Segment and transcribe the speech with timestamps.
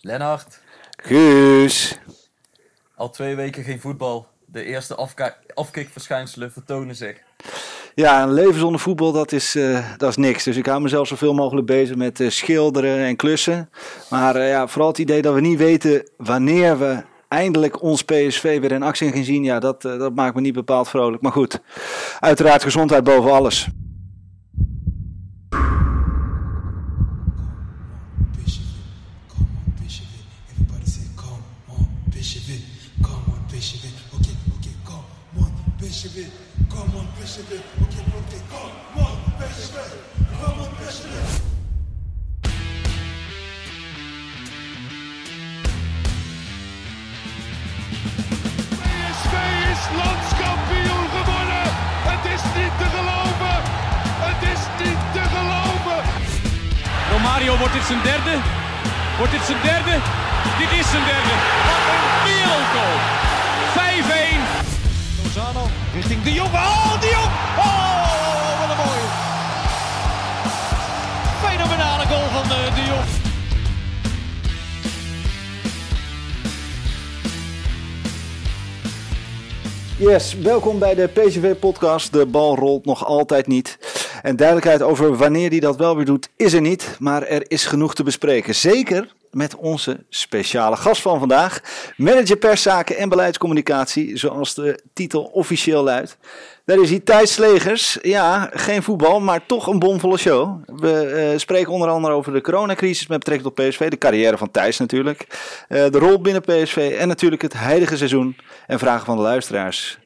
[0.00, 0.60] Lennart,
[0.96, 1.98] Guus.
[2.94, 4.26] al twee weken geen voetbal.
[4.46, 5.10] De eerste
[5.54, 7.16] afkikverschijnselen vertonen zich.
[7.94, 10.44] Ja, een leven zonder voetbal, dat is, eh, dat is niks.
[10.44, 13.70] Dus ik hou mezelf zoveel mogelijk bezig met eh, schilderen en klussen.
[14.10, 18.60] Maar eh, ja, vooral het idee dat we niet weten wanneer we eindelijk ons PSV
[18.60, 19.44] weer in actie gaan zien.
[19.44, 21.22] Ja, dat, dat maakt me niet bepaald vrolijk.
[21.22, 21.60] Maar goed,
[22.20, 23.68] uiteraard gezondheid boven alles.
[57.66, 58.34] Wordt dit zijn derde?
[59.18, 59.94] Wordt dit zijn derde?
[60.58, 61.34] Dit is zijn derde.
[61.68, 62.96] Wat een wereldgoal.
[63.76, 64.42] 5-1.
[65.22, 65.64] Lozano
[65.94, 66.52] richting De Jong.
[66.52, 67.32] Oh, De Jong!
[67.58, 69.08] Oh, wat een mooie.
[71.44, 73.04] Fenomenale goal van de, de Jong.
[80.10, 82.12] Yes, welkom bij de PCV-podcast.
[82.12, 83.78] De bal rolt nog altijd niet.
[84.26, 86.96] En duidelijkheid over wanneer hij dat wel weer doet, is er niet.
[86.98, 88.54] Maar er is genoeg te bespreken.
[88.54, 91.60] Zeker met onze speciale gast van vandaag.
[91.96, 96.18] Manager perszaken en beleidscommunicatie, zoals de titel officieel luidt.
[96.64, 97.98] Daar is hij Thijs Slegers.
[98.02, 100.62] Ja, geen voetbal, maar toch een bomvolle show.
[100.66, 103.88] We eh, spreken onder andere over de coronacrisis met betrekking tot PSV.
[103.88, 105.26] De carrière van Thijs natuurlijk.
[105.68, 108.36] Eh, de rol binnen PSV en natuurlijk het heilige seizoen.
[108.66, 109.98] En vragen van de luisteraars.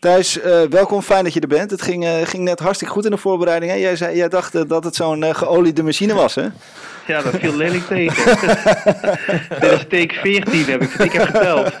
[0.00, 1.02] Thijs, eh, welkom.
[1.02, 1.70] Fijn dat je er bent.
[1.70, 3.72] Het ging, eh, ging net hartstikke goed in de voorbereiding.
[3.72, 3.78] Hè?
[3.78, 6.46] Jij, zei, jij dacht eh, dat het zo'n geoliede machine was, hè?
[7.06, 8.24] Ja, dat viel lelijk tegen.
[9.60, 11.72] Dit is take 14, heb ik, ik heb geteld.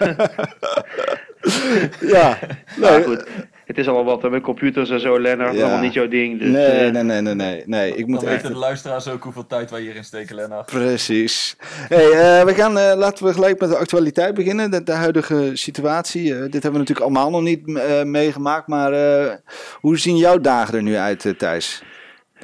[2.00, 2.38] Ja.
[2.76, 3.24] Nee, goed,
[3.70, 5.54] het is allemaal wat met computers en zo, Lennart.
[5.54, 5.62] Ja.
[5.62, 6.38] Allemaal niet jouw ding.
[6.38, 7.96] Dus, nee, eh, nee, nee, nee, nee, nee.
[7.96, 8.42] Ik moet Dan echt...
[8.42, 10.66] weten de luisteraars ook hoeveel tijd wij hierin steken, Lennart.
[10.66, 11.56] Precies.
[11.88, 14.70] Hey, eh, we gaan, eh, laten we gelijk met de actualiteit beginnen.
[14.70, 16.34] De, de huidige situatie.
[16.34, 18.66] Eh, dit hebben we natuurlijk allemaal nog niet eh, meegemaakt.
[18.66, 19.34] Maar eh,
[19.80, 21.82] hoe zien jouw dagen er nu uit, Thijs?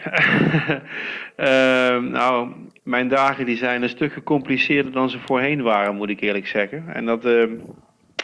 [1.37, 2.49] Ehm, nou,
[2.83, 6.85] mijn dagen die zijn een stuk gecompliceerder dan ze voorheen waren, moet ik eerlijk zeggen.
[6.95, 7.51] En dat ehm,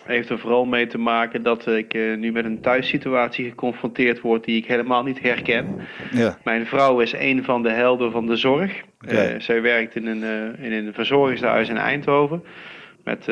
[0.05, 4.45] heeft er vooral mee te maken dat ik eh, nu met een thuissituatie geconfronteerd word
[4.45, 5.81] die ik helemaal niet herken.
[6.13, 6.39] Ja.
[6.45, 8.83] Mijn vrouw is een van de helden van de zorg.
[9.05, 9.15] Oké.
[9.15, 12.45] Eh, zij werkt in een, eh, in een verzorgingshuis in Eindhoven.
[13.05, 13.29] Met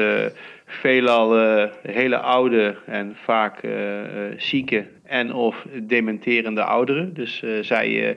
[0.67, 1.39] veelal
[1.83, 3.61] hele oude en vaak
[4.37, 7.15] zieke en of dementerende ouderen.
[7.15, 8.17] Dus zij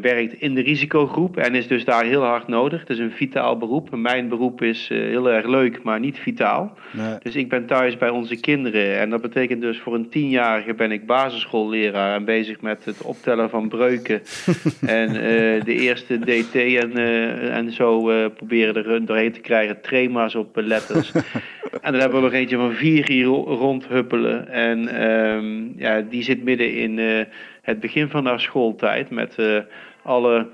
[0.00, 2.80] werkt in de risicogroep en is dus daar heel hard nodig.
[2.80, 3.96] Het is een vitaal beroep.
[3.96, 6.76] Mijn beroep is eh, heel erg leuk, maar niet vitaal.
[6.92, 7.14] Nee.
[7.22, 8.98] Dus ik ben thuis bij onze kinderen.
[8.98, 13.50] En dat betekent dus voor een tienjarige ben ik basisschoolleraar en bezig met het optellen
[13.50, 14.20] van breuken.
[14.86, 19.80] en eh, de eerste DT en, eh, en zo eh, proberen er doorheen te krijgen.
[19.80, 21.12] Trema's op eh, letters.
[21.82, 24.48] en dan hebben we nog eentje van vier hier ro- rondhuppelen.
[24.48, 27.20] En ehm, ja, die zit midden in eh,
[27.64, 29.58] het begin van haar schooltijd met eh,
[30.02, 30.46] alle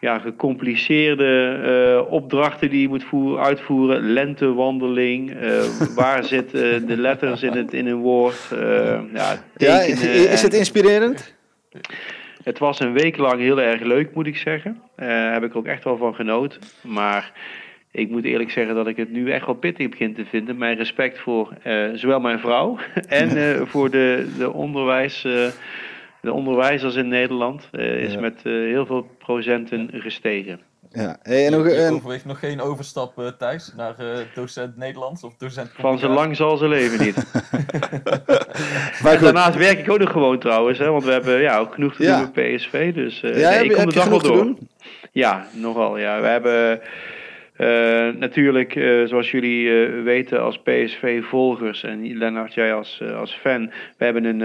[0.00, 1.58] ja, gecompliceerde
[2.06, 4.12] eh, opdrachten die je moet voeren, uitvoeren.
[4.12, 5.30] Lentewandeling.
[5.30, 5.62] eh,
[5.94, 8.48] waar zitten de letters in, het, in een woord?
[9.14, 11.34] ja, Ja, is het en- inspirerend?
[12.44, 14.80] het was een week lang heel erg leuk, moet ik zeggen.
[14.96, 16.60] Daar heb ik ook echt wel van genoten.
[16.82, 17.32] Maar
[17.90, 20.58] ik moet eerlijk zeggen dat ik het nu echt wel pittig begin te vinden.
[20.58, 21.52] Mijn respect voor
[21.94, 22.78] zowel mijn vrouw
[23.08, 25.26] en voor de, de, onderwijs,
[26.20, 27.68] de onderwijzers in Nederland.
[27.72, 28.20] eh, is Ja.
[28.20, 30.60] met eh, heel veel procenten gestegen.
[30.92, 31.16] Ja.
[31.22, 35.70] Hey, en Je overweegt nog geen overstap, eh, Thijs, naar eh, docent Nederlands of docent
[35.78, 37.16] Van zo lang zal ze leven niet.
[39.02, 40.78] maar daarnaast werk ik ook nog gewoon trouwens.
[40.78, 42.16] Hè, want we hebben ja, ook genoeg te Ja.
[42.18, 42.94] doen met PSV.
[42.94, 44.36] Dus eh, Ja, nee, heb ik je- kom heb de dag wel door.
[44.36, 44.68] doen?
[45.12, 45.98] Ja, nogal.
[45.98, 46.20] Ja.
[46.20, 46.80] We hebben
[47.60, 53.70] eh, natuurlijk, eh, zoals jullie eh, weten als PSV-volgers en Lennart, jij als, als fan,
[53.96, 54.40] we hebben een,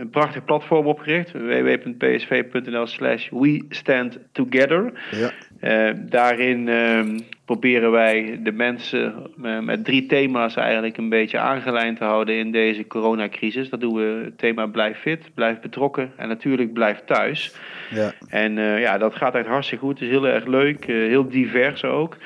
[0.00, 1.32] een prachtig platform opgericht.
[1.32, 4.92] www.psv.nl slash we stand together.
[5.10, 5.30] Ja.
[5.60, 11.98] Eh, daarin ehm, proberen wij de mensen eh, met drie thema's eigenlijk een beetje aangelijnd
[11.98, 13.68] te houden in deze coronacrisis.
[13.68, 17.54] Dat doen we het thema blijf fit, blijf betrokken en natuurlijk blijf thuis.
[17.90, 18.12] Ja.
[18.28, 19.98] En eh, ja, dat gaat echt hartstikke goed.
[19.98, 22.16] Het is heel erg leuk, heel divers ook.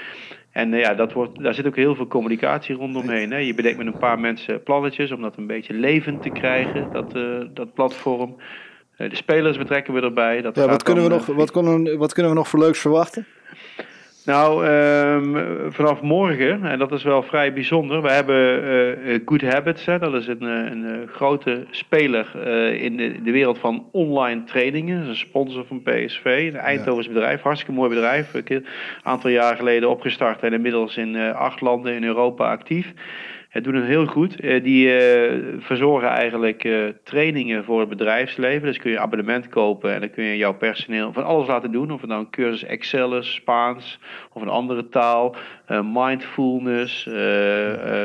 [0.51, 3.31] En ja, dat wordt, daar zit ook heel veel communicatie rondomheen.
[3.31, 3.37] Hè.
[3.37, 7.13] Je bedenkt met een paar mensen plannetjes om dat een beetje levend te krijgen, dat,
[7.55, 8.37] dat platform.
[8.97, 10.43] Eh, de spelers betrekken we erbij.
[10.43, 12.79] Dat Ja, wat, kunnen we nog, eh, wat, kunnen, wat kunnen we nog voor leuks
[12.79, 13.27] verwachten?
[14.25, 18.65] nou, ehm, vanaf morgen, en dat is wel vrij bijzonder, we hebben
[19.05, 19.85] eh, Good Habits.
[19.85, 24.97] Hè, dat is een, een, grote speler in de, de wereld van online trainingen.
[24.97, 28.35] Dat is een sponsor van PSV, een Eindhovens bedrijf, hartstikke mooi bedrijf.
[28.35, 28.67] Een
[29.03, 32.93] aantal jaar geleden opgestart en inmiddels in acht landen in Europa actief.
[33.53, 34.41] Het doen het heel goed.
[34.41, 38.67] Eh, die eh, verzorgen eigenlijk eh, trainingen voor het bedrijfsleven.
[38.67, 41.91] Dus kun je abonnement kopen en dan kun je jouw personeel van alles laten doen.
[41.91, 43.99] Of het nou een cursus Excel is, Spaans
[44.33, 45.37] of een andere taal.
[45.93, 47.05] mindfulness,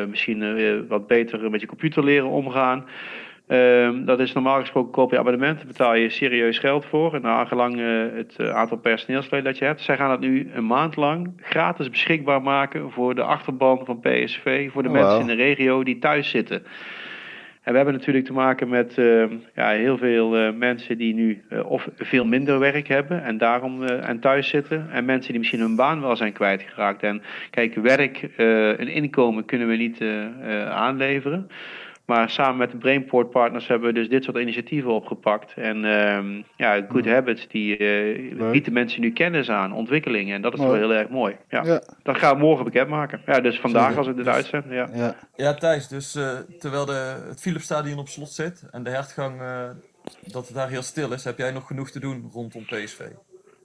[0.09, 2.85] misschien wat beter met je computer leren omgaan.
[3.47, 7.13] Ehm, dat is normaal gesproken koop je abonnement, daar betaal je serieus geld voor.
[7.13, 9.81] En naar gelang eh, het eh, aantal personeelsleden dat je hebt.
[9.81, 14.71] Zij gaan het nu een maand lang gratis beschikbaar maken voor de achterban van PSV.
[14.71, 16.63] Voor de Oh, mensen in de regio die thuis zitten.
[17.61, 19.23] En we hebben natuurlijk te maken met eh,
[19.55, 24.19] ja, heel veel eh, mensen die nu of veel minder werk hebben en daarom en
[24.19, 24.87] thuis zitten.
[24.91, 27.03] En mensen die misschien hun baan wel zijn kwijtgeraakt.
[27.03, 30.03] En kijk, werk, een inkomen kunnen we niet
[30.69, 31.49] aanleveren.
[32.07, 35.53] Maar samen met de Brainport Partners hebben we dus dit soort initiatieven opgepakt.
[35.55, 40.35] En ehm, ja, Good Habits die eh, biedt de mensen nu kennis aan, ontwikkelingen.
[40.35, 40.79] En dat is Mooi.
[40.79, 41.35] wel heel erg mooi.
[41.49, 41.63] Ja.
[41.63, 41.81] Ja.
[42.03, 43.21] Dat gaan we morgen bekendmaken.
[43.25, 43.97] Ja, dus vandaag Zeker.
[43.97, 44.73] als we dit uitzenden.
[44.73, 44.89] Ja.
[44.93, 45.15] Ja.
[45.35, 49.69] Ja, Thijs, dus eh, terwijl de, het Philipsstadion op slot zit en de hertgang, eh,
[50.21, 52.99] dat het daar heel stil is, heb jij nog genoeg te doen rondom PSV.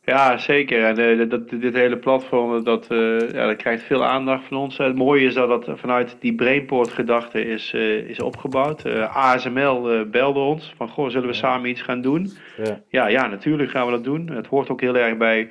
[0.04, 0.84] Ja, zeker.
[0.84, 4.78] En eh, dat, dit hele platform, dat, eh, ja, dat krijgt veel aandacht van ons.
[4.78, 8.86] Het mooie is dat dat vanuit die Brainport-gedachte is, eh, is opgebouwd.
[9.08, 12.30] ASML belde ons van, goh, zullen we samen iets gaan doen?
[12.64, 12.80] Ja.
[12.88, 14.28] Ja, ja, natuurlijk gaan we dat doen.
[14.30, 15.48] Het hoort ook heel erg bij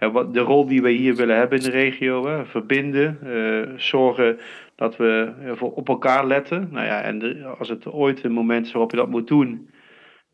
[0.00, 2.26] ja, wat, de rol die we hier willen hebben in de regio.
[2.26, 2.44] Hè.
[2.46, 3.18] Verbinden,
[3.76, 4.38] zorgen
[4.76, 6.68] dat we voor op elkaar letten.
[6.70, 9.70] Nou ja, en de- als het ooit een moment is waarop je dat moet doen...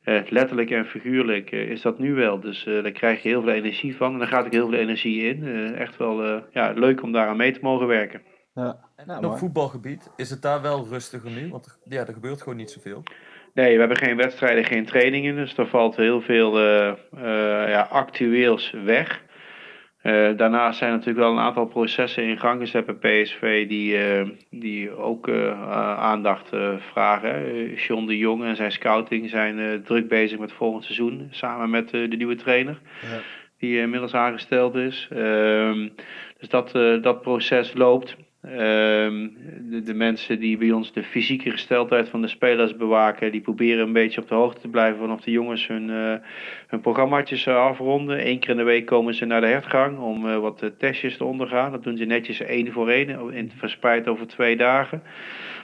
[0.09, 2.41] Eh, letterlijk en figuurlijk eh, is dat nu wel.
[2.41, 4.13] Dus eh, daar krijg je heel veel energie van.
[4.13, 5.45] En daar gaat ook heel veel energie in.
[5.45, 8.23] Eh, echt wel eh, ja, leuk om daaraan mee te mogen werken.
[8.55, 8.79] Ja.
[8.97, 9.39] En Nou, op mooi.
[9.39, 11.49] voetbalgebied, is het daar wel rustiger nu?
[11.51, 13.03] Want er- ja, er gebeurt gewoon niet zoveel.
[13.55, 15.35] Nee, we hebben geen wedstrijden, geen trainingen.
[15.37, 19.23] Dus er valt heel veel eh, eh, ja, actueels weg.
[20.03, 24.29] Eh, daarnaast zijn natuurlijk wel een aantal processen in gang gezet bij PSV die, eh,
[24.51, 26.49] die ook eh, aandacht
[26.79, 27.75] vragen.
[27.75, 31.29] John de Jong en zijn scouting zijn druk bezig met volgend seizoen.
[31.31, 32.79] Samen met de nieuwe trainer.
[33.03, 33.21] Ja.
[33.59, 35.09] Die inmiddels aangesteld is.
[35.11, 35.89] Ehm,
[36.39, 36.73] dus dat,
[37.03, 38.17] dat proces loopt.
[38.43, 39.29] Ehm,
[39.71, 43.87] de, de mensen die bij ons de fysieke gesteldheid van de spelers bewaken, die proberen
[43.87, 46.15] een beetje op de hoogte te blijven vanaf de jongens hun, eh
[46.67, 48.29] hun programmaatjes eh, afronden.
[48.29, 51.25] Eén keer in de week komen ze naar de hertgang om eh, wat testjes te
[51.25, 51.73] ondergaan.
[51.73, 55.03] Dat doen ze netjes één voor één, in, verspreid over twee dagen.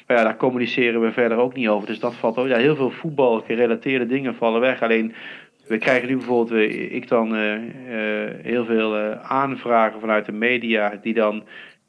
[0.06, 1.86] Maar ja, daar communiceren we verder ook niet over.
[1.86, 2.46] Dus dat valt ook.
[2.46, 4.82] Ja, heel veel voetbal gerelateerde dingen vallen weg.
[4.82, 5.14] Alleen
[5.66, 7.34] we krijgen nu bijvoorbeeld, ik dan,
[8.42, 11.44] heel veel aanvragen vanuit de media die dan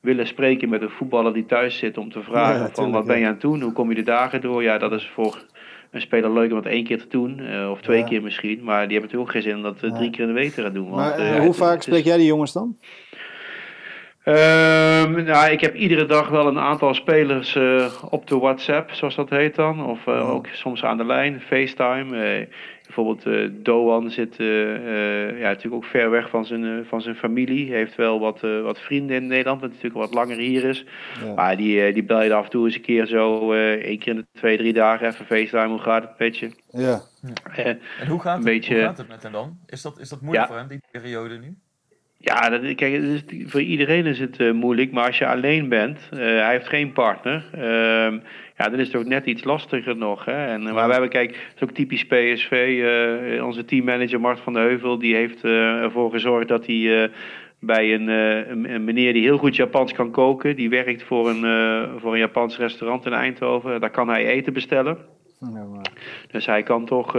[0.06, 3.06] willen spreken met een voetballer die thuis zit om te vragen Ja, van tuurlijk, wat
[3.06, 4.64] ben je aan het doen, hoe kom je de dagen door?
[4.64, 5.46] Ja, dat is voor
[5.92, 8.06] een speler leuk om het één keer te doen, eh, of twee Ja.
[8.06, 10.28] keer misschien, maar die hebben natuurlijk ook geen zin om dat eh, drie keer in
[10.28, 10.90] de week te gaan doen.
[10.90, 12.78] Want, Maar eh, hoe het- vaak het is- spreek jij die jongens dan?
[14.24, 17.58] Ehm, nou, ik heb iedere dag wel een aantal spelers
[18.10, 19.86] op de WhatsApp, zoals dat heet dan.
[19.86, 22.48] Of ook soms aan de lijn, FaceTime.
[22.86, 27.16] Bijvoorbeeld eh, Doan zit eh, eh, ja, natuurlijk ook ver weg van zijn, van zijn
[27.16, 27.68] familie.
[27.70, 30.86] Hij heeft wel wat, wat vrienden in Nederland, dat natuurlijk wat langer hier is.
[31.26, 31.34] Ja.
[31.34, 34.14] Maar die, die bel je af en toe eens een keer zo, eh één keer
[34.14, 35.68] in de twee, drie dagen even FaceTime.
[35.68, 36.50] Hoe gaat het met je?
[36.72, 37.02] Ja.
[37.56, 39.58] En hoe gaat, Een het, beetje- hoe gaat het met hem dan?
[39.68, 40.52] Is dat, is dat moeilijk Ja.
[40.52, 41.56] voor hem, die periode nu?
[42.18, 45.70] Ja, dat, kijk, het is, voor iedereen is het eh, moeilijk, maar als je alleen
[45.70, 48.20] bent, eh, hij heeft geen partner, ehm,
[48.58, 50.26] ja, dan is het ook net iets lastiger nog.
[50.26, 50.46] Hè?
[50.46, 52.82] En, eh, maar we hebben, kijk, het is ook typisch PSV,
[53.36, 57.10] eh, onze teammanager Mart van de Heuvel, die heeft eh, ervoor gezorgd dat hij
[57.60, 61.42] bij een, een, meneer die heel goed Japans kan koken, die werkt voor een,
[62.00, 64.98] voor een Japans restaurant in Eindhoven, daar kan hij eten bestellen.
[65.40, 65.92] Ja, maar-
[66.32, 67.14] Dus hij kan toch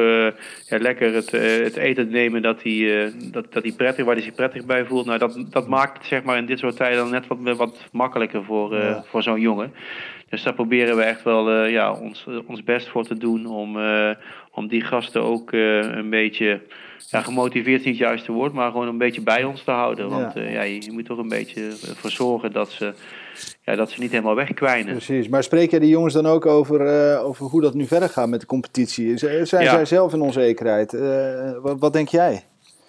[0.68, 1.30] ja, lekker het,
[1.64, 5.06] het eten nemen dat hij, dat, dat hij prettig, waar hij zich prettig bij voelt.
[5.06, 8.44] Nou, dat, dat maakt het zeg maar, in dit soort tijden net wat, wat makkelijker
[8.44, 9.04] voor, Ja.
[9.06, 9.72] voor zo'n jongen.
[10.28, 13.78] Dus daar proberen we echt wel eh, ja, ons, ons best voor te doen om,
[13.80, 14.10] eh,
[14.50, 16.60] om die gasten ook eh, een beetje,
[17.10, 20.08] ja, gemotiveerd is niet het juiste woord, maar gewoon een beetje bij ons te houden.
[20.08, 20.40] Want Ja.
[20.42, 20.62] ja.
[20.62, 22.92] je, je moet toch een beetje ervoor zorgen dat ze,
[23.64, 24.92] ja, dat ze niet helemaal wegkwijnen.
[24.92, 25.28] Precies.
[25.28, 28.28] Maar spreek jij die jongens dan ook over, eh, over hoe dat nu verder gaat
[28.28, 29.16] met de competitie?
[29.16, 29.44] Zijn Ja.
[29.70, 30.92] zij zelf in onzekerheid?
[30.94, 32.42] Eh, wat, wat denk jij?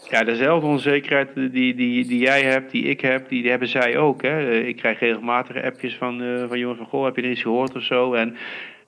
[0.09, 4.21] Ja, dezelfde onzekerheid die, die, die jij hebt, die ik heb, die, hebben zij ook.
[4.21, 4.49] Hè.
[4.49, 7.41] Eh, Ik krijg regelmatig appjes van, eh, van jongens van, goh, heb je er iets
[7.41, 8.13] gehoord of zo?
[8.13, 8.35] En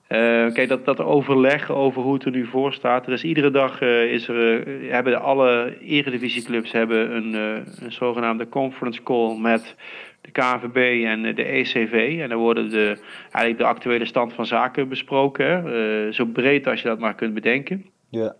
[0.06, 0.18] eh,
[0.52, 3.06] kijk, dat, dat overleg over hoe het er nu voor staat.
[3.06, 7.34] Er is iedere dag, is er, hebben alle eredivisieclubs hebben een,
[7.80, 9.74] een zogenaamde conference call met
[10.20, 12.18] de KNVB en de ECV.
[12.20, 16.14] En daar worden de, eigenlijk de actuele stand van zaken besproken.
[16.14, 18.34] Zo breed als je dat maar kunt bedenken Ja.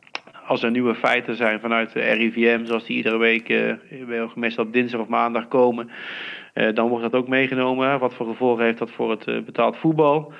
[0.51, 4.73] Als er nieuwe feiten zijn vanuit de RIVM, zoals die iedere week eh, meestal op
[4.73, 5.91] dinsdag of maandag komen,
[6.55, 7.99] eh, dan wordt dat ook meegenomen.
[7.99, 10.33] Wat voor gevolgen heeft dat voor het eh, betaald voetbal?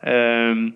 [0.00, 0.70] Ehm,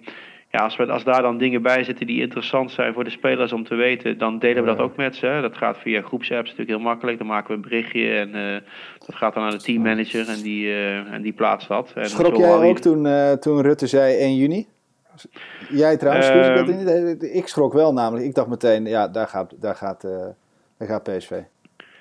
[0.51, 3.53] ja, als, we, als daar dan dingen bij zitten die interessant zijn voor de spelers
[3.53, 5.27] om te weten, dan delen we dat ook met ze.
[5.27, 5.41] hè.
[5.41, 7.19] Dat gaat via groepsapps natuurlijk heel makkelijk.
[7.19, 8.63] Dan maken we een berichtje en
[9.07, 10.75] dat gaat dan naar de teammanager en die,
[11.11, 11.93] en die plaatst dat.
[11.95, 13.07] En Schrok jij ook toen,
[13.41, 14.67] toen Rutte zei 1 juni?
[15.69, 16.69] Jij trouwens, Ehm.
[16.71, 17.35] Ik, het niet.
[17.35, 18.27] ik schrok wel namelijk.
[18.27, 20.27] Ik dacht meteen, ja, daar gaat, daar gaat, eh,
[20.79, 21.31] daar gaat PSV.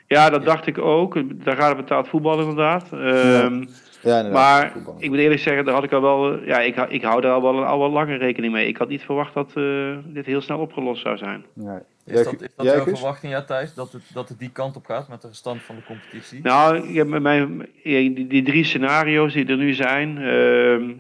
[0.08, 1.44] Ja, dat dacht ik ook.
[1.46, 2.84] Daar gaat het betaald voetbal inderdaad.
[2.94, 3.64] Ehm,
[4.02, 4.32] Ja, inderdaad.
[4.32, 4.96] Maar voetbal.
[4.98, 6.44] ik moet eerlijk zeggen, daar had ik al wel.
[6.44, 8.68] Ja, ik, hou- ik hou daar al wel, al wel langer rekening mee.
[8.68, 11.46] Ik had niet verwacht dat eh, dit heel snel opgelost zou zijn.
[11.54, 11.78] Nee.
[12.06, 13.74] Is dat, is dat jij, jouw verwachting, ja, Thijs?
[13.74, 16.40] Dat het, dat het die kant op gaat met de stand van de competitie?
[16.44, 20.92] Nou, ik heb met mijn, die, die drie scenario's die er nu zijn, ehm,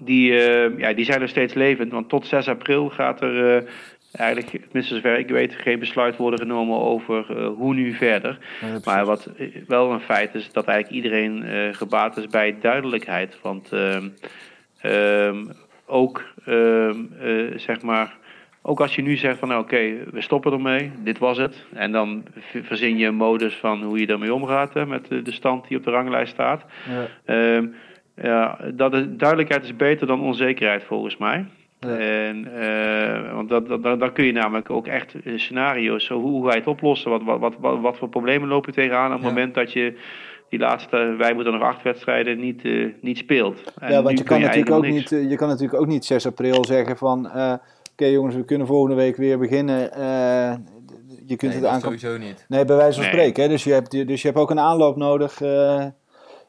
[0.00, 1.92] die, eh, ja, die zijn nog steeds levend.
[1.92, 3.68] Want tot 6 april gaat er eh,
[4.12, 8.38] eigenlijk, tenminste zover ik weet, geen besluit worden genomen over eh, hoe nu verder.
[8.60, 8.78] Ja.
[8.84, 9.30] Maar wat
[9.66, 13.38] wel een feit is, dat eigenlijk iedereen gebaat is bij duidelijkheid.
[13.42, 14.08] Want ehm,
[14.80, 15.44] ehm,
[15.86, 18.16] ook, ehm, eh, zeg maar,
[18.62, 21.64] ook als je nu zegt van nou, oké, we stoppen ermee, dit was het.
[21.74, 22.24] En dan
[22.62, 25.78] verzin je een modus van hoe je ermee omgaat hè, met de, de stand die
[25.78, 26.64] op de ranglijst staat.
[27.24, 27.62] Ja.
[28.22, 31.44] Ja, dat is, duidelijkheid is beter dan onzekerheid volgens mij.
[31.80, 31.96] Ja.
[31.96, 36.30] En, eh, want dat, dat, dan kun je namelijk ook echt eh, scenario's, zo, hoe,
[36.30, 37.10] hoe ga je het oplossen?
[37.10, 39.28] Wat, wat, wat, wat, wat voor problemen loop je tegenaan op het Ja.
[39.28, 39.98] moment dat je
[40.48, 43.72] die laatste, wij moeten nog acht wedstrijden, niet, eh, niet speelt?
[43.78, 46.04] En Ja, want nu je kan, natuurlijk ook niet, eh, je kan natuurlijk ook niet
[46.04, 47.28] 6 april zeggen van...
[47.30, 47.52] eh,
[47.92, 49.92] Oké jongens, we kunnen volgende week weer beginnen.
[49.92, 50.54] Eh,
[51.26, 51.98] je kunt nee, het aankomen.
[51.98, 52.44] sowieso niet.
[52.48, 53.12] Nee, bij wijze van Nee.
[53.12, 53.42] spreken.
[53.42, 53.48] Hè?
[53.48, 55.84] Dus, je hebt, dus je hebt ook een aanloop nodig eh,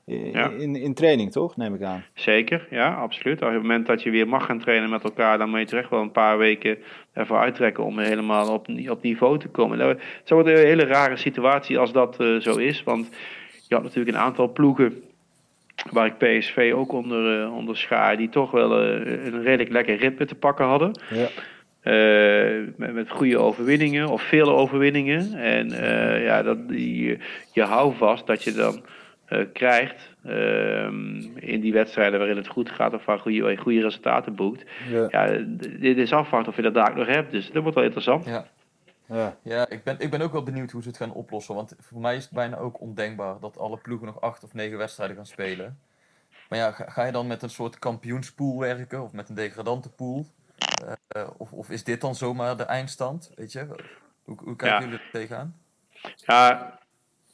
[0.10, 0.50] Ja.
[0.50, 1.58] in, in training, toch?
[1.58, 2.04] Neem ik aan.
[2.14, 3.42] Zeker, ja, absoluut.
[3.42, 5.80] Op het moment dat je weer mag gaan trainen met elkaar, dan moet je toch
[5.80, 6.78] echt wel een paar weken
[7.14, 9.78] ervoor uittrekken om helemaal op, op niveau te komen.
[9.78, 13.10] Nou, Het zou een hele rare situatie als dat eh, zo is, want
[13.68, 15.04] je had natuurlijk een aantal ploegen
[15.92, 19.98] waar ik PSV ook onder, eh onder schaar, die toch wel eh, een redelijk lekker
[19.98, 21.00] ritme te pakken hadden.
[21.10, 21.28] Ja.
[21.88, 25.34] Eh, met, met goede overwinningen of vele overwinningen.
[25.34, 27.18] En eh, ja, dat, die,
[27.54, 28.82] je houdt vast dat je dan eh,
[29.54, 34.64] krijgt ehm, in die wedstrijden waarin het goed gaat of waar goede, goede resultaten boekt.
[34.90, 35.28] Ja.
[35.80, 37.32] Dit is afwachten of je dat daar nog hebt.
[37.32, 38.26] Dus dat wordt wel interessant.
[38.26, 38.46] Ja,
[39.06, 39.38] Ja.
[39.44, 41.56] ja ik, ben, ik ben ook wel benieuwd hoe ze het gaan oplossen.
[41.56, 44.78] Want voor mij is het bijna ook ondenkbaar dat alle ploegen nog acht of negen
[44.78, 45.80] wedstrijden gaan spelen.
[46.50, 50.26] Maar ja, ga, ga je dan met een soort kampioenspool werken of met een degradantenpool?
[50.58, 53.32] Eh, eh, of, of is dit dan zomaar de eindstand?
[53.36, 53.66] Weet je?
[54.24, 54.84] Hoe, hoe kijken Ja.
[54.84, 55.56] jullie er tegenaan?
[56.16, 56.80] Ja,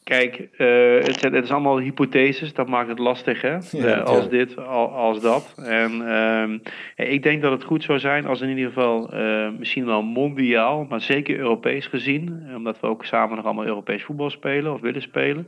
[0.03, 3.57] kijk, eh, het, zijn- het is allemaal hypotheses, dat maakt het lastig, hè?
[3.97, 5.53] Eh, als dit, al, als dat.
[5.65, 6.51] En ehm,
[6.95, 10.01] ja, ik denk dat het goed zou zijn als in ieder geval, eh, misschien wel
[10.01, 14.81] mondiaal, maar zeker Europees gezien, omdat we ook samen nog allemaal Europees voetbal spelen of
[14.81, 15.47] willen spelen.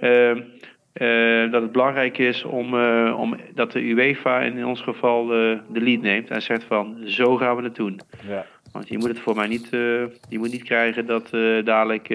[0.00, 0.40] ehm,
[0.92, 5.58] eh, dat het belangrijk is om, eh, om dat de UEFA in ons geval eh,
[5.68, 8.00] de lead neemt en zegt van zo gaan we het doen.
[8.28, 8.46] Ja.
[8.72, 9.80] Want je moet het voor mij niet, eh,
[10.28, 12.08] je moet niet krijgen dat eh, dadelijk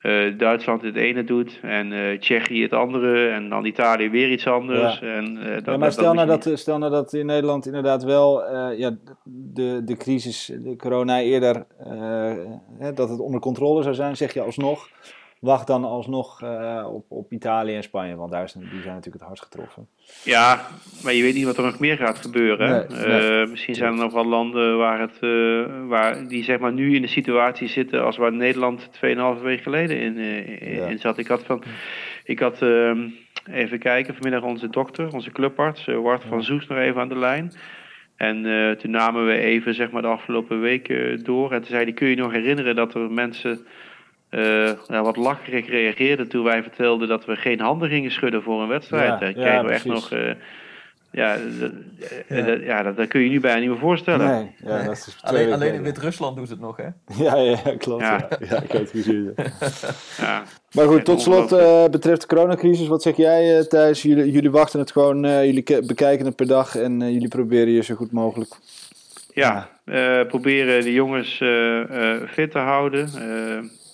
[0.00, 4.46] eh, Duitsland het ene doet en eh, Tsjechië het andere en dan Italië weer iets
[4.46, 4.98] anders.
[4.98, 5.06] Ja.
[5.06, 8.02] En, eh, dat, Ja, maar stel dat nou, dat, stel nou dat in Nederland inderdaad
[8.02, 11.66] wel ja, de, de crisis, de corona eerder,
[12.78, 14.88] hè, dat het onder controle zou zijn, zeg je alsnog.
[15.40, 19.14] Wacht dan alsnog eh, op, op Italië en Spanje, want daar zijn, die zijn natuurlijk
[19.14, 19.88] het hardst getroffen.
[20.24, 20.60] Ja,
[21.02, 22.68] maar je weet niet wat er nog meer gaat gebeuren.
[22.68, 22.86] hè.
[22.88, 23.40] Nee, nee.
[23.42, 26.94] Eh, misschien zijn er nog wel landen waar het, eh, waar die zeg maar nu
[26.94, 30.86] in de situatie zitten als waar Nederland 2,5 week geleden in, eh, in- Ja.
[30.86, 31.18] in zat.
[31.18, 31.62] Ik had van,
[32.24, 33.08] ik had ehm,
[33.50, 37.18] even kijken vanmiddag onze dokter, onze clubarts, eh, Wart van Zoes nog even aan de
[37.18, 37.52] lijn.
[38.16, 41.52] En eh, toen namen we even zeg maar de afgelopen weken door.
[41.52, 43.66] En toen zei hij, kun je nog herinneren dat er mensen
[44.30, 48.62] eh, ja, wat lacherig reageerden toen wij vertelden dat we geen handen gingen schudden voor
[48.62, 49.36] een wedstrijd.
[49.36, 50.10] Ja, Eh, we echt precies.
[50.10, 50.12] nog...
[50.20, 50.30] eh,
[51.12, 51.70] ja, dat,
[52.28, 54.28] eh, dat- ja dat, dat kun je je nu bijna niet meer voorstellen.
[54.30, 55.82] Nee, ja, dat is Alleen, alleen in.
[55.82, 56.84] Wit-Rusland doen ze het nog, hè?
[57.24, 58.02] Ja, ja, ja, klopt.
[58.02, 58.26] Ja.
[58.30, 58.36] Ja.
[58.50, 58.62] Ja.
[58.62, 59.44] ik weet het ja.
[60.26, 60.42] Ja.
[60.72, 64.02] Maar goed, tot slot eh, betreft de coronacrisis, wat zeg jij eh, Thijs?
[64.02, 67.28] Jullie, jullie wachten het gewoon, eh, jullie ke- bekijken het per dag en eh, jullie
[67.28, 68.54] proberen je zo goed mogelijk.
[69.34, 71.80] Ja, eh, proberen de jongens eh,
[72.14, 73.08] eh, fit te houden.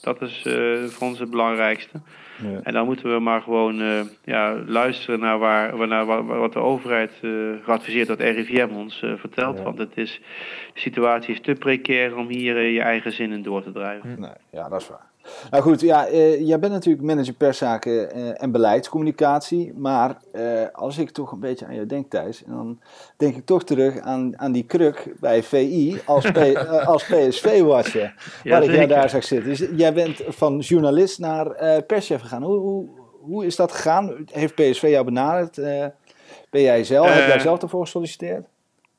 [0.06, 2.00] Dat is eh, voor ons het belangrijkste.
[2.42, 2.60] Ja.
[2.62, 6.52] En dan moeten we maar gewoon eh, ja, luisteren naar, waar, naar wa- wa- wat
[6.52, 7.30] de overheid eh
[7.64, 9.58] geadviseerd, wat RIVM ons vertelt.
[9.58, 9.62] Ja.
[9.64, 10.20] Want het is,
[10.74, 14.20] de situatie is te precair om hier je eigen zinnen door te drijven.
[14.20, 15.06] Nee, ja, dat is waar.
[15.50, 19.72] Nou goed, ja, eh, jij bent natuurlijk manager perszaken eh, en beleidscommunicatie.
[19.76, 20.42] Maar eh,
[20.72, 22.80] als ik toch een beetje aan jou denk, Thijs, dan
[23.16, 28.14] denk ik toch terug aan, aan die kruk bij VI als, P- eh, als PSV-watcher.
[28.44, 29.48] waar ik jou daar zag zitten.
[29.48, 31.46] Dus jij bent van journalist naar
[31.86, 32.42] perschef gegaan.
[32.42, 32.88] Hoe, hoe,
[33.20, 34.14] hoe is dat gegaan?
[34.32, 35.54] Heeft PSV jou benaderd?
[36.50, 38.46] Ben jij zelf, heb jij zelf ervoor gesolliciteerd?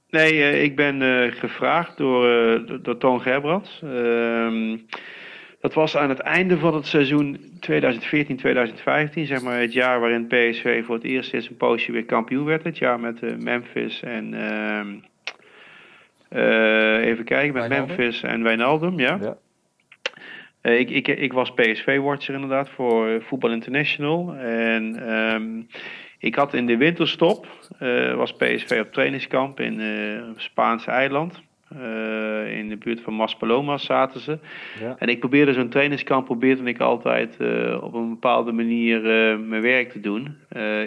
[0.09, 1.01] Nee, ik ben
[1.33, 2.21] gevraagd door,
[2.67, 3.81] door- door Toon Gerbrands.
[5.59, 10.85] Dat was aan het einde van het seizoen 2014-2015, zeg maar het jaar waarin PSV
[10.85, 12.63] voor het eerst sinds een poosje weer kampioen werd.
[12.63, 14.33] Het jaar met eh, Memphis en...
[14.33, 14.95] ehm,
[16.29, 17.95] eh, even kijken, met Wijnaldum?
[17.95, 19.17] Memphis en Wijnaldum, ja.
[19.21, 19.37] Ja.
[20.61, 24.33] Eh, ik, ik, ik was PSV-watcher inderdaad voor Voetbal International.
[24.35, 25.61] En ehm,
[26.19, 27.47] ik had in de winterstop,
[28.15, 29.81] was PSV op trainingskamp in
[30.35, 31.41] Spaanse eiland.
[31.75, 34.39] Eh, in de buurt van Maspalomas zaten ze.
[34.79, 34.95] Ja.
[34.99, 39.61] En ik probeerde zo'n trainingskamp, probeerde ik altijd eh, op een bepaalde manier eh, mijn
[39.61, 40.37] werk te doen.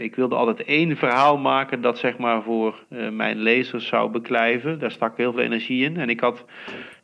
[0.00, 4.78] Ik wilde altijd één verhaal maken dat zeg maar voor mijn lezers zou beklijven.
[4.78, 5.96] Daar stak heel veel energie in.
[5.96, 6.44] En ik had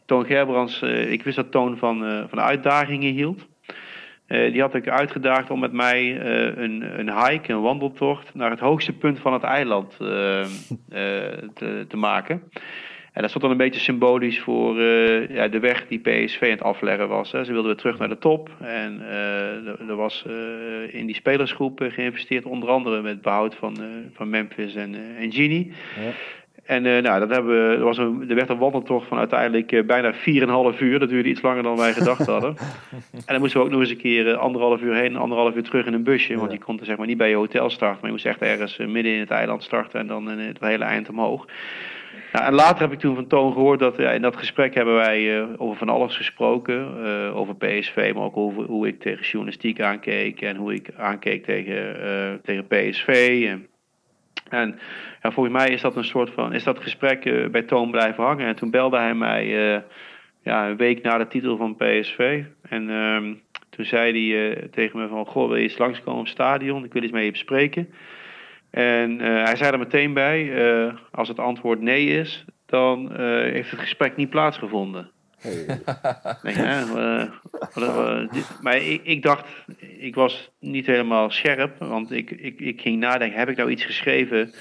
[0.07, 3.47] Toon Gerbrands, ik wist dat Toon van, van uitdagingen hield.
[4.27, 6.21] Die had ik uitgedaagd om met mij
[6.57, 12.43] een, een hike, een wandeltocht, naar het hoogste punt van het eiland te, te maken.
[13.17, 16.51] En dat stond dan een beetje symbolisch voor eh, ja, de weg die PSV aan
[16.51, 17.33] het afleggen was.
[17.33, 17.45] Hè.
[17.45, 18.51] Ze wilden weer terug naar de top.
[18.61, 23.77] En eh, er, was eh, in die spelersgroep geïnvesteerd, onder andere met behoud van,
[24.15, 25.73] van Memphis en, en Genie.
[26.05, 26.11] Ja.
[26.65, 30.13] En nou, dat hebben we, er, was een, er werd een wandeltocht van uiteindelijk bijna
[30.75, 30.99] 4,5 uur.
[30.99, 32.57] Dat duurde iets langer dan wij gedacht hadden.
[33.13, 35.63] en dan moesten we ook nog eens een keer anderhalf uur heen en anderhalf uur
[35.63, 36.37] terug in een busje.
[36.37, 37.99] Want je kon er zeg maar niet bij je hotel starten.
[38.01, 41.09] Maar je moest echt ergens midden in het eiland starten en dan het hele eind
[41.09, 41.47] omhoog.
[42.33, 44.95] Nou, en later heb ik toen van Toon gehoord dat ja, in dat gesprek hebben
[44.95, 47.05] wij eh, over van alles gesproken.
[47.05, 51.45] eh, over PSV, maar ook over hoe ik tegen journalistiek aankeek en hoe ik aankeek
[51.45, 53.43] tegen, eh, tegen PSV.
[54.49, 54.79] En,
[55.21, 58.47] en volgens mij is dat een soort van, is dat gesprek bij Toon blijven hangen.
[58.47, 59.47] En toen belde hij mij
[60.43, 62.43] ja, een week na de titel van PSV.
[62.69, 63.35] En ehm,
[63.71, 66.85] toen zei hij tegen me van, goh, wil je eens langskomen op het stadion?
[66.85, 67.89] Ik wil iets met je bespreken.
[68.77, 73.27] En eh, hij zei er meteen bij, eh, als het antwoord nee is, dan eh,
[73.53, 75.11] heeft het gesprek niet plaatsgevonden.
[75.39, 75.67] Hey.
[78.33, 79.49] Dit- maar ik, ik dacht,
[79.99, 83.85] ik was niet helemaal scherp, want ik, ik, ik ging nadenken, heb ik nou iets
[83.85, 84.53] geschreven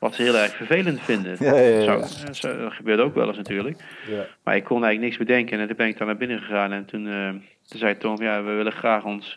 [0.00, 1.36] wat ze heel erg vervelend vinden?
[1.38, 2.06] Ja, ja, ja.
[2.06, 3.76] Zo, zo, dat gebeurt ook wel eens natuurlijk.
[4.08, 4.26] Ja.
[4.44, 6.84] Maar ik kon eigenlijk niks bedenken en toen ben ik daar naar binnen gegaan en
[6.84, 7.28] toen, eh,
[7.68, 9.36] toen zei Tom, ja, we willen graag ons,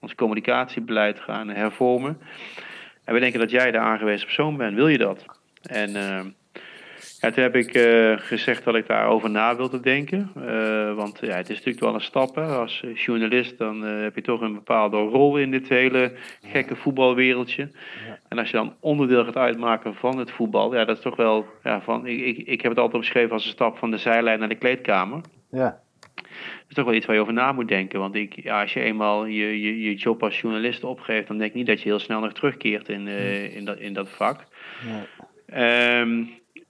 [0.00, 2.18] ons communicatiebeleid gaan hervormen.
[3.04, 5.24] En we denken dat jij de aangewezen persoon bent, wil je dat?
[5.62, 6.24] En eh,
[7.24, 10.30] ja, toen heb ik eh, gezegd dat ik daarover na wilde denken.
[10.36, 12.34] Eh, want ja, het is natuurlijk wel een stap.
[12.34, 12.42] Hè.
[12.42, 16.12] Als eh, journalist dan heb je toch een bepaalde rol in dit hele
[16.42, 17.68] gekke voetbalwereldje.
[18.28, 21.46] En als je dan onderdeel gaat uitmaken van het voetbal, ja, dat is toch wel.
[21.62, 24.38] Ja, van, ik, ik, ik heb het altijd omschreven als een stap van de zijlijn
[24.38, 25.20] naar de kleedkamer.
[25.50, 25.82] Ja.
[26.68, 27.98] Is toch wel iets waar je over na moet denken.
[27.98, 31.50] Want ik, ja, als je eenmaal je, je, je job als journalist opgeeft, dan denk
[31.50, 34.44] ik niet dat je heel snel nog terugkeert in, eh, in, dat, in dat vak.
[34.86, 35.02] Nee.
[35.46, 36.24] Ehm,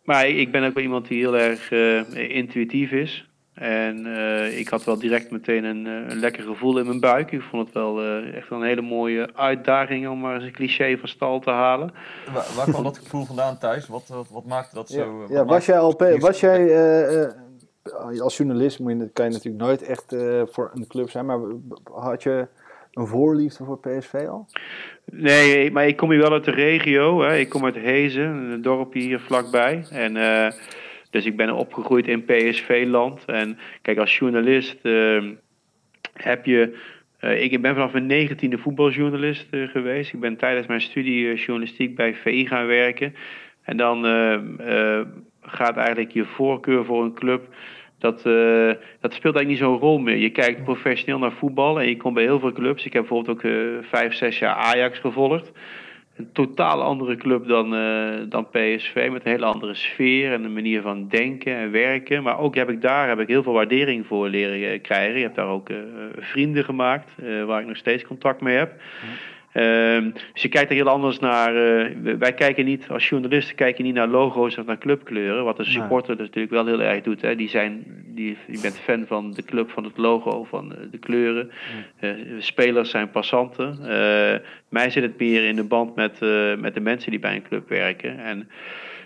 [0.04, 3.28] maar ik ben ook wel iemand die heel erg eh, intuïtief is.
[3.54, 7.32] En eh, ik had wel direct meteen een, een lekker gevoel in mijn buik.
[7.32, 10.52] Ik vond het wel eh, echt wel een hele mooie uitdaging om maar eens een
[10.52, 11.92] cliché van stal te halen.
[12.32, 13.86] Waar, waar kwam dat gevoel vandaan thuis?
[13.86, 15.26] Wat, wat, wat maakte dat Ja, zo?
[15.28, 17.30] ja, was jij al, was jij eh, eh,
[18.20, 21.38] als journalist moet je, kan je natuurlijk nooit echt eh, voor een club zijn, maar
[21.84, 22.46] had je
[22.92, 24.46] een voorliefde voor PSV al?
[25.04, 27.22] Nee, maar ik kom hier wel uit de regio.
[27.22, 27.36] Hè.
[27.36, 29.84] Ik kom uit Hezen, een dorpje hier vlakbij.
[29.90, 30.50] En, eh,
[31.10, 33.24] dus ik ben opgegroeid in PSV-land.
[33.24, 35.22] En kijk, als journalist eh,
[36.12, 36.78] heb je...
[37.18, 40.12] eh, ik ben vanaf mijn negentiende voetbaljournalist eh, geweest.
[40.12, 43.14] Ik ben tijdens mijn studie eh, journalistiek bij VI gaan werken.
[43.62, 44.34] En dan eh,
[44.98, 45.06] eh,
[45.46, 47.48] gaat eigenlijk je voorkeur voor een club...
[48.04, 50.16] Dat, eh, dat speelt eigenlijk niet zo'n rol meer.
[50.16, 52.84] Je kijkt professioneel naar voetbal en je komt bij heel veel clubs.
[52.84, 55.52] Ik heb bijvoorbeeld ook eh, vijf, zes jaar Ajax gevolgd.
[56.16, 59.08] een totaal andere club dan, eh, dan PSV.
[59.12, 62.22] Met een hele andere sfeer en een manier van denken en werken.
[62.22, 65.16] Maar ook heb ik daar heb ik heel veel waardering voor leren krijgen.
[65.16, 65.70] Je hebt daar ook
[66.18, 67.10] vrienden gemaakt,
[67.46, 68.72] waar ik nog steeds contact mee heb.
[69.54, 71.56] Ehm, dus je kijkt er heel anders naar.
[71.56, 75.44] eh, wij kijken niet, als journalisten kijken niet naar logo's of naar clubkleuren.
[75.44, 77.20] Wat een supporter dus natuurlijk wel heel erg doet.
[77.20, 77.36] Hè.
[77.36, 81.50] Die zijn, die, je bent fan van de club, van het logo, van de kleuren.
[81.98, 83.78] Eh, spelers zijn passanten.
[83.82, 86.20] Eh, mij zit het meer in de band met,
[86.58, 88.18] met de mensen die bij een club werken.
[88.18, 88.48] En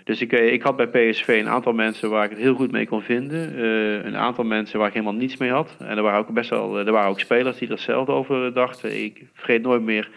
[0.03, 2.87] dus ik, ik had bij PSV een aantal mensen waar ik het heel goed mee
[2.87, 3.65] kon vinden.
[4.05, 5.75] Een aantal mensen waar ik helemaal niets mee had.
[5.79, 9.03] En er waren ook best wel, er waren ook spelers die er hetzelfde over dachten.
[9.03, 10.09] Ik vergeet nooit meer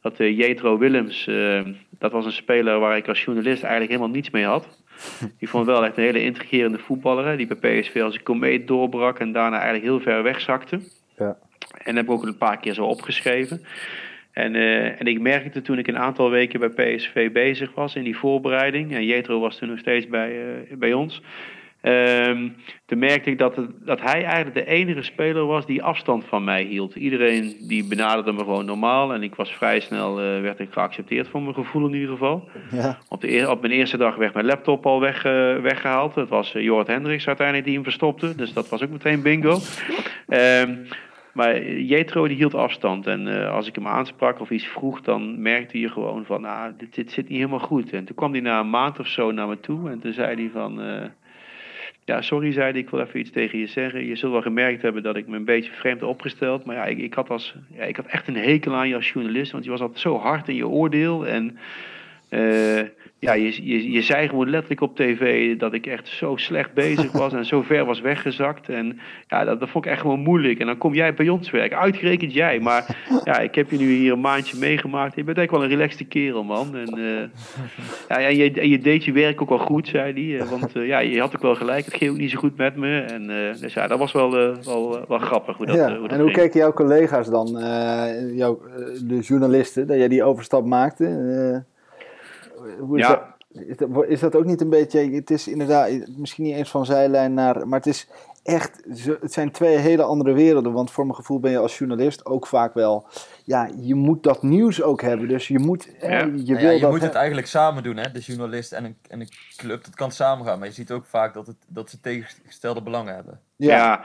[0.00, 1.60] dat eh, Jetro Willems, eh,
[1.98, 4.82] dat was een speler waar ik als journalist eigenlijk helemaal niets mee had.
[5.38, 7.26] Ik vond wel echt een hele intrigerende voetballer.
[7.26, 10.80] Hè, die bij PSV als een komeet doorbrak en daarna eigenlijk heel ver wegzakte.
[11.18, 11.36] Ja.
[11.84, 13.64] En heb ik ook een paar keer zo opgeschreven.
[14.32, 18.04] En, eh, en ik merkte toen ik een aantal weken bij PSV bezig was in
[18.04, 18.94] die voorbereiding.
[18.94, 21.22] En Jetro was toen nog steeds bij, bij ons.
[21.88, 22.48] Ehm,
[22.86, 26.44] toen merkte ik dat, het, dat hij eigenlijk de enige speler was die afstand van
[26.44, 26.94] mij hield.
[26.94, 29.12] Iedereen die benaderde me gewoon normaal.
[29.12, 32.48] En ik was vrij snel, eh, werd ik geaccepteerd voor mijn gevoel in ieder geval.
[32.70, 32.98] Ja.
[33.08, 36.14] Op, de, op mijn eerste dag werd mijn laptop al weg, eh, weggehaald.
[36.14, 38.34] Het was uh, Jorrit Hendricks uiteindelijk die hem verstopte.
[38.34, 39.58] Dus dat was ook meteen bingo.
[40.26, 40.74] Ehm,
[41.38, 43.06] maar Jetro die hield afstand.
[43.06, 46.72] En eh, als ik hem aansprak of iets vroeg, dan merkte je gewoon van, nou,
[46.78, 47.92] dit, dit zit niet helemaal goed.
[47.92, 49.90] En toen kwam hij na een maand of zo naar me toe.
[49.90, 51.04] En toen zei hij van, eh,
[52.08, 54.06] ja, sorry, zei hij, ik wil even iets tegen je zeggen.
[54.06, 56.64] Je zult wel gemerkt hebben dat ik me een beetje vreemd opgesteld.
[56.64, 59.10] Maar ja, ik, ik, had, als, ja, ik had echt een hekel aan je als
[59.12, 59.52] journalist.
[59.52, 61.26] Want je was altijd zo hard in je oordeel.
[61.26, 61.58] En
[62.28, 62.80] eh,
[63.20, 67.12] ja, je, je, je zei gewoon letterlijk op tv dat ik echt zo slecht bezig
[67.12, 68.68] was en zo ver was weggezakt.
[68.68, 70.58] En ja, dat, dat vond ik echt gewoon moeilijk.
[70.58, 72.60] En dan kom jij bij ons werken, uitgerekend jij.
[72.60, 75.14] Maar ja, ik heb je nu hier een maandje meegemaakt.
[75.14, 76.76] Je bent eigenlijk wel een relaxte kerel, man.
[76.76, 77.28] En, eh,
[78.08, 80.40] ja, en, je, en je deed je werk ook wel goed, zei hij.
[80.40, 82.56] eh, Want eh, ja, je had ook wel gelijk, het ging ook niet zo goed
[82.56, 83.00] met me.
[83.00, 83.26] En
[83.60, 85.88] dus ja, dat was wel, wel, wel grappig hoe dat, ja.
[85.90, 86.40] hoe dat en hoe ging.
[86.40, 87.46] keken jouw collega's dan,
[88.34, 88.60] jouw,
[89.04, 91.66] de journalisten, dat jij die overstap maakte?
[92.78, 93.36] Hoe is, Ja.
[93.48, 96.70] dat, is, dat, is dat ook niet een beetje, het is inderdaad misschien niet eens
[96.70, 98.08] van zijlijn naar, maar het is
[98.42, 98.82] echt,
[99.20, 100.72] het zijn twee hele andere werelden.
[100.72, 103.06] Want voor mijn gevoel ben je als journalist ook vaak wel,
[103.44, 105.28] ja, je moet dat nieuws ook hebben.
[105.28, 106.18] Dus je moet, eh, Ja.
[106.18, 108.10] je Nou wil ja, je dat moet he- het eigenlijk samen doen, hè?
[108.12, 109.84] de journalist en een, en een club.
[109.84, 113.14] Dat kan samen gaan, maar je ziet ook vaak dat, het, dat ze tegengestelde belangen
[113.14, 113.40] hebben.
[113.56, 113.76] Ja.
[113.76, 114.04] Ja.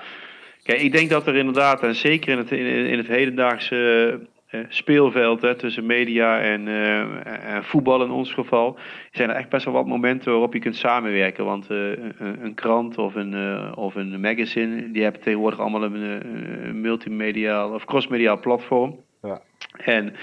[0.63, 4.20] kijk, ik denk dat er inderdaad, en zeker in het, in, in het hedendaagse
[4.68, 8.78] speelveld hè, tussen media en, eh, en voetbal in ons geval,
[9.12, 11.46] zijn er echt best wel wat momenten waarop je kunt samenwerken.
[11.46, 15.84] Want eh, een, een krant of een, eh, of een magazine, die hebben tegenwoordig allemaal
[15.84, 19.00] een, eh, een multimediaal of crossmediaal platform.
[19.22, 19.42] Ja.
[19.78, 20.13] En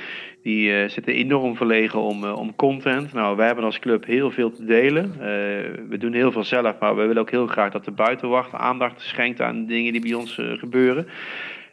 [0.43, 3.13] die eh, zitten enorm verlegen om, eh, om content.
[3.13, 5.13] Nou, wij hebben als club heel veel te delen.
[5.13, 5.29] Eh,
[5.89, 9.01] we doen heel veel zelf, maar we willen ook heel graag dat de buitenwacht aandacht
[9.01, 11.07] schenkt aan dingen die bij ons eh, gebeuren.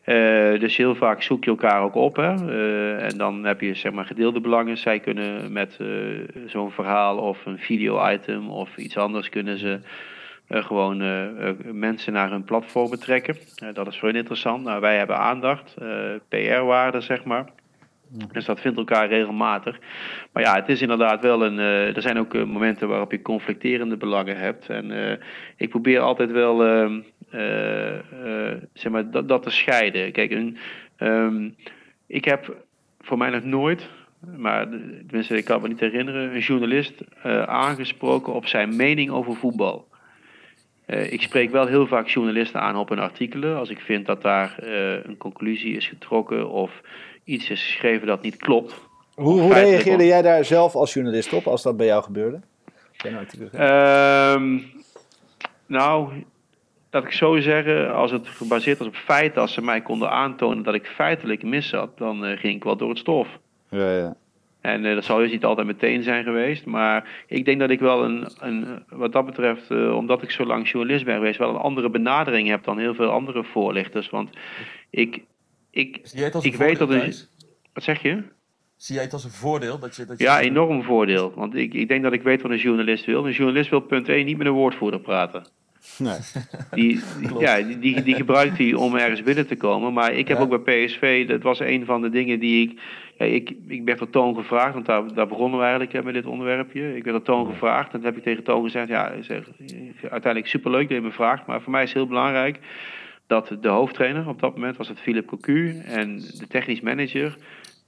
[0.07, 2.15] Eh, dus heel vaak zoek je elkaar ook op.
[2.15, 2.33] Hè?
[2.33, 4.77] Eh, en dan heb je zeg maar gedeelde belangen.
[4.77, 5.87] Zij kunnen met eh,
[6.45, 9.79] zo'n verhaal of een video-item of iets anders kunnen ze
[10.49, 10.97] gewoon
[11.71, 13.35] mensen naar hun platform betrekken.
[13.73, 14.63] Dat is voor interessant.
[14.63, 15.75] Nou, wij hebben aandacht,
[16.29, 17.45] PR-waarde zeg maar.
[18.31, 19.79] Dus dat vindt elkaar regelmatig.
[20.31, 21.59] Maar ja, het is inderdaad wel een.
[21.59, 24.69] eh, er zijn ook eh, momenten waarop je conflicterende belangen hebt.
[24.69, 25.17] En eh,
[25.57, 26.65] ik probeer altijd wel.
[26.65, 30.11] ehm, eh, eh, zeg maar, dat, te scheiden.
[30.11, 30.53] Kijk,
[30.97, 31.49] ehm,
[32.07, 32.65] ik heb
[32.99, 33.89] voor mij nog nooit.
[34.37, 34.67] Maar
[35.07, 36.33] tenminste, ik kan me niet herinneren.
[36.33, 37.03] Een journalist
[37.45, 39.87] aangesproken op zijn mening over voetbal.
[40.85, 43.57] Ik spreek wel heel vaak journalisten aan op hun artikelen.
[43.57, 44.55] Als ik vind dat daar
[45.03, 46.81] een conclusie is getrokken of
[47.27, 48.75] iets is geschreven dat niet klopt.
[49.15, 52.39] Hoe, hoe reageerde jij daar zelf als journalist op, als dat bij jou gebeurde?
[52.91, 53.53] Ja, nou, natuurlijk.
[56.89, 60.63] Dat ik zo zeggen, als het gebaseerd was op feiten, als ze mij konden aantonen
[60.63, 63.27] dat ik feitelijk mis zat, dan eh, ging ik wel door het stof.
[63.69, 64.15] Ja, ja.
[64.61, 66.65] En eh, dat zal dus niet altijd meteen zijn geweest.
[66.65, 70.45] Maar ik denk dat ik wel een, een wat dat betreft, eh, omdat ik zo
[70.45, 74.09] lang journalist ben geweest, wel een andere benadering heb dan heel veel andere voorlichters.
[74.09, 74.29] Want
[74.89, 75.23] ik,
[75.77, 77.29] ik, Zie jij het als Ik een weet voordeel, dat er- Thijs?
[77.73, 78.23] wat zeg je?
[78.75, 79.79] Zie jij het als een voordeel?
[79.79, 81.33] Dat je, dat je Ja, enorm voordeel.
[81.35, 83.25] Want ik, ik denk dat ik weet wat een journalist wil.
[83.25, 85.47] Een journalist wil punt 1 niet met een woordvoerder praten.
[85.97, 86.17] Nee.
[86.71, 86.99] Die,
[87.39, 89.93] ja, die, die, die gebruikt hij om ergens binnen te komen.
[89.93, 90.43] Maar ik heb Ja.
[90.43, 92.79] ook bij PSV, dat was een van de dingen die ik.
[93.17, 96.25] Ja, ik, ik werd door Toon gevraagd, want daar, daar begonnen we eigenlijk met dit
[96.25, 96.95] onderwerpje.
[96.95, 99.43] Ik werd door Toon gevraagd en toen heb ik tegen Toon gezegd: Ja, ik zeg,
[100.01, 101.45] uiteindelijk superleuk dat je me vraagt.
[101.45, 102.59] Maar voor mij is het heel belangrijk
[103.27, 107.37] dat de hoofdtrainer, op dat moment was het Philip Cocu, en de technisch manager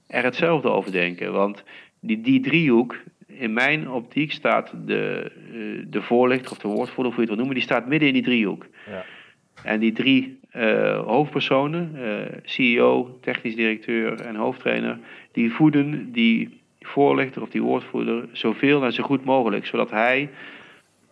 [0.06, 1.32] er hetzelfde over denken.
[1.32, 1.62] Want
[2.00, 7.14] die, die driehoek, in mijn optiek staat de, eh, de voorlichter of de woordvoerder, hoe
[7.14, 8.66] je het wil noemen, die staat midden in die driehoek.
[8.86, 9.04] Ja.
[9.62, 14.98] En die drie eh, hoofdpersonen, eh, CEO, technisch directeur en hoofdtrainer,
[15.32, 20.30] die voeden die voorlichter of die woordvoerder zoveel en zo goed mogelijk, zodat hij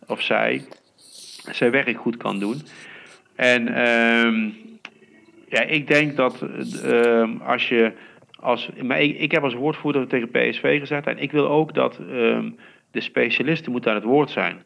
[0.07, 0.65] of zij
[1.51, 2.61] zijn werk goed kan doen.
[3.39, 4.49] En ehm,
[5.49, 6.43] ja, ik denk dat
[6.85, 7.93] ehm, als je.
[8.41, 11.07] Als, maar ik, heb als woordvoerder tegen PSV gezet.
[11.07, 12.51] En ik wil ook dat ehm,
[12.91, 14.63] de specialisten moeten aan het woord zijn.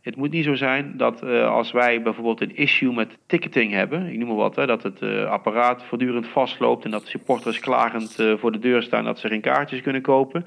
[0.00, 4.06] Het moet niet zo zijn dat eh, als wij bijvoorbeeld een issue met ticketing hebben,
[4.06, 8.18] ik noem maar wat, hè, dat het eh, apparaat voortdurend vastloopt en dat supporters klagend
[8.18, 10.46] eh, voor de deur staan dat ze geen kaartjes kunnen kopen.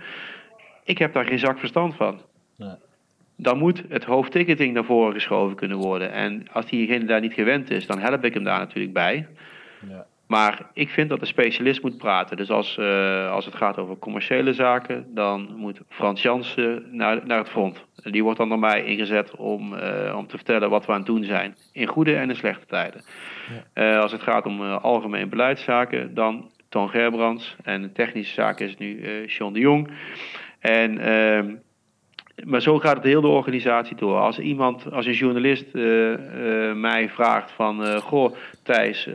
[0.83, 2.21] Ik heb daar geen zak verstand van.
[2.55, 2.75] Nee.
[3.37, 6.11] Dan moet het hoofdticketing naar voren geschoven kunnen worden.
[6.11, 9.27] En als diegene daar niet gewend is, dan help ik hem daar natuurlijk bij.
[9.89, 10.05] Ja.
[10.27, 12.37] Maar ik vind dat de specialist moet praten.
[12.37, 17.37] Dus als, eh, als het gaat over commerciële zaken, dan moet Frans Jansen naar, naar
[17.37, 17.85] het front.
[18.03, 20.97] En die wordt dan door mij ingezet om, eh, om te vertellen wat we aan
[20.97, 21.55] het doen zijn.
[21.71, 23.01] In goede en in slechte tijden.
[23.73, 27.55] Eh, als het gaat om algemeen beleidszaken, dan Toon Gerbrands.
[27.63, 29.91] En in technische zaken is het nu Sean de Jong.
[30.59, 31.55] En, ehm,
[32.45, 34.17] maar zo gaat het de hele organisatie door.
[34.17, 37.85] Als iemand, als een journalist eh, eh, mij vraagt van...
[37.85, 39.09] eh, goh, Thijs,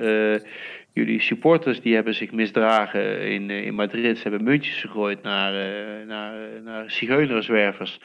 [0.92, 4.16] jullie supporters die hebben zich misdragen in, in Madrid.
[4.16, 5.52] Ze hebben muntjes gegooid naar,
[6.06, 8.00] naar, naar zigeunerzwervers.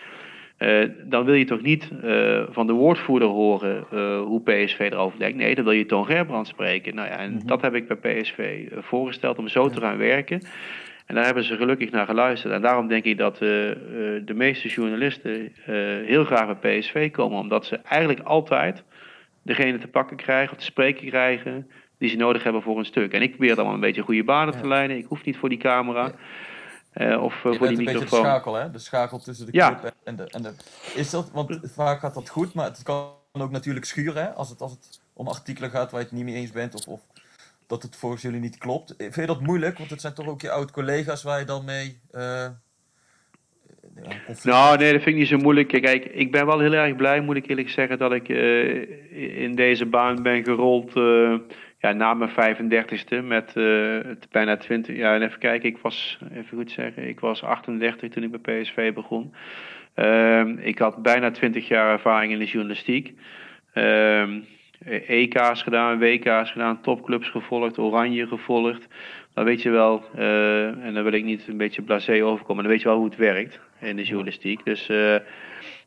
[1.04, 1.92] Dan wil je toch niet
[2.50, 3.86] van de woordvoerder horen
[4.20, 5.38] hoe PSV erover denkt.
[5.38, 6.96] Nee, dan wil je Toon Gerbrand spreken.
[6.96, 10.42] Nou ja, en dat heb ik bij PSV voorgesteld om zo te gaan werken.
[11.08, 12.54] En daar hebben ze gelukkig naar geluisterd.
[12.54, 13.78] En daarom denk ik dat eh, eh,
[14.26, 15.74] de meeste journalisten eh,
[16.06, 17.40] heel graag bij PSV komen.
[17.40, 18.84] Omdat ze eigenlijk altijd
[19.42, 23.14] degene te pakken krijgen of te spreken krijgen die ze nodig hebben voor een stuk.
[23.14, 24.98] En ik probeer dan wel een beetje goede banen te leiden.
[24.98, 26.12] Ik hoef niet voor die camera.
[26.92, 28.72] eh, of eh, Je voor die een beetje de schakel, hè?
[28.72, 29.76] De schakel tussen de Ja.
[29.80, 30.54] club en de, en de...
[30.96, 34.30] Is dat, want vaak gaat dat goed, maar het kan ook natuurlijk schuren, hè?
[34.30, 36.88] Als het, als het om artikelen gaat waar je het niet mee eens bent of,
[36.88, 37.02] of
[37.68, 38.94] dat het volgens jullie niet klopt.
[38.98, 39.78] Vind je dat moeilijk?
[39.78, 42.02] Want het zijn toch ook je oud-collega's waar je dan mee...
[42.12, 42.48] eh
[44.04, 45.68] conflict Nou, nee, dat vind ik niet zo moeilijk.
[45.68, 49.56] Kijk, ik ben wel heel erg blij, moet ik eerlijk zeggen, dat ik eh, in
[49.56, 51.36] deze baan ben gerold eh,
[51.80, 54.00] ja, na mijn 35ste met eh,
[54.32, 55.16] bijna 20 jaar.
[55.16, 58.94] En even kijken, ik was, even goed zeggen, ik was 38 toen ik bij PSV
[58.94, 59.34] begon.
[59.94, 63.14] Ehm, ik had bijna 20 jaar ervaring in de journalistiek.
[63.74, 64.40] Ehm,
[65.08, 68.88] EK's gedaan, WK's gedaan, topclubs gevolgd, Oranje gevolgd.
[69.34, 72.72] Dan weet je wel, eh, en dan wil ik niet een beetje blasé overkomen, dan
[72.72, 74.66] weet je wel hoe het werkt in de journalistiek.
[74.66, 75.16] Dus eh,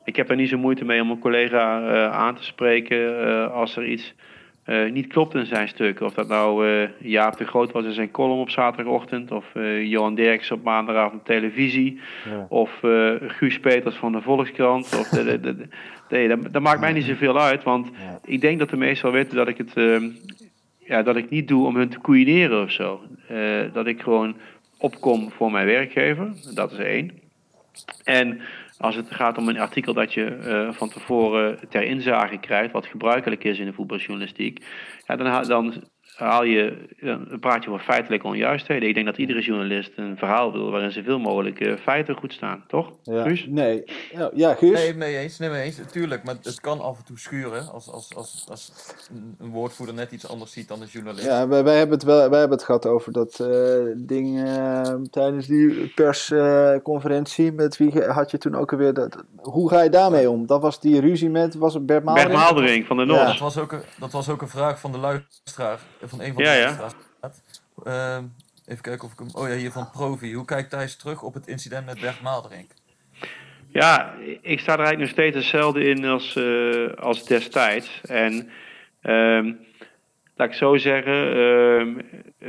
[0.04, 3.76] ik heb er niet zo moeite mee om een collega eh, aan te spreken als
[3.76, 4.14] er iets
[4.90, 6.00] niet klopt in zijn stuk.
[6.00, 6.66] Of dat nou
[6.98, 9.44] Jaap de Groot was in zijn column op zaterdagochtend, of
[9.82, 12.00] Johan Derks op maandagavond op televisie,
[12.30, 12.46] Ja.
[12.48, 12.70] of
[13.26, 14.84] Guus Peters van de Volkskrant.
[14.98, 15.68] Of de, de- de-
[16.10, 17.90] nee, dat, dat maakt mij niet zoveel uit, want
[18.24, 20.08] ik denk dat de meesten wel weten dat ik het ehm,
[20.90, 23.02] ja, dat ik niet doe om hun te koeieneren of zo.
[23.28, 24.36] Eh, dat ik gewoon
[24.78, 27.10] opkom voor mijn werkgever, dat is één.
[28.04, 28.40] En
[28.78, 32.86] als het gaat om een artikel dat je eh, van tevoren ter inzage krijgt, wat
[32.86, 34.64] gebruikelijk is in de voetbaljournalistiek,
[35.06, 35.72] ja, dan, dan
[36.20, 38.88] haal je, dan praat je over feitelijke onjuistheden.
[38.88, 42.64] Ik denk dat iedere journalist een verhaal wil waarin zoveel mogelijk eh, feiten goed staan,
[42.68, 42.90] toch?
[43.02, 43.22] Ja.
[43.22, 43.46] Guus?
[43.48, 43.84] Nee.
[44.12, 44.72] Ja, ja Guus?
[44.78, 45.80] Nee, mee eens, nee, mee eens.
[45.92, 48.72] Tuurlijk, maar het kan af en toe schuren als, als, als, als
[49.14, 51.26] een- een woordvoerder net iets anders ziet dan een journalist.
[51.26, 53.48] Ja, wij, wij, hebben het wel, wij hebben het gehad over dat eh,
[53.96, 57.52] ding eh, tijdens die persconferentie.
[57.52, 59.24] met wie had je toen ook alweer dat?
[59.36, 60.46] Hoe ga je daarmee om?
[60.46, 62.32] Dat was die ruzie met was het Bert Maalderink?
[62.32, 63.12] Bert Maaldering van de Ja.
[63.12, 63.26] Nos.
[63.26, 65.78] Dat, was ook een, dat was ook een vraag van de luisteraar,
[66.10, 66.90] van een van de Ja.
[67.84, 68.24] Ehm,
[68.66, 69.28] even kijken of ik hem...
[69.32, 70.34] Oh ja, hier van Provi.
[70.34, 72.70] Hoe kijkt Thijs terug op het incident met Bert Maalderink?
[73.72, 78.00] Ja, ik sta er eigenlijk nog steeds hetzelfde in als, eh, als destijds.
[78.02, 78.50] En
[79.00, 79.52] ehm,
[80.36, 81.98] laat ik zo zeggen, ehm,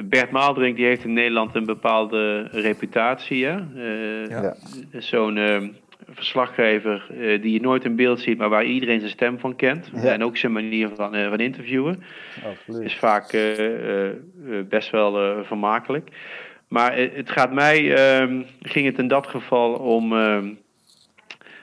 [0.09, 3.45] Bert Maaldrink die heeft in Nederland een bepaalde reputatie.
[3.45, 3.57] Hè?
[3.75, 4.55] Eh, Ja.
[4.99, 5.69] Zo'n ehm,
[6.09, 9.91] verslaggever eh, die je nooit in beeld ziet, maar waar iedereen zijn stem van kent.
[9.93, 10.11] Ja.
[10.11, 12.03] En ook zijn manier van, eh, van interviewen
[12.45, 12.85] Absoluut.
[12.85, 14.09] is vaak eh,
[14.69, 16.09] best wel vermakelijk.
[16.67, 20.49] Maar het gaat mij, ehm, ging het in dat geval om ehm,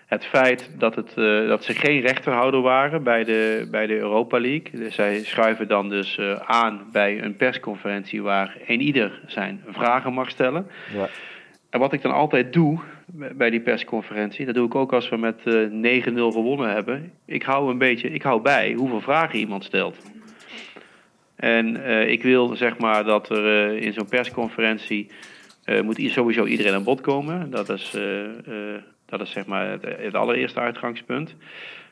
[0.06, 1.14] het feit dat, het,
[1.48, 4.70] dat ze geen rechterhouder waren bij de, bij de Europa League.
[4.72, 10.30] Dus zij schuiven dan dus aan bij een persconferentie waar een ieder zijn vragen mag
[10.30, 10.66] stellen.
[10.94, 11.08] Ja.
[11.70, 12.80] En wat ik dan altijd doe
[13.12, 17.12] bij die persconferentie, dat doe ik ook als we met eh 9-0 gewonnen hebben.
[17.24, 19.96] Ik hou een beetje, ik hou bij hoeveel vragen iemand stelt.
[21.36, 25.10] En eh, ik wil zeg maar dat er eh, in zo'n persconferentie
[25.68, 27.50] eh, moet sowieso iedereen aan bod komen.
[27.50, 31.34] Dat is, eh, eh, dat is zeg maar het allereerste uitgangspunt.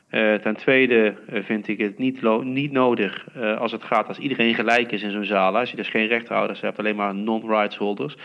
[0.09, 4.17] Eh, ten tweede eh, vind ik het niet, niet nodig eh, als het gaat als
[4.17, 5.57] iedereen gelijk is in zo'n zaal.
[5.57, 8.17] Als je dus geen rechthouders hebt, alleen maar non-rights holders.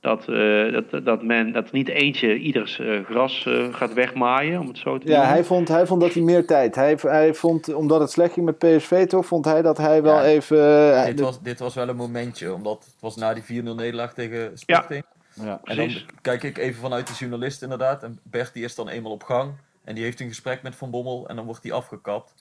[0.00, 4.78] Dat, eh, dat, dat men dat niet eentje ieders gras eh, gaat wegmaaien, om het
[4.78, 5.32] zo te Ja, noemen.
[5.32, 6.74] hij vond, hij vond dat hij meer tijd.
[6.74, 10.14] Hij, hij vond, omdat het slecht ging met PSV toch, vond hij dat hij wel
[10.16, 11.04] Ja, even...
[11.06, 14.50] Dit was, dit was wel een momentje, omdat het was na die 4-0 nederlaag tegen
[14.58, 15.02] Sporting.
[15.42, 15.60] ja.
[15.64, 15.90] En dan
[16.22, 18.02] kijk ik even vanuit de journalist inderdaad.
[18.02, 19.52] En Bert die is dan eenmaal op gang.
[19.84, 22.34] En die heeft een gesprek met Van Bommel en dan wordt hij afgekapt.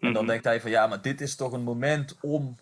[0.00, 0.30] En dan Mhm.
[0.32, 2.56] denkt hij van ja, maar dit is toch een moment om,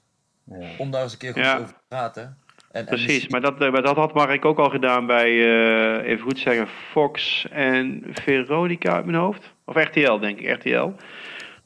[0.44, 0.66] Ja.
[0.78, 1.54] om daar eens een keer goed Ja.
[1.58, 2.22] over te praten.
[2.22, 6.11] En, en Precies, maar dat, eh, maar dat had Mark ook al gedaan bij, eh,
[6.11, 9.52] even goed zeggen, Fox en Veronica uit mijn hoofd.
[9.64, 10.90] Of RTL, denk ik, RTL.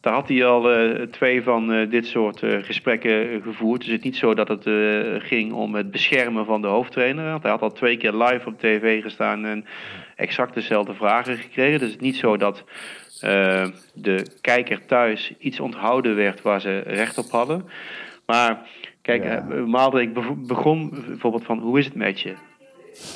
[0.00, 3.80] Daar had hij al eh, twee van eh, dit soort eh, gesprekken gevoerd.
[3.80, 4.74] Dus het is niet zo dat het eh,
[5.18, 7.30] ging om het beschermen van de hoofdtrainer.
[7.30, 9.64] Want hij had al twee keer live op tv gestaan en
[10.16, 11.79] exact dezelfde vragen gekregen.
[11.79, 12.64] Dus het is niet zo dat
[13.20, 17.64] eh, de kijker thuis iets onthouden werd waar ze recht op hadden.
[18.26, 18.59] Maar
[19.02, 19.46] kijk, Ja.
[19.50, 22.35] eh, Maalderik bev- begon bijvoorbeeld van hoe is het met je?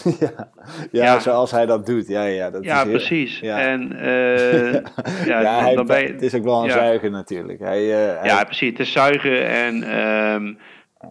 [0.20, 0.50] ja.
[0.92, 1.18] Ja, Ja.
[1.20, 2.08] zoals hij dat doet.
[2.08, 3.38] Ja, ja, dat Ja, is heel- precies.
[3.40, 3.58] Ja.
[3.60, 4.72] En eh,
[5.26, 6.72] ja, Ja, hij, het is ook wel een ja.
[6.72, 7.58] zuiger natuurlijk.
[7.60, 8.68] Hij, hij- Ja, precies.
[8.70, 10.52] Het is zuigen en, ehm,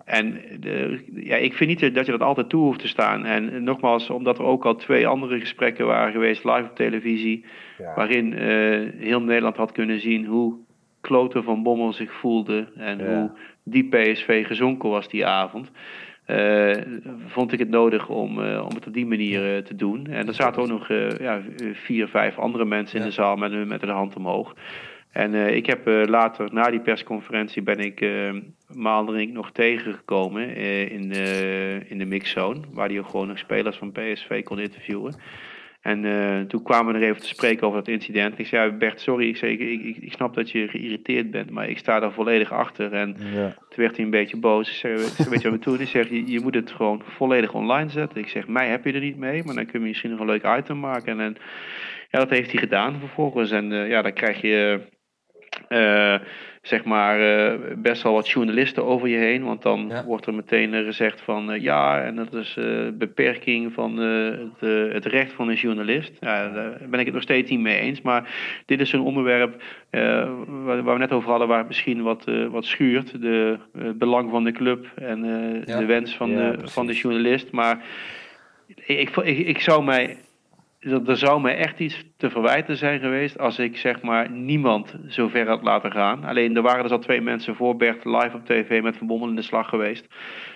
[0.05, 3.25] en de, ja, ik vind niet dat je dat altijd toe hoeft te staan.
[3.25, 7.45] En nogmaals, omdat er ook al twee andere gesprekken waren geweest live op televisie,
[7.77, 7.93] ja.
[7.95, 10.55] waarin eh, heel Nederland had kunnen zien hoe
[11.01, 13.05] Kloten van Bommel zich voelde en Ja.
[13.05, 13.31] hoe
[13.63, 15.71] die PSV gezonken was die avond.
[16.25, 16.71] eh,
[17.27, 20.07] vond ik het nodig om, eh, om het op die manier te doen.
[20.07, 20.87] En er zaten ook nog
[21.19, 21.41] ja,
[21.73, 24.55] vier, vijf andere mensen in de zaal met, hun- met hun hand omhoog.
[25.11, 28.05] En eh, ik heb eh, later, na die persconferentie, ben ik
[28.73, 32.59] Maalderink nog tegengekomen eh, in, de, in de mixzone.
[32.71, 35.15] Waar hij ook gewoon nog spelers van PSV kon interviewen.
[35.81, 38.39] En toen kwamen we er even te spreken over dat incident.
[38.39, 41.69] Ik zei, Bert, sorry, ik, zei, ik, ik, ik snap dat je geïrriteerd bent, maar
[41.69, 42.93] ik sta daar volledig achter.
[42.93, 43.49] En Ja.
[43.49, 44.69] toen werd hij een beetje boos.
[44.69, 45.77] Ik zeg, weet je wat we?
[45.81, 48.19] Ik zeg, je, je moet het gewoon volledig online zetten.
[48.19, 50.25] Ik zeg, mij heb je er niet mee, maar dan kun je misschien nog een
[50.25, 51.19] leuk item maken.
[51.19, 51.35] En
[52.09, 53.51] ja, dat heeft hij gedaan vervolgens.
[53.51, 54.81] En ja, dan krijg je
[55.67, 56.15] eh,
[56.61, 59.43] zeg maar eh, best wel wat journalisten over je heen.
[59.43, 60.05] Want dan Ja.
[60.05, 62.57] wordt er meteen eh, gezegd van ja, en dat is
[62.93, 66.11] beperking van het, het recht van een journalist.
[66.19, 68.01] Ja, daar ben ik het nog steeds niet mee eens.
[68.01, 68.29] Maar
[68.65, 72.65] dit is een onderwerp waar, waar we net over hadden, waar het misschien wat, wat
[72.65, 73.21] schuurt.
[73.21, 75.23] De, het belang van de club en
[75.65, 75.77] Ja.
[75.79, 77.51] de wens van, de, van de journalist.
[77.51, 77.83] Maar
[78.85, 80.17] ik, ik, ik zou mij
[80.79, 84.93] er er zou mij echt iets te verwijten zijn geweest als ik zeg maar niemand
[85.07, 86.23] zo ver had laten gaan.
[86.23, 89.29] Alleen er waren dus al twee mensen voor Bert live op tv met Van Bommel
[89.29, 90.05] in de slag geweest.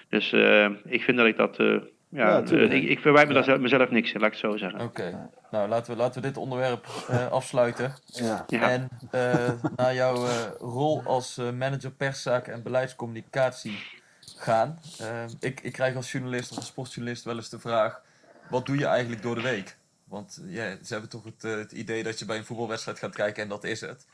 [0.10, 1.58] Dus eh, ik vind dat ik dat...
[1.60, 1.66] eh,
[2.10, 2.72] ja, Ja, tuurlijk.
[2.72, 4.82] eh, ik, ik verwijt me daar zelf- mezelf niks in, laat ik het zo zeggen.
[4.82, 7.94] Oké, nou laten we, laten we dit onderwerp eh, afsluiten.
[8.06, 8.44] Ja.
[8.48, 8.70] Ja.
[8.70, 13.78] En eh, naar jouw eh, rol als manager perszaken en beleidscommunicatie
[14.38, 14.80] gaan.
[15.40, 18.02] Ik, ik krijg als journalist of als sportjournalist wel eens de vraag:
[18.50, 19.78] wat doe je eigenlijk door de week?
[20.14, 23.16] Want ja, ze hebben toch het, eh, het idee dat je bij een voetbalwedstrijd gaat
[23.16, 24.06] kijken en dat is het.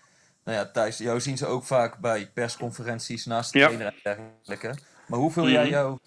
[0.44, 3.66] Nou ja, Thijs, jou zien ze ook vaak bij persconferenties naast de Ja.
[3.66, 4.82] trainer en dergelijke.
[5.08, 5.52] Maar hoe vul Mhm.
[5.54, 5.98] jij jou,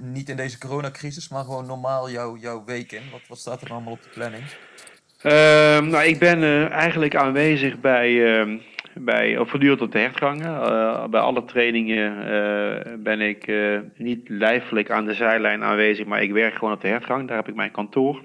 [0.00, 3.02] niet in deze coronacrisis, maar gewoon normaal jouw, jouw week in?
[3.10, 4.44] Wat, wat staat er allemaal op de planning?
[5.22, 8.58] Ehm, nou, ik ben eh, eigenlijk aanwezig bij, ehm,
[8.94, 10.62] bij of voortdurend op de hertgangen.
[10.62, 13.52] Eh, bij alle trainingen ben ik
[13.96, 17.28] niet lijfelijk aan de zijlijn aanwezig, maar ik werk gewoon op de hertgang.
[17.28, 18.22] Daar heb ik mijn kantoor.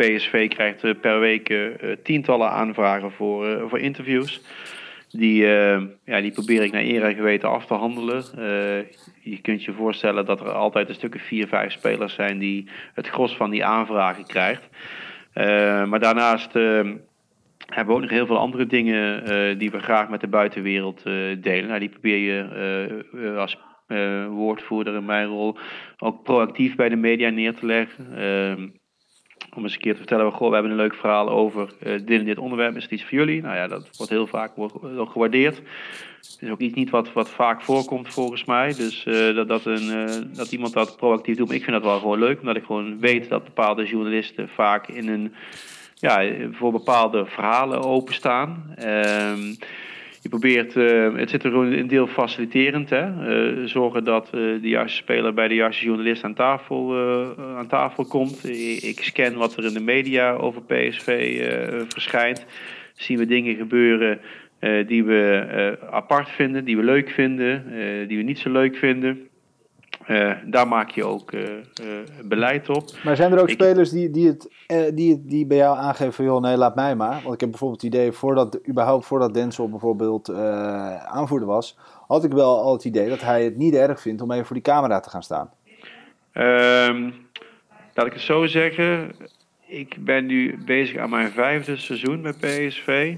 [0.00, 4.42] PSV krijgt eh, per week eh, eh, tientallen aanvragen voor, voor interviews.
[5.10, 5.46] Die,
[6.04, 8.24] ja, die probeer ik naar eer en geweten af te handelen.
[9.20, 12.68] Je kunt je voorstellen dat er altijd een stuk of vier, vijf spelers zijn die
[12.94, 14.68] het gros van die aanvragen krijgt.
[15.88, 20.28] Maar daarnaast hebben we ook nog heel veel andere dingen die we graag met de
[20.28, 21.02] buitenwereld
[21.40, 21.66] delen.
[21.66, 23.58] Nou, die probeer je als
[24.28, 25.56] woordvoerder in mijn rol
[25.98, 28.06] ook proactief bij de media neer te leggen.
[29.54, 32.18] Om eens een keer te vertellen, goh, we hebben een leuk verhaal over eh, dit
[32.18, 32.76] en dit onderwerp.
[32.76, 33.42] Is het iets voor jullie?
[33.42, 35.56] Nou ja, dat wordt heel vaak gewaardeerd.
[35.56, 38.74] Het is ook iets niet wat, wat vaak voorkomt volgens mij.
[38.74, 41.46] Dus eh, dat, dat, een, eh, dat iemand dat proactief doet.
[41.46, 44.88] Maar ik vind dat wel gewoon leuk, omdat ik gewoon weet dat bepaalde journalisten vaak
[44.88, 45.34] in een,
[45.94, 48.72] ja, voor bepaalde verhalen openstaan.
[48.76, 49.54] Ehm
[50.20, 52.90] je probeert, eh, het zit er gewoon een deel faciliterend.
[52.90, 53.04] Hè?
[53.04, 56.96] Eh, zorgen dat eh, de juiste speler bij de juiste journalist aan tafel,
[57.56, 58.48] aan tafel komt.
[58.82, 61.38] Ik scan wat er in de media over PSV
[61.88, 62.46] verschijnt.
[62.94, 64.20] Zien we dingen gebeuren
[64.86, 67.64] die we apart vinden, die we leuk vinden,
[68.08, 69.29] die we niet zo leuk vinden.
[70.06, 71.62] Eh, daar maak je ook eh, eh,
[72.24, 72.84] beleid op.
[73.04, 74.48] Maar zijn er ook Ik- spelers die, die, het,
[74.96, 77.20] die, het- die bij jou aangeven van, joh, nee, laat mij maar.
[77.22, 80.32] Want ik heb bijvoorbeeld het idee, voordat, überhaupt voordat Denzel bijvoorbeeld
[81.04, 84.30] aanvoerder was, had ik wel al het idee dat hij het niet erg vindt om
[84.32, 85.50] even voor die camera te gaan staan.
[86.32, 87.10] Ehm,
[87.94, 89.12] laat ik het zo zeggen.
[89.66, 93.16] Ik ben nu bezig aan mijn vijfde seizoen bij PSV.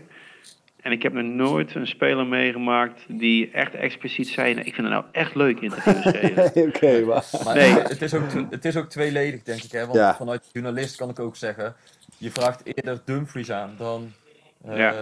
[0.82, 4.54] En ik heb nog nooit een speler meegemaakt die echt expliciet zei...
[4.54, 6.66] "Nou, ik vind het nou echt leuk interviews geven.
[6.68, 7.24] Oké, maar...
[7.44, 7.70] Maar Nee.
[7.72, 9.72] het, is ook, het is ook tweeledig, denk ik.
[9.72, 9.80] Hè?
[9.80, 10.14] Want Ja.
[10.16, 11.74] vanuit journalist kan ik ook zeggen...
[12.18, 14.12] Je vraagt eerder Dumfries aan dan...
[14.68, 14.94] eh, Ja.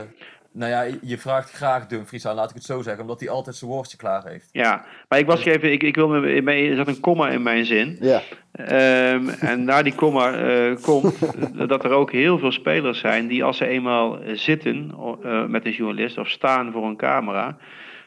[0.53, 3.03] Nou ja, je vraagt graag Dumfries aan, laat ik het zo zeggen.
[3.03, 4.49] Omdat hij altijd zijn woordje klaar heeft.
[4.53, 5.73] Ja, maar ik was even...
[5.73, 7.97] Ik, ik wil me, er zat een komma in mijn zin.
[8.01, 8.23] Ja,
[8.53, 11.19] Ehm, en na die komma eh, komt
[11.69, 15.73] dat er ook heel veel spelers zijn die als ze eenmaal zitten eh, met een
[15.73, 17.57] journalist of staan voor een camera,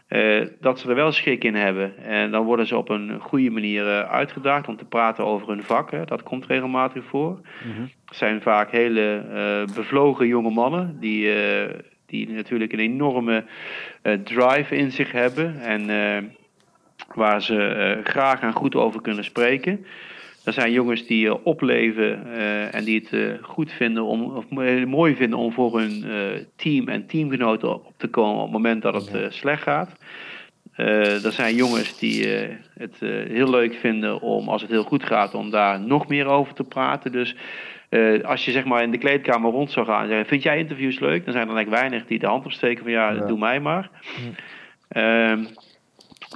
[0.08, 1.98] eh, dat ze er wel schik in hebben.
[1.98, 5.64] En dan worden ze op een goede manier eh, uitgedaagd om te praten over hun
[5.64, 5.92] vak.
[5.92, 6.06] Hè.
[6.06, 7.40] Dat komt regelmatig voor.
[8.06, 11.80] Het zijn vaak hele eh, bevlogen jonge mannen die, eh,
[12.14, 13.44] die natuurlijk een enorme
[14.02, 16.24] eh, drive in zich hebben en eh,
[17.16, 19.86] waar ze eh, graag en goed over kunnen spreken.
[20.44, 22.34] Er zijn jongens die opleven
[22.72, 26.06] en die het goed vinden om, of mo- mooi vinden om voor hun
[26.56, 29.90] team en teamgenoten op te komen op het moment dat het slecht gaat.
[30.76, 32.28] Er zijn jongens die
[32.74, 32.96] het
[33.28, 36.64] heel leuk vinden om, als het heel goed gaat, om daar nog meer over te
[36.64, 37.12] praten.
[37.12, 37.36] Dus
[37.94, 40.58] eh, als je zeg maar in de kleedkamer rond zou gaan en zeggen, vind jij
[40.58, 41.24] interviews leuk?
[41.26, 43.26] Dan zijn er eigenlijk weinig die de hand opsteken van ja, Ja.
[43.26, 43.90] doe mij maar.
[44.90, 45.44] Ehm,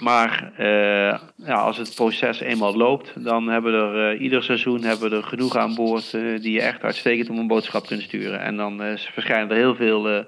[0.01, 4.81] maar eh, ja, als het proces eenmaal loopt, dan hebben we er eh, ieder seizoen
[4.83, 8.39] hebben we er genoeg aan boord die je echt uitstekend om een boodschap kunt sturen.
[8.39, 10.25] En dan verschijnen er heel veel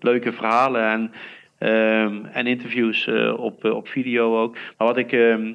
[0.00, 1.12] leuke verhalen en,
[1.58, 4.54] ehm, en interviews op, op video ook.
[4.76, 5.52] Maar wat ik, ehm,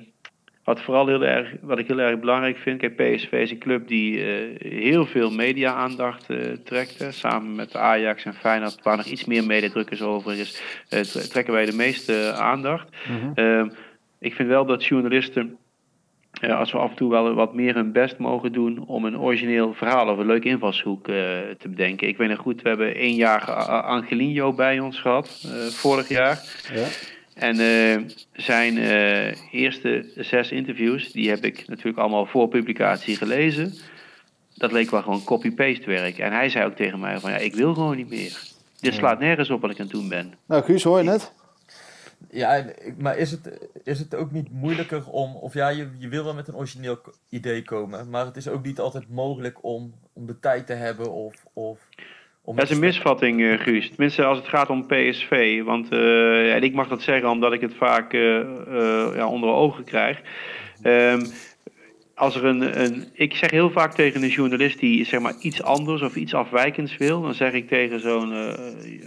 [0.64, 3.88] wat vooral heel erg, wat ik heel erg belangrijk vind, kijk, PSV is een club
[3.88, 7.00] die eh, heel veel media-aandacht eh, trekt.
[7.00, 7.12] hè.
[7.12, 11.28] samen met Ajax en Feyenoord, waar nog iets meer mediadruk is over is, eh, tre-
[11.28, 12.90] trekken wij de meeste aandacht.
[13.36, 13.70] Ehm,
[14.20, 15.58] ik vind wel dat journalisten,
[16.50, 19.74] als we af en toe wel wat meer hun best mogen doen om een origineel
[19.74, 22.08] verhaal of een leuke invalshoek te bedenken.
[22.08, 23.42] Ik weet nog goed, we hebben één jaar
[23.82, 26.40] Angelino bij ons gehad, eh, vorig jaar.
[26.74, 26.88] ja.
[27.36, 33.74] En eh, zijn eh, eerste zes interviews, die heb ik natuurlijk allemaal voor publicatie gelezen.
[34.56, 36.18] Dat leek wel gewoon copy-paste werk.
[36.18, 38.42] En hij zei ook tegen mij van, ja, ik wil gewoon niet meer.
[38.80, 40.34] Dit slaat nergens op wat ik aan het doen ben.
[40.46, 41.32] Nou, Guus, hoor je het?
[42.30, 42.66] Ja,
[42.98, 45.36] maar is het, is het ook niet moeilijker om...
[45.36, 48.10] Of ja, je, je wil wel met een origineel idee komen.
[48.10, 51.46] Maar het is ook niet altijd mogelijk om, om de tijd te hebben of...
[51.54, 51.80] of
[52.46, 53.88] om Dat is een misvatting, eh, Guus.
[53.88, 55.64] Tenminste, als het gaat om PSV.
[55.64, 59.84] Want eh, en ik mag dat zeggen omdat ik het vaak eh, ja, onder ogen
[59.84, 60.22] krijg.
[60.82, 61.26] Ehm,
[62.16, 65.64] als er een, een, ik zeg heel vaak tegen een journalist die zeg maar, iets
[65.64, 67.22] anders of iets afwijkends wil.
[67.22, 68.34] Dan zeg ik tegen zo'n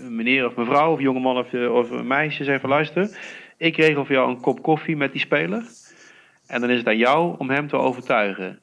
[0.08, 2.44] meneer of mevrouw of jongeman of, of een meisje.
[2.44, 3.18] Zeg van luister,
[3.56, 5.64] ik regel voor jou een kop koffie met die speler.
[6.46, 8.58] En dan is het aan jou om hem te overtuigen.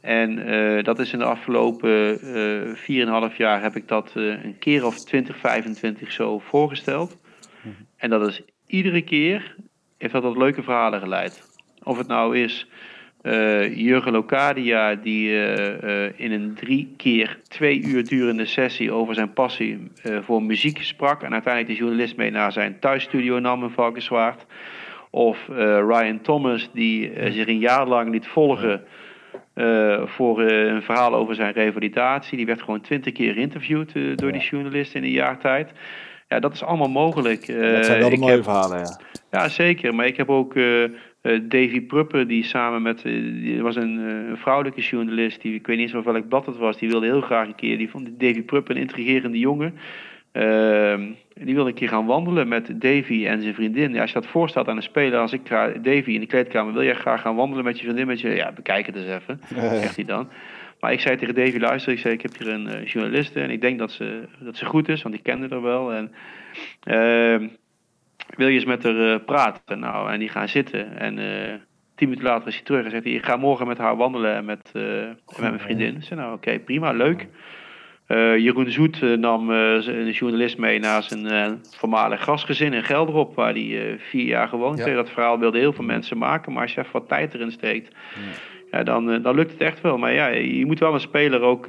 [0.00, 2.20] En eh, dat is in de afgelopen
[2.86, 7.18] eh 4,5 jaar heb ik dat eh, een keer of 20, 25 zo voorgesteld.
[7.96, 9.56] En dat is iedere keer
[9.98, 11.58] heeft dat tot leuke verhalen geleid.
[11.82, 12.66] Of het nou is
[13.74, 15.30] Jurgen Locadia die
[16.16, 19.90] in een drie keer twee uur durende sessie over zijn passie
[20.20, 21.22] voor muziek sprak.
[21.22, 24.46] En uiteindelijk de journalist mee naar zijn thuisstudio nam in Valkenswaard.
[25.10, 25.38] Of
[25.88, 28.84] Ryan Thomas die zich een jaar lang liet volgen
[29.60, 32.36] eh, voor eh, een verhaal over zijn revalidatie.
[32.36, 35.72] Die werd gewoon twintig keer geïnterviewd eh, door die journalist in een jaar tijd.
[36.28, 37.46] Ja, dat is allemaal mogelijk.
[37.46, 39.00] Dat zijn wel de mooie heb- verhalen, ja.
[39.30, 39.94] ja, zeker.
[39.94, 40.54] Maar ik heb ook
[41.42, 43.02] Davy Pruppen, die samen met...
[43.02, 46.56] die was een, een vrouwelijke journalist, die, ik weet niet eens van welk blad het
[46.56, 47.78] was, die wilde heel graag een keer...
[47.78, 49.74] Die vond Davy Pruppen een intrigerende jongen.
[50.32, 53.92] Ehm, die wilde een keer gaan wandelen met Davy en zijn vriendin.
[53.92, 56.72] Ja, als je dat voorstelt aan een speler, als ik ga, Davy in de kleedkamer,
[56.72, 58.06] wil jij graag gaan wandelen met je vriendin?
[58.06, 59.40] Met je, ja, bekijk het eens even,
[59.80, 60.28] zegt hij dan.
[60.80, 63.50] Maar ik zei tegen Davy, luister, ik zei, ik heb hier een eh, journaliste en
[63.50, 65.92] ik denk dat ze, dat ze goed is, want ik kende haar wel.
[65.92, 66.12] En,
[66.82, 67.46] ehm,
[68.36, 69.78] wil je eens met haar eh, praten?
[69.78, 70.98] Nou, en die gaan zitten.
[70.98, 71.54] En eh,
[71.94, 74.34] tien minuten later is hij terug en zegt hij, ik ga morgen met haar wandelen
[74.34, 74.82] en met, eh,
[75.26, 75.96] met mijn vriendin.
[75.96, 77.26] Ik zei, nou oké, prima, leuk.
[78.10, 81.26] Eh, Jeroen Zoet eh, nam eh, een journalist mee naar zijn
[81.76, 84.84] voormalig gastgezin in Gelderop, waar hij vier jaar gewoond Ja.
[84.84, 84.96] heeft.
[84.96, 87.94] Dat verhaal wilden heel veel mensen maken, maar als je even wat tijd erin steekt,
[88.70, 89.98] ja, dan, dan lukt het echt wel.
[89.98, 91.66] Maar ja, je moet wel een speler ook.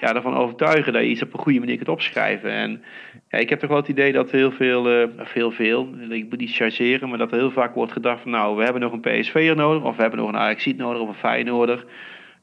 [0.00, 2.50] ja, ervan overtuigen dat je iets op een goede manier kunt opschrijven.
[2.50, 2.82] En
[3.28, 6.54] ja, ik heb toch wel het idee dat heel veel, veel, veel, ik moet niet
[6.54, 9.56] chargeren, maar dat er heel vaak wordt gedacht van nou, we hebben nog een PSV'er
[9.56, 11.84] nodig, of we hebben nog een Ajaxiet nodig, of een Feyenoorder.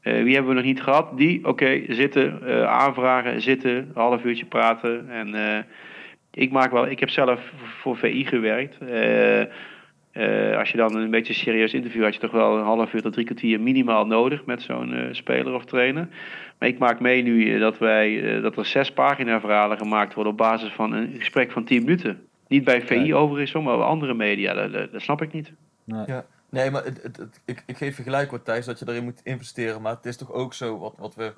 [0.10, 1.18] Uh, wie hebben we nog niet gehad?
[1.18, 5.10] Die, oké, zitten, uh, aanvragen, zitten, een half uurtje praten.
[5.10, 5.58] En uh,
[6.34, 8.78] ik maak wel, ik heb zelf voor VI gewerkt.
[10.58, 13.02] als je dan een beetje een serieus interview had je toch wel een half uur
[13.02, 16.08] tot drie kwartier minimaal nodig met zo'n speler of trainer.
[16.60, 20.38] Maar ik maak mee nu dat, wij, dat er zes pagina verhalen gemaakt worden op
[20.38, 22.28] basis van een gesprek van tien minuten.
[22.48, 24.54] Niet bij VI overigens, maar bij andere media.
[24.54, 25.54] Dat, dat, dat snap ik niet.
[25.84, 26.04] Nee.
[26.06, 26.26] Ja.
[26.50, 29.04] Nee, maar het, het, het, ik, ik geef je gelijk wat Thijs, dat je erin
[29.04, 29.82] moet investeren.
[29.82, 31.34] Maar het is toch ook zo, wat, wat we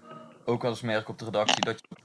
[0.46, 1.96] ook wel eens merken op de redactie, dat je,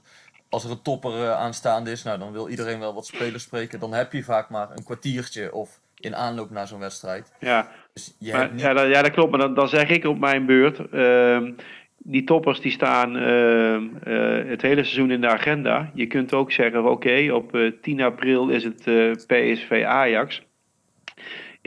[0.49, 3.79] als er een topper uh, aanstaande is, nou dan wil iedereen wel wat spelers spreken.
[3.79, 7.31] Dan heb je vaak maar een kwartiertje of in aanloop naar zo'n wedstrijd.
[7.39, 8.61] Ja, dus maar, niet...
[8.61, 9.31] ja, dat, ja, dat klopt.
[9.31, 11.51] Maar dan, dan zeg ik op mijn beurt, uh,
[11.97, 15.91] die toppers die staan uh, het hele seizoen in de agenda.
[15.93, 18.81] Je kunt ook zeggen, oké, okay, op 10 april is het
[19.27, 20.46] PSV Ajax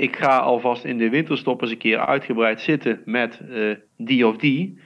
[0.00, 4.36] ik ga alvast in de winterstop eens een keer uitgebreid zitten met uh, die of
[4.36, 4.78] die.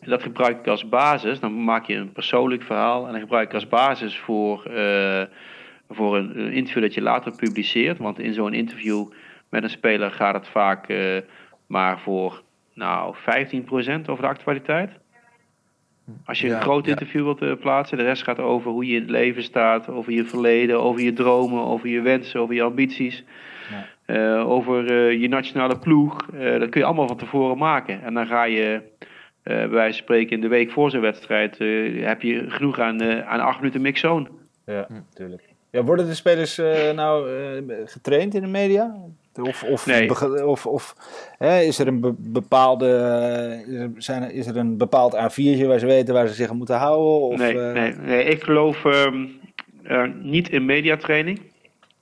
[0.00, 1.40] En dat gebruik ik als basis.
[1.40, 5.22] Dan maak je een persoonlijk verhaal en dan gebruik ik als basis voor, uh,
[5.88, 7.98] voor een, interview dat je later publiceert.
[7.98, 9.06] Want in zo'n interview
[9.48, 11.16] met een speler gaat het vaak uh,
[11.66, 12.42] maar voor
[12.74, 13.18] nou, 15%
[14.06, 14.90] over de actualiteit.
[16.24, 17.34] Als je ja, een groot interview ja.
[17.38, 20.82] wilt plaatsen, de rest gaat over hoe je in het leven staat, over je verleden,
[20.82, 23.24] over je dromen, over je wensen, over je ambities.
[24.06, 26.26] Uh, over uh, je nationale ploeg.
[26.34, 28.02] Uh, dat kun je allemaal van tevoren maken.
[28.02, 28.80] En dan ga je,
[29.42, 31.58] bij wijze van spreken, in de week voor zo'n wedstrijd,
[32.00, 34.26] heb je genoeg aan, aan acht minuten mixzone.
[34.66, 35.42] Ja, natuurlijk.
[35.70, 36.56] Ja, worden de spelers
[36.94, 37.28] nou
[37.84, 38.94] getraind in de media?
[39.42, 40.46] Of, of, nee.
[40.46, 40.94] of, of
[41.38, 42.86] hè, is er een bepaalde
[43.66, 46.50] is er, zijn er, is er een bepaald A4'tje waar ze weten waar ze zich
[46.50, 47.20] aan moeten houden?
[47.20, 49.40] Of, nee, nee, nee, ik geloof um,
[50.22, 51.40] niet in mediatraining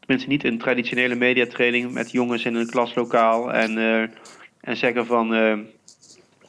[0.07, 4.03] tenminste niet een traditionele mediatraining met jongens in een klaslokaal en, uh,
[4.61, 5.59] en zeggen van uh,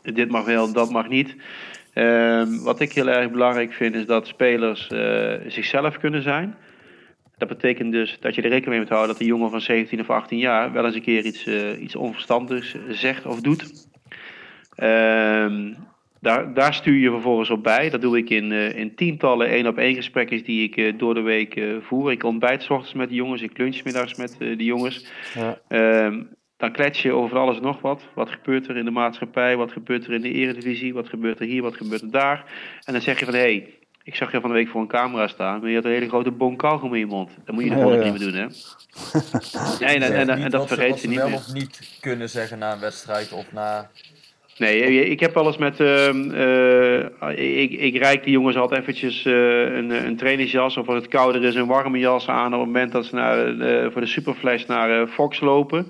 [0.02, 1.36] dit mag wel, dat mag niet.
[1.94, 6.56] Uh, wat ik heel erg belangrijk vind is dat spelers uh, zichzelf kunnen zijn.
[7.38, 10.00] Dat betekent dus dat je er rekening mee moet houden dat een jongen van 17
[10.00, 11.48] of 18 jaar wel eens een keer iets,
[11.80, 13.88] iets onverstandigs zegt of doet.
[14.76, 15.74] Ehm,
[16.26, 17.90] daar, daar, stuur je vervolgens op bij.
[17.90, 21.14] Dat doe ik in, uh, in tientallen één op één gesprekken die ik uh, door
[21.14, 22.12] de week uh, voer.
[22.12, 25.06] Ik ontbijt s ochtends met de jongens, ik lunch middags met de jongens.
[25.34, 25.58] Ja.
[25.68, 26.24] Ehm,
[26.58, 28.04] dan klets je over alles en nog wat.
[28.14, 29.58] Wat gebeurt er in de maatschappij?
[29.58, 30.94] Wat gebeurt er in de eredivisie?
[30.94, 31.62] Wat gebeurt er hier?
[31.62, 32.46] Wat gebeurt er daar?
[32.86, 33.74] En dan zeg je van, hé, hey,
[34.04, 36.08] ik zag je van de week voor een camera staan, maar je had een hele
[36.08, 37.32] grote bon kauwgom in je mond.
[37.46, 38.48] Dat moet je de volgende keer niet meer doen, hè?
[39.86, 41.38] nee, en, en, en, en dat vergeet je niet wel meer.
[41.38, 43.90] of niet kunnen zeggen na een wedstrijd of na
[44.58, 45.80] Nee, ik heb wel eens met.
[45.80, 50.96] Uh, uh, ik, ik reik die jongens altijd eventjes uh, een, een trainingsjas of als
[50.96, 54.08] het kouder is, een warme jas aan op het moment dat ze naar, voor de
[54.08, 55.88] superflash naar Fox lopen.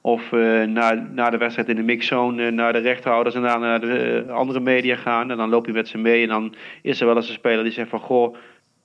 [0.00, 0.30] Of
[0.66, 4.60] na, na de wedstrijd in de mixzone naar de rechthouders en daarna naar de andere
[4.60, 5.30] media gaan.
[5.30, 7.64] En dan loop je met ze mee en dan is er wel eens een speler
[7.64, 8.36] die zegt van goh,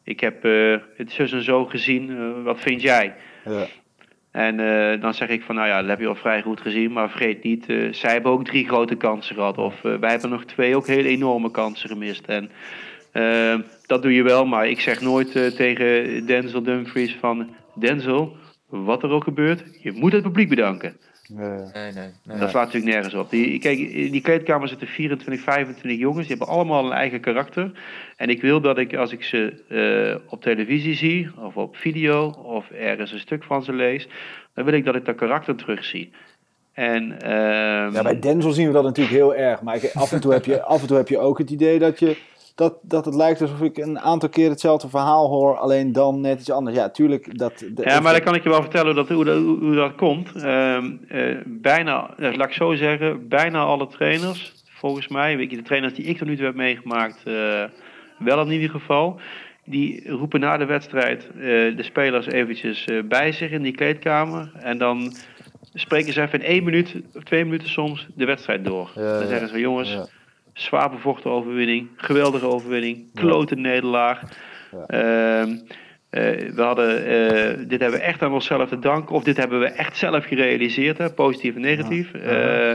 [0.03, 0.43] ik heb
[0.95, 3.13] het zus en zo gezien, wat vind jij?
[3.45, 3.65] Ja.
[4.35, 6.91] En uh, dan zeg ik van, nou ja, dat heb je al vrij goed gezien.
[6.91, 9.57] Maar vergeet niet, uh, zij hebben ook drie grote kansen gehad.
[9.57, 12.25] Of uh, wij hebben nog twee ook hele enorme kansen gemist.
[12.25, 12.49] En
[13.85, 17.49] dat doe je wel, maar ik zeg nooit tegen Denzel Dumfries van...
[17.79, 18.35] Denzel,
[18.69, 20.97] wat er ook gebeurt, je moet het publiek bedanken.
[21.29, 21.91] Nee, nee,
[22.23, 22.37] nee.
[22.39, 23.29] Dat slaat natuurlijk nergens op.
[23.29, 26.27] Die, kijk, in die kleedkamer zitten 24, 25 jongens.
[26.27, 27.71] Die hebben allemaal een eigen karakter.
[28.17, 32.29] En ik wil dat ik, als ik ze uh, op televisie zie, of op video,
[32.29, 34.07] of ergens een stuk van ze lees,
[34.53, 36.11] dan wil ik dat ik dat karakter terugzie.
[36.73, 37.29] En, uh,
[37.93, 39.61] ja, bij Denzel zien we dat natuurlijk heel erg.
[39.61, 41.79] Maar ik, af, en toe heb je, af en toe heb je ook het idee
[41.79, 42.17] dat je
[42.55, 46.39] dat, dat het lijkt alsof ik een aantal keer hetzelfde verhaal hoor, alleen dan net
[46.39, 46.75] iets anders.
[46.75, 47.37] Ja, tuurlijk.
[47.37, 50.31] Dat, ja, maar dan kan ik je wel vertellen dat, hoe, dat, hoe dat komt.
[50.35, 50.77] Uh,
[51.11, 55.93] uh, bijna, laat ik zo zeggen, bijna alle trainers, volgens mij, weet je, de trainers
[55.93, 57.63] die ik tot nu toe heb meegemaakt, uh,
[58.17, 59.19] wel in ieder geval,
[59.65, 61.27] die roepen na de wedstrijd
[61.77, 64.51] de spelers eventjes bij zich in die kleedkamer.
[64.59, 65.13] En dan
[65.73, 68.91] spreken ze even in één minuut of twee minuten soms de wedstrijd door.
[68.95, 69.91] Ja, dan zeggen ze, jongens.
[69.91, 70.05] Ja
[70.55, 71.87] Zwaar bevochten overwinning.
[71.95, 73.13] Geweldige overwinning.
[73.13, 74.21] Klote nederlaag.
[74.71, 75.43] Ja.
[75.43, 75.57] Uh, uh,
[76.55, 79.15] we hadden, uh, dit hebben we echt aan onszelf te danken.
[79.15, 80.97] Of dit hebben we echt zelf gerealiseerd.
[80.97, 82.11] Hè, positief en negatief.
[82.13, 82.19] Ja.
[82.19, 82.69] Uh,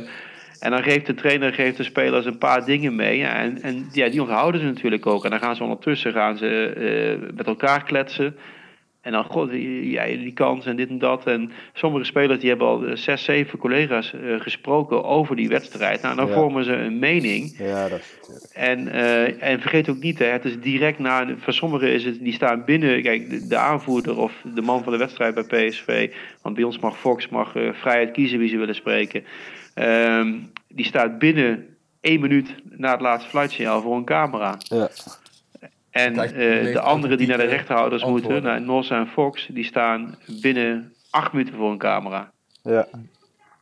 [0.60, 3.18] en dan geeft de trainer geeft de spelers een paar dingen mee.
[3.18, 5.24] Ja, en en ja, die onthouden ze natuurlijk ook.
[5.24, 8.36] En dan gaan ze ondertussen gaan ze, met elkaar kletsen.
[9.00, 9.48] En dan, god,
[9.82, 11.26] jij die kans en dit en dat.
[11.26, 16.02] En sommige spelers die hebben al eh, zes, zeven collega's eh, gesproken over die wedstrijd.
[16.02, 16.32] Nou, dan Ja.
[16.34, 17.54] vormen ze een mening.
[17.58, 18.50] Ja, dat is.
[18.52, 21.26] En, eh, en vergeet ook niet, hè, het is direct na.
[21.38, 23.02] Voor sommigen is het, die staan binnen.
[23.02, 26.12] Kijk, de, de aanvoerder of de man van de wedstrijd bij PSV.
[26.42, 29.24] Want bij ons mag Fox mag, vrijheid kiezen wie ze willen spreken.
[29.74, 30.32] Ehm,
[30.68, 31.66] die staat binnen
[32.00, 34.58] één minuut na het laatste fluitsignaal voor een camera.
[34.58, 34.88] Ja.
[35.90, 40.16] En eh, de anderen die naar de rechterhouders moeten, naar Nos en Fox, die staan
[40.40, 42.30] binnen acht minuten voor een camera.
[42.62, 42.86] Ja.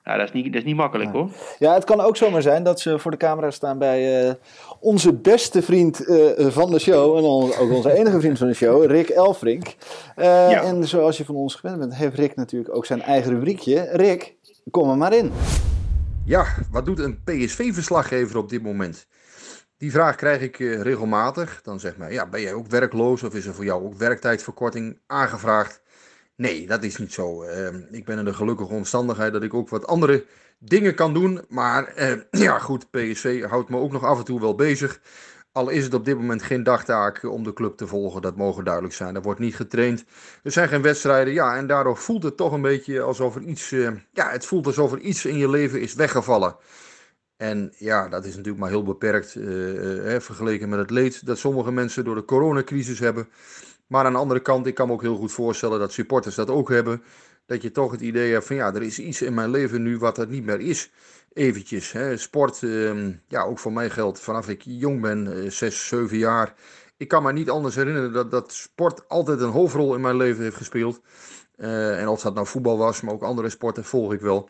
[0.04, 1.30] Ja, dat is niet, dat is niet makkelijk hoor.
[1.58, 4.34] ja, het kan ook zomaar zijn dat ze voor de camera staan bij eh,
[4.80, 7.16] onze beste vriend eh, van de show.
[7.16, 9.74] En on- ook onze enige vriend van de show, Rick Elfrink.
[10.16, 10.62] Eh, Ja.
[10.62, 13.88] En zoals je van ons gewend bent, heeft Rick natuurlijk ook zijn eigen rubriekje.
[13.92, 14.34] Rick,
[14.70, 15.32] kom er maar in.
[16.24, 19.06] Ja, wat doet een PSV-verslaggever op dit moment?
[19.78, 21.60] Die vraag krijg ik eh, regelmatig.
[21.62, 24.98] Dan zegt mij, ja, ben jij ook werkloos of is er voor jou ook werktijdverkorting
[25.06, 25.80] aangevraagd?
[26.36, 27.42] Nee, dat is niet zo.
[27.42, 30.24] Eh, ik ben in de gelukkige omstandigheid dat ik ook wat andere
[30.58, 31.40] dingen kan doen.
[31.48, 32.12] Maar eh,
[32.46, 35.00] ja, goed, PSV houdt me ook nog af en toe wel bezig.
[35.52, 38.64] Al is het op dit moment geen dagtaak om de club te volgen, dat mogen
[38.64, 39.14] duidelijk zijn.
[39.14, 40.04] Er wordt niet getraind.
[40.42, 41.32] Er zijn geen wedstrijden.
[41.34, 43.72] Ja, en daardoor voelt het toch een beetje alsof er iets.
[43.72, 46.56] eh, ja, het voelt alsof er iets in je leven is weggevallen.
[47.38, 51.38] En ja, dat is natuurlijk maar heel beperkt eh, eh, vergeleken met het leed dat
[51.38, 53.28] sommige mensen door de coronacrisis hebben.
[53.86, 56.50] Maar aan de andere kant, ik kan me ook heel goed voorstellen dat supporters dat
[56.50, 57.02] ook hebben.
[57.46, 59.98] Dat je toch het idee hebt van ja, er is iets in mijn leven nu
[59.98, 60.90] wat er niet meer is.
[61.32, 62.16] Eventjes, hè.
[62.16, 66.54] sport, ehm, ja, ook voor mij geldt vanaf ik jong ben, eh, zes, zeven jaar.
[66.96, 70.42] Ik kan me niet anders herinneren dat, dat sport altijd een hoofdrol in mijn leven
[70.42, 71.00] heeft gespeeld.
[71.56, 74.48] Eh, en of dat nou voetbal was, maar ook andere sporten volg ik wel.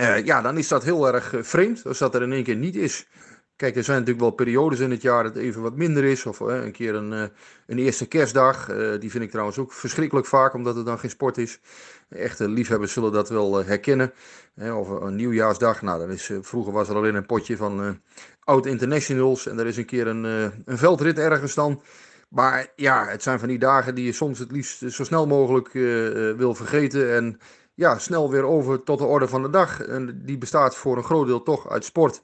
[0.00, 2.56] Eh, ja, dan is dat heel erg eh, vreemd als dat er in één keer
[2.56, 3.08] niet is.
[3.56, 6.26] Kijk, er zijn natuurlijk wel periodes in het jaar dat het even wat minder is.
[6.26, 7.30] Of eh, een keer een,
[7.66, 8.66] een eerste kerstdag.
[8.98, 11.60] Die vind ik trouwens ook verschrikkelijk vaak, omdat het dan geen sport is.
[12.08, 14.12] Echte liefhebbers zullen dat wel herkennen.
[14.56, 15.82] Of een nieuwjaarsdag.
[15.82, 18.00] Nou, dan is, vroeger was er alleen een potje van
[18.40, 19.46] oud internationals.
[19.46, 20.24] En er is een keer een,
[20.64, 21.82] een veldrit ergens dan.
[22.28, 25.72] Maar ja, het zijn van die dagen die je soms het liefst zo snel mogelijk
[26.36, 27.14] wil vergeten.
[27.14, 27.40] En
[27.80, 29.80] ja, snel weer over tot de orde van de dag.
[29.80, 32.22] En die bestaat voor een groot deel toch uit sport.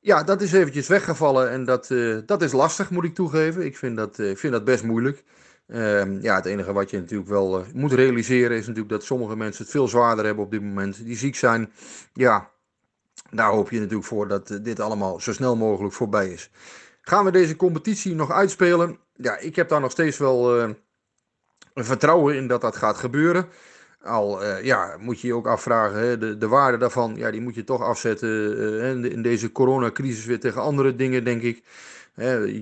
[0.00, 3.64] Ja, dat is eventjes weggevallen en dat, eh, dat is lastig, moet ik toegeven.
[3.64, 5.24] Ik vind dat, eh, vind dat best moeilijk.
[5.66, 9.36] Ehm, ja, het enige wat je natuurlijk wel eh, moet realiseren is natuurlijk dat sommige
[9.36, 11.04] mensen het veel zwaarder hebben op dit moment.
[11.04, 11.72] Die ziek zijn.
[12.12, 12.50] Ja,
[13.30, 16.50] daar hoop je natuurlijk voor dat dit allemaal zo snel mogelijk voorbij is.
[17.00, 18.98] Gaan we deze competitie nog uitspelen?
[19.14, 20.74] Ja, ik heb daar nog steeds wel
[21.74, 23.48] vertrouwen in dat dat gaat gebeuren.
[24.02, 27.40] Al eh, ja, moet je je ook afvragen, hè, de, de waarde daarvan, ja, die
[27.40, 31.62] moet je toch afzetten eh, in, in deze coronacrisis weer tegen andere dingen, denk ik.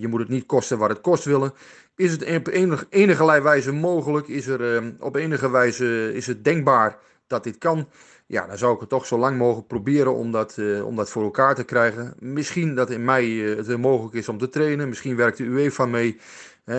[0.01, 1.53] Je moet het niet kosten waar het kost willen.
[1.99, 4.29] Is het op enig, enige wijze mogelijk?
[4.29, 7.89] Is, er, eh, op enige wijze is het denkbaar dat dit kan?
[8.27, 11.11] Ja, dan zou ik het toch zo lang mogelijk proberen om dat, eh, om dat
[11.11, 12.15] voor elkaar te krijgen.
[12.19, 14.89] Misschien dat in mei het mogelijk is om te trainen.
[14.89, 16.19] Misschien werkt de UEFA mee.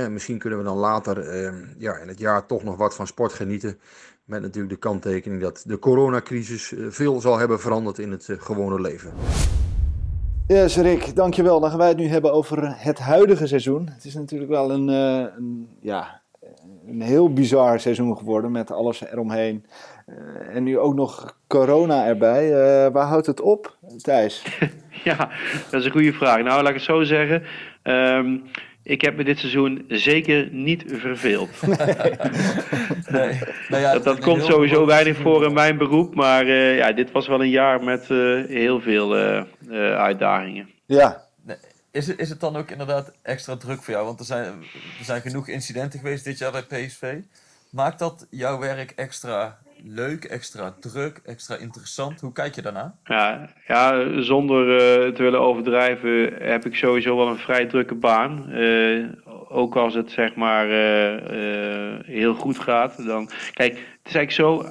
[0.09, 3.33] Misschien kunnen we dan later eh, ja, in het jaar toch nog wat van sport
[3.33, 3.79] genieten.
[4.29, 8.35] Met natuurlijk de kanttekening dat de coronacrisis eh, veel zal hebben veranderd in het eh,
[8.39, 9.11] gewone leven.
[10.47, 11.59] Yes, Rick, dankjewel.
[11.59, 13.89] Dan gaan wij het nu hebben over het huidige seizoen.
[13.91, 16.21] Het is natuurlijk wel een, eh, een, ja,
[16.87, 19.65] een heel bizar seizoen geworden met alles eromheen.
[20.05, 22.45] Eh, en nu ook nog corona erbij.
[22.45, 24.43] Eh, waar houdt het op, Thijs?
[25.03, 25.29] Ja,
[25.69, 26.43] dat is een goede vraag.
[26.43, 27.43] Nou, laat ik het zo zeggen.
[27.81, 28.37] Ehm,
[28.89, 31.49] ik heb me dit seizoen zeker niet verveeld.
[33.09, 33.39] Nee.
[33.69, 36.15] Nou ja, Dat, komt sowieso groot weinig voor in mijn beroep.
[36.15, 39.45] Maar eh, ja, dit was wel een jaar met eh, heel veel eh, eh,
[39.97, 40.69] uitdagingen.
[40.85, 41.25] Ja,
[41.91, 44.05] Is het, is het dan ook inderdaad extra druk voor jou?
[44.05, 44.45] Want er zijn,
[44.99, 47.17] er zijn genoeg incidenten geweest dit jaar bij PSV.
[47.69, 52.21] Maakt dat jouw werk extra leuk, extra druk, extra interessant?
[52.21, 52.95] Hoe kijk je daarna?
[53.03, 58.49] Ja, ja zonder eh, te willen overdrijven heb ik sowieso wel een vrij drukke baan.
[58.51, 59.03] Eh,
[59.49, 63.05] ook als het zeg maar eh, heel goed gaat.
[63.05, 63.29] Dan...
[63.53, 64.65] Kijk, het is eigenlijk zo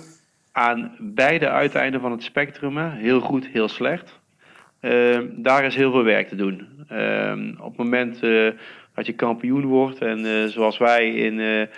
[0.52, 2.78] aan beide uiteinden van het spectrum.
[2.78, 4.20] Heel goed, heel slecht.
[4.80, 6.68] Eh, daar is heel veel werk te doen.
[6.88, 8.20] Eh, op het moment
[8.94, 11.68] dat je kampioen wordt en zoals wij in,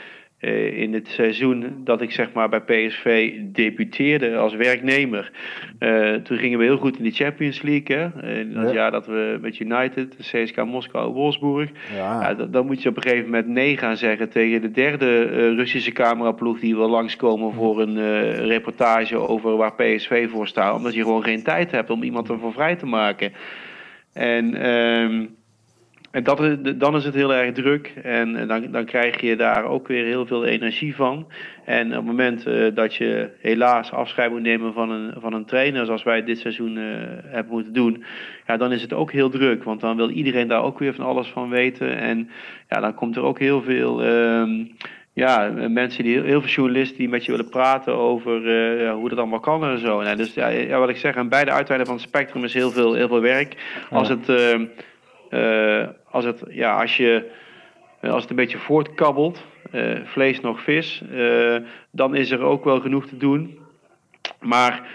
[0.40, 5.30] eh, in het seizoen dat ik zeg maar bij PSV debuteerde als werknemer.
[5.78, 7.96] eh, toen gingen we heel goed in de Champions League.
[7.96, 8.38] Hè?
[8.38, 8.72] In dat Ja.
[8.74, 11.70] jaar dat we met United, CSKA Moskou, Wolfsburg.
[11.96, 12.34] ja.
[12.34, 15.92] Dan, moet je op een gegeven moment nee gaan zeggen tegen de derde eh, Russische
[15.92, 17.98] cameraploeg die wil langskomen voor een
[18.46, 20.76] reportage over waar PSV voor staat.
[20.76, 23.32] Omdat je gewoon geen tijd hebt om iemand ervoor vrij te maken.
[24.12, 25.24] En ehm,
[26.10, 29.64] en dat dan is het heel erg druk en eh, dan, dan krijg je daar
[29.64, 31.26] ook weer heel veel energie van.
[31.64, 35.44] En op het moment eh, dat je helaas afscheid moet nemen van een, van een
[35.44, 36.84] trainer, zoals wij dit seizoen uh,
[37.26, 38.04] hebben moeten doen,
[38.46, 39.64] ja, dan is het ook heel druk.
[39.64, 41.98] Want dan wil iedereen daar ook weer van alles van weten.
[41.98, 42.30] En
[42.68, 44.04] ja, dan komt er ook heel veel.
[44.04, 44.66] Uh,
[45.12, 48.42] ja, mensen die heel veel journalisten die met je willen praten over
[48.82, 50.02] uh, hoe dat allemaal kan en zo.
[50.02, 52.94] Nou, dus ja, wat ik zeg, aan beide uiteinden van het spectrum is heel veel,
[52.94, 53.56] heel veel werk.
[53.90, 54.64] Als het ehm,
[55.30, 57.30] uh, als, het, ja, als, je,
[58.00, 61.04] eh, als het een beetje voortkabbelt, uh, vlees nog vis,
[61.90, 63.58] dan is er ook wel genoeg te doen.
[64.40, 64.88] Maar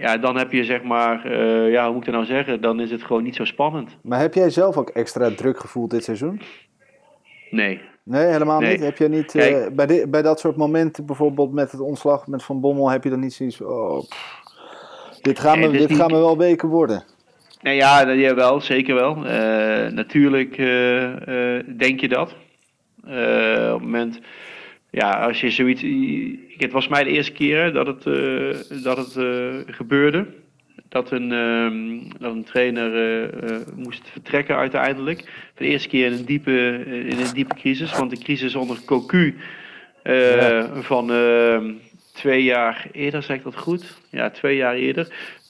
[0.00, 1.32] ja, dan heb je zeg maar,
[1.70, 3.96] ja, hoe moet ik dat nou zeggen, dan is het gewoon niet zo spannend.
[4.02, 6.40] Maar heb jij zelf ook extra druk gevoeld dit seizoen?
[7.50, 7.80] Nee.
[8.02, 8.80] Nee, helemaal niet.
[8.80, 9.32] Heb je niet
[9.72, 13.10] bij, de, bij dat soort momenten, bijvoorbeeld met het ontslag met Van Bommel, heb je
[13.10, 14.04] dan niet zoiets oh,
[15.22, 17.04] dit gaan, me, dit gaan me wel weken worden?
[17.60, 19.16] Nou ja, ja, wel, zeker wel.
[19.16, 22.36] Uh, natuurlijk uh, uh, denk je dat.
[23.02, 24.20] op het moment,
[24.90, 25.82] ja, als je zoiets.
[26.56, 28.04] Het was mij de eerste keer dat het,
[28.82, 29.12] dat het
[29.66, 30.26] gebeurde.
[30.88, 31.28] Dat een,
[32.18, 33.30] dat een trainer
[33.74, 35.20] moest vertrekken uiteindelijk.
[35.54, 37.96] Voor de eerste keer in een diepe, in een diepe crisis.
[37.96, 39.36] Want de crisis onder Cocu
[40.02, 40.66] ja.
[40.74, 41.10] van
[42.14, 43.98] twee jaar eerder, zeg ik dat goed?
[44.10, 45.08] Ja, twee jaar eerder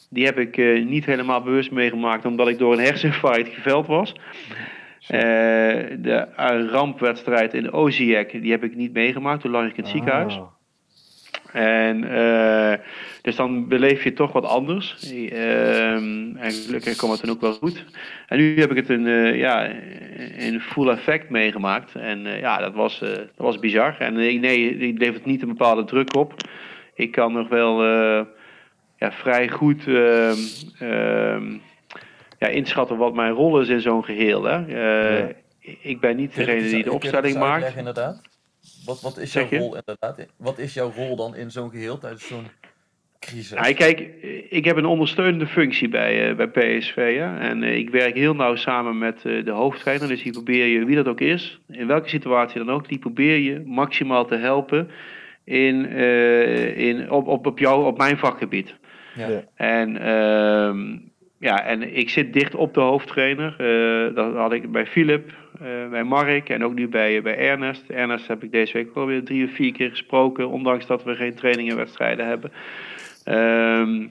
[0.09, 4.13] die heb ik uh, niet helemaal bewust meegemaakt, omdat ik door een herseninfarct geveld was.
[4.13, 5.19] Uh,
[5.99, 9.41] de uh, rampwedstrijd in Oziek, die heb ik niet meegemaakt.
[9.41, 9.91] Toen lag ik in het ah.
[9.91, 10.41] ziekenhuis.
[11.53, 12.01] En
[13.23, 15.13] dus dan beleef je toch wat anders.
[15.13, 17.85] Ehm, en gelukkig kwam het dan ook wel goed.
[18.27, 19.07] En nu heb ik het in,
[19.37, 19.65] ja,
[20.37, 21.95] in full effect meegemaakt.
[21.95, 23.97] En ja, dat was, dat was bizar.
[23.99, 26.35] En nee, die levert niet een bepaalde druk op.
[26.95, 27.81] Ik kan nog wel
[28.99, 30.33] ja, vrij goed uh,
[30.83, 31.59] uh,
[32.39, 34.45] ja, inschatten wat mijn rol is in zo'n geheel.
[34.45, 34.67] Hè.
[34.67, 35.35] Uh, ja.
[35.81, 37.77] Ik ben niet degene die de opstelling maakt.
[37.77, 38.21] Inderdaad.
[38.85, 40.27] Wat, wat is jouw rol inderdaad?
[40.37, 42.47] Wat is jouw rol dan in zo'n geheel tijdens zo'n
[43.19, 43.51] crisis?
[43.51, 44.01] Ja, kijk,
[44.49, 47.17] ik heb een ondersteunende functie bij, uh, bij PSV.
[47.17, 47.39] Hè?
[47.39, 50.09] En uh, ik werk heel nauw samen met de hoofdtrainer.
[50.09, 53.39] Dus die probeer je, wie dat ook is, in welke situatie dan ook, die probeer
[53.39, 54.91] je maximaal te helpen
[55.45, 55.87] in,
[56.75, 58.75] in, op, op, op, jou, op mijn vakgebied.
[59.19, 59.45] Ja.
[59.55, 63.57] En, um, ja, en ik zit dicht op de hoofdtrainer.
[63.61, 67.89] Uh, dat had ik bij Philip, uh, bij Mark en ook nu bij, bij Ernest.
[67.89, 71.35] Ernest heb ik deze week alweer drie of vier keer gesproken, ondanks dat we geen
[71.35, 72.53] trainingen en wedstrijden hebben.
[73.25, 74.11] Um,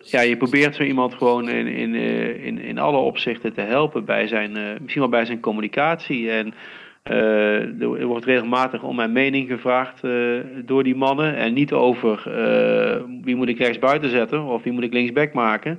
[0.00, 4.04] ja, je probeert zo iemand gewoon in, in, eh, in, in alle opzichten te helpen
[4.04, 6.30] bij zijn, uh, misschien wel bij zijn communicatie.
[6.30, 6.54] En
[7.08, 11.36] er wordt regelmatig om mijn mening gevraagd uh, door die mannen.
[11.36, 15.32] En niet over uh, wie moet ik rechts buiten zetten of wie moet ik linksback
[15.32, 15.78] maken.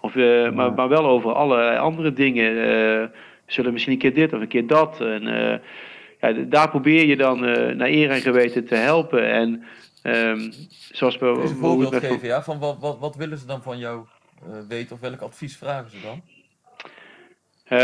[0.00, 0.50] Of, ja.
[0.50, 3.10] maar, maar wel over alle andere dingen.
[3.46, 5.00] zullen misschien een keer dit of een keer dat.
[5.00, 5.22] En
[6.20, 7.40] ja, daar probeer je dan
[7.76, 9.30] naar eer en geweten te helpen.
[9.30, 9.64] En
[10.02, 10.52] um,
[10.92, 12.42] zoals een voorbeeld geven, ja?
[12.42, 14.06] Van wat, wat, wat willen ze dan van jou
[14.68, 16.22] weten of welk advies vragen ze dan?
[17.70, 17.78] Uh,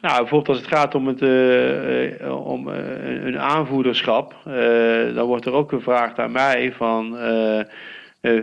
[0.00, 4.34] nou, bijvoorbeeld als het gaat om, het, uh, uh, om een aanvoederschap,
[5.14, 7.16] dan wordt er ook gevraagd aan mij van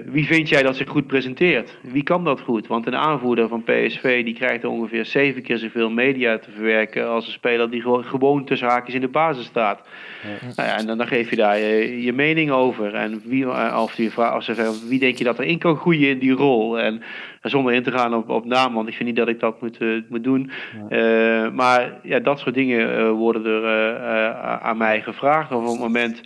[0.05, 1.77] wie vind jij dat zich goed presenteert?
[1.81, 2.67] Wie kan dat goed?
[2.67, 7.25] Want een aanvoerder van PSV die krijgt ongeveer zeven keer zoveel media te verwerken als
[7.25, 9.87] een speler die gewoon, gewoon tussen haakjes in de basis staat.
[10.23, 10.47] Ja.
[10.55, 12.93] Nou ja, en dan, dan, geef je daar je, je mening over.
[12.93, 16.33] En wie, of die vraag, ze wie denk je dat erin kan groeien in die
[16.33, 16.79] rol?
[16.79, 17.01] En
[17.41, 19.81] zonder in te gaan op, op naam, want ik vind niet dat ik dat moet,
[19.81, 20.51] uh, moet doen.
[20.89, 21.45] Ja.
[21.45, 25.51] Uh, maar ja, dat soort dingen uh, worden er aan mij gevraagd.
[25.51, 26.21] Of op het moment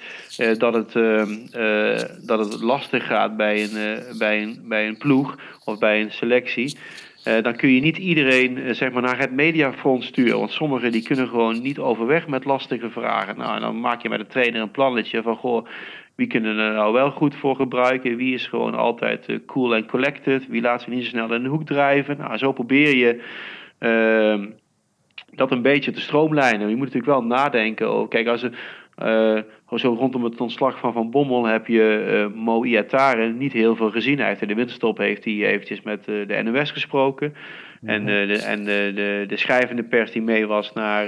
[0.58, 0.94] dat, het,
[2.28, 6.78] dat het lastig gaat bij een, bij, een, bij een ploeg of bij een selectie.
[7.42, 10.40] dan kun je niet iedereen zeg maar, naar het mediafront sturen.
[10.40, 13.38] Want sommigen die kunnen gewoon niet overweg met lastige vragen.
[13.38, 15.36] Nou, en dan maak je met de trainer een plannetje van...
[15.36, 15.68] Goh,
[16.16, 18.16] wie kunnen er nou wel goed voor gebruiken?
[18.16, 20.48] Wie is gewoon altijd uh, cool en collected?
[20.48, 22.18] Wie laat zich niet zo snel in de hoek drijven?
[22.18, 23.24] Nou, zo probeer je
[23.80, 24.48] uh,
[25.32, 26.70] dat een beetje te stroomlijnen.
[26.70, 27.88] Je moet natuurlijk wel nadenken.
[27.88, 28.52] Over, kijk, als er,
[29.04, 33.76] uh, zo rondom het ontslag van Van Bommel heb je uh, Mo Iatare niet heel
[33.76, 34.18] veel gezien.
[34.20, 37.36] Hij heeft in de winterstop heeft hij eventjes met de NOS gesproken.
[37.84, 41.08] En, de, en de, de, schrijvende pers die mee was naar,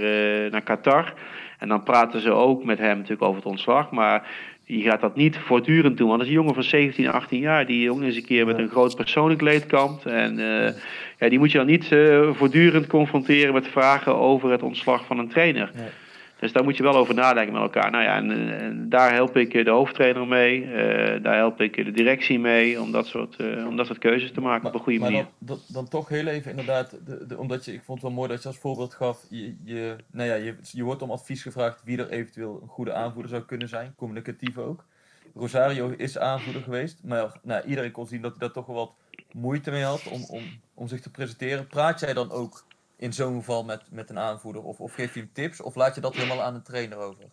[0.51, 1.13] naar Qatar.
[1.59, 3.91] En dan praten ze ook met hem natuurlijk over het ontslag.
[3.91, 4.27] Maar
[4.67, 6.07] je gaat dat niet voortdurend doen.
[6.07, 8.69] Want als een jongen van 17, 18 jaar, die jongen eens een keer met een
[8.69, 10.05] groot persoonlijk leed kampt.
[10.05, 10.69] En uh,
[11.19, 15.19] ja, die moet je dan niet uh, voortdurend confronteren met vragen over het ontslag van
[15.19, 15.71] een trainer.
[15.75, 15.87] Nee.
[16.39, 17.91] Dus daar moet je wel over nadenken met elkaar.
[17.91, 20.63] Nou ja, en, en daar help ik de hoofdtrainer mee.
[20.63, 24.31] eh, daar help ik de directie mee om dat soort, eh, om dat soort keuzes
[24.31, 25.27] te maken op een goede maar manier.
[25.39, 28.17] dan, dan, dan toch heel even inderdaad, de, de, omdat je, ik vond het wel
[28.17, 31.41] mooi dat je als voorbeeld gaf, je, je, nou ja, je, je wordt om advies
[31.41, 34.85] gevraagd wie er eventueel een goede aanvoerder zou kunnen zijn, communicatief ook.
[35.35, 38.93] Rosario is aanvoerder geweest, maar nou, iedereen kon zien dat hij daar toch wel wat
[39.31, 41.67] moeite mee had om, om, om zich te presenteren.
[41.67, 42.65] Praat jij dan ook
[42.97, 45.95] in zo'n geval met, met een aanvoerder of, of geef je hem tips of laat
[45.95, 47.25] je dat helemaal aan de trainer over?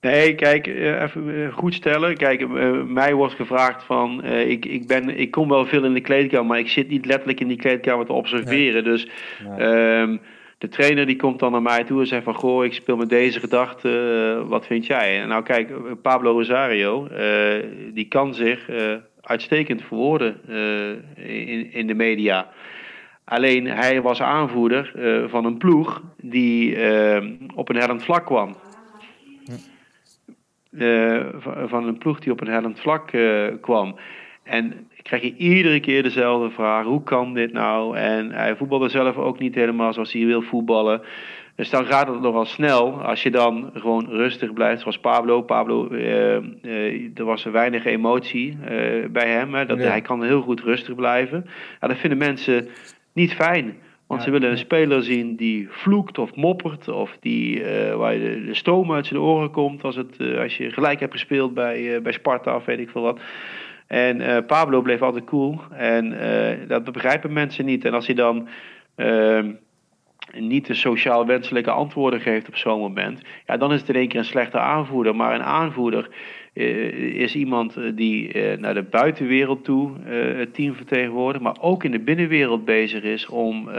[0.00, 2.16] Nee, kijk, eh, even eh, goed stellen.
[2.16, 6.00] Kijk, eh, mij wordt gevraagd van, ik, ik, ben, ik kom wel veel in de
[6.00, 8.84] kleedkamer, maar ik zit niet letterlijk in die kleedkamer te observeren.
[8.84, 9.08] Dus
[9.56, 10.16] ehm,
[10.58, 13.08] de trainer die komt dan naar mij toe en zegt van, goh, ik speel met
[13.08, 15.24] deze gedachte, wat vind jij?
[15.24, 17.08] Nou kijk, Pablo Rosario,
[17.92, 18.70] die kan zich
[19.20, 20.40] uitstekend verwoorden
[21.16, 22.48] in, in de media.
[23.28, 24.92] Alleen hij was aanvoerder
[25.28, 26.76] van een ploeg die
[27.54, 28.56] op een hellend vlak kwam.
[31.66, 33.10] Van- een ploeg die op een hellend vlak
[33.60, 33.96] kwam.
[34.42, 37.96] En krijg je iedere keer dezelfde vraag: hoe kan dit nou?
[37.96, 41.02] En hij voetbalde zelf ook niet helemaal zoals hij wil voetballen.
[41.56, 45.42] Dus dan gaat het nogal snel als je dan gewoon rustig blijft, zoals Pablo.
[45.42, 49.54] Pablo, eh, eh, er was weinig emotie eh, bij hem.
[49.54, 49.78] Hè, dat.
[49.78, 51.46] Hij kan heel goed rustig blijven.
[51.80, 52.68] Ja, dat vinden mensen
[53.16, 53.76] niet fijn.
[54.06, 56.88] Want ze willen een speler zien die vloekt of moppert.
[56.88, 59.84] Of die, eh, waar je de, de stoom uit zijn oren komt.
[59.84, 62.90] Als, het, eh, als je gelijk hebt gespeeld bij, eh, bij Sparta of weet ik
[62.90, 63.20] veel wat.
[63.86, 65.60] En Pablo bleef altijd cool.
[65.70, 66.16] En
[66.68, 67.84] dat begrijpen mensen niet.
[67.84, 68.48] En als hij dan
[68.94, 69.52] ehm,
[70.34, 73.22] niet de sociaal wenselijke antwoorden geeft op zo'n moment.
[73.46, 75.16] Ja, dan is het in één keer een slechte aanvoerder.
[75.16, 76.08] Maar een aanvoerder
[76.56, 81.44] is iemand eh, die eh, naar de buitenwereld toe eh, het team vertegenwoordigt.
[81.44, 83.74] Maar ook in de binnenwereld bezig is om eh,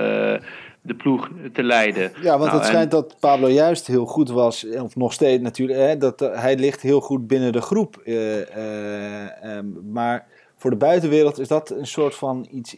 [0.81, 2.11] de ploeg te leiden.
[2.21, 5.43] Ja, want Nou, het en- schijnt dat Pablo juist heel goed was, of nog steeds
[5.43, 8.01] natuurlijk, hè, dat eh, hij ligt heel goed binnen de groep.
[8.05, 10.25] eh, eh, ehm, maar
[10.59, 12.75] voor de buitenwereld is dat een soort van iets.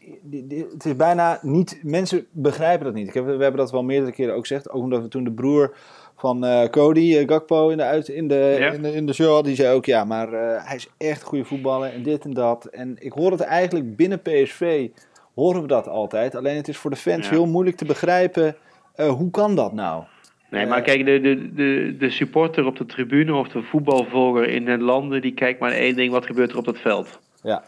[0.74, 1.80] Het is bijna niet.
[1.84, 3.08] Mensen begrijpen dat niet.
[3.08, 4.70] Ik heb, we hebben dat wel meerdere keren ook gezegd.
[4.70, 5.76] Ook omdat we toen de broer
[6.20, 8.72] van eh, Cody, eh, Gakpo, in de, uit, in, de, Ja.
[8.72, 9.44] in, de, in de show.
[9.44, 12.66] Die zei ook: ja, maar eh, hij is echt goede voetballer en dit en dat.
[12.66, 14.88] En ik hoor het eigenlijk binnen PSV.
[15.36, 16.36] Horen we dat altijd.
[16.36, 17.32] Alleen het is voor de fans Ja.
[17.32, 18.56] heel moeilijk te begrijpen.
[18.96, 20.04] hoe kan dat nou?
[20.50, 24.68] Nee, maar kijk, de, de, de, de supporter op de tribune of de voetbalvolger in
[24.68, 27.20] het landen, die kijkt maar één ding, wat gebeurt er op dat veld?
[27.44, 27.64] Ja.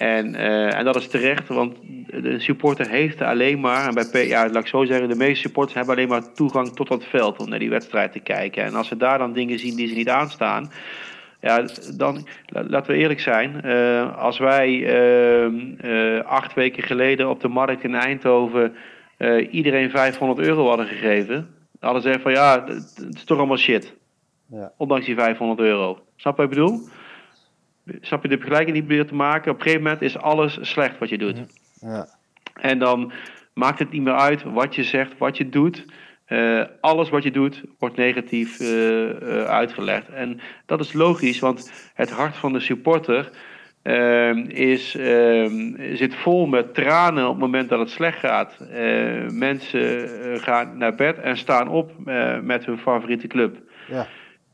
[0.00, 1.76] En, eh, en dat is terecht, want
[2.06, 5.40] de supporter heeft alleen maar, en bij P, ja, laat ik zo zeggen, de meeste
[5.40, 8.64] supporters hebben alleen maar toegang tot dat veld om naar die wedstrijd te kijken.
[8.64, 10.70] En als ze daar dan dingen zien die ze niet aanstaan,
[11.40, 11.64] ja,
[11.96, 17.40] dan, la- laten we eerlijk zijn, eh, als wij ehm, eh, acht weken geleden op
[17.40, 18.74] de markt in Eindhoven
[19.50, 23.94] iedereen 500 euro hadden gegeven, hadden ze van ja, het het is toch allemaal shit.
[24.50, 24.72] Ja.
[24.76, 25.98] Ondanks die 500 euro.
[26.16, 26.80] Snap je wat ik bedoel?
[28.00, 29.50] Snap je de vergelijking die ik probeer te maken?
[29.50, 31.38] Op een gegeven moment is alles slecht wat je doet.
[31.80, 32.06] Ja.
[32.60, 33.12] En dan
[33.54, 35.84] maakt het niet meer uit wat je zegt, wat je doet.
[36.24, 40.08] Eh, alles wat je doet wordt negatief eh, eh, uitgelegd.
[40.08, 43.30] En dat is logisch, want het hart van de supporter
[43.82, 45.50] eh, is, eh,
[45.94, 48.56] zit vol met tranen op het moment dat het slecht gaat.
[49.32, 50.08] Mensen
[50.40, 51.92] gaan naar bed en staan op
[52.42, 53.56] met hun favoriete club.
[53.88, 54.06] Ja.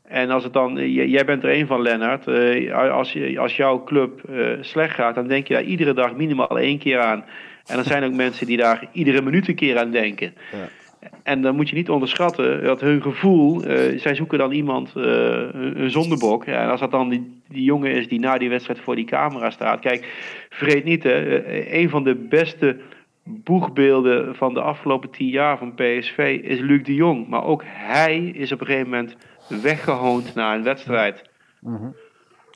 [0.07, 2.27] En als het dan, j- jij bent er een van, Lennart.
[2.27, 6.15] Eh, als, je, als jouw club eh, slecht gaat, dan denk je daar iedere dag
[6.15, 7.25] minimaal één keer aan.
[7.65, 10.33] En er zijn ook mensen die daar iedere minuut een keer aan denken.
[10.51, 10.67] Ja.
[11.23, 15.03] En dan moet je niet onderschatten dat hun gevoel, eh, zij zoeken dan iemand, eh,
[15.53, 16.45] een zondebok.
[16.45, 19.05] Ja, en als dat dan die, die jongen is die na die wedstrijd voor die
[19.05, 19.79] camera staat.
[19.79, 20.07] Kijk,
[20.49, 22.77] vergeet niet, hè, eh, een van de beste
[23.23, 27.27] boegbeelden van de afgelopen tien jaar van PSV is Luc de Jong.
[27.27, 29.15] Maar ook hij is op een gegeven moment
[29.47, 31.29] weggehoond na een wedstrijd.
[31.61, 31.93] Ja.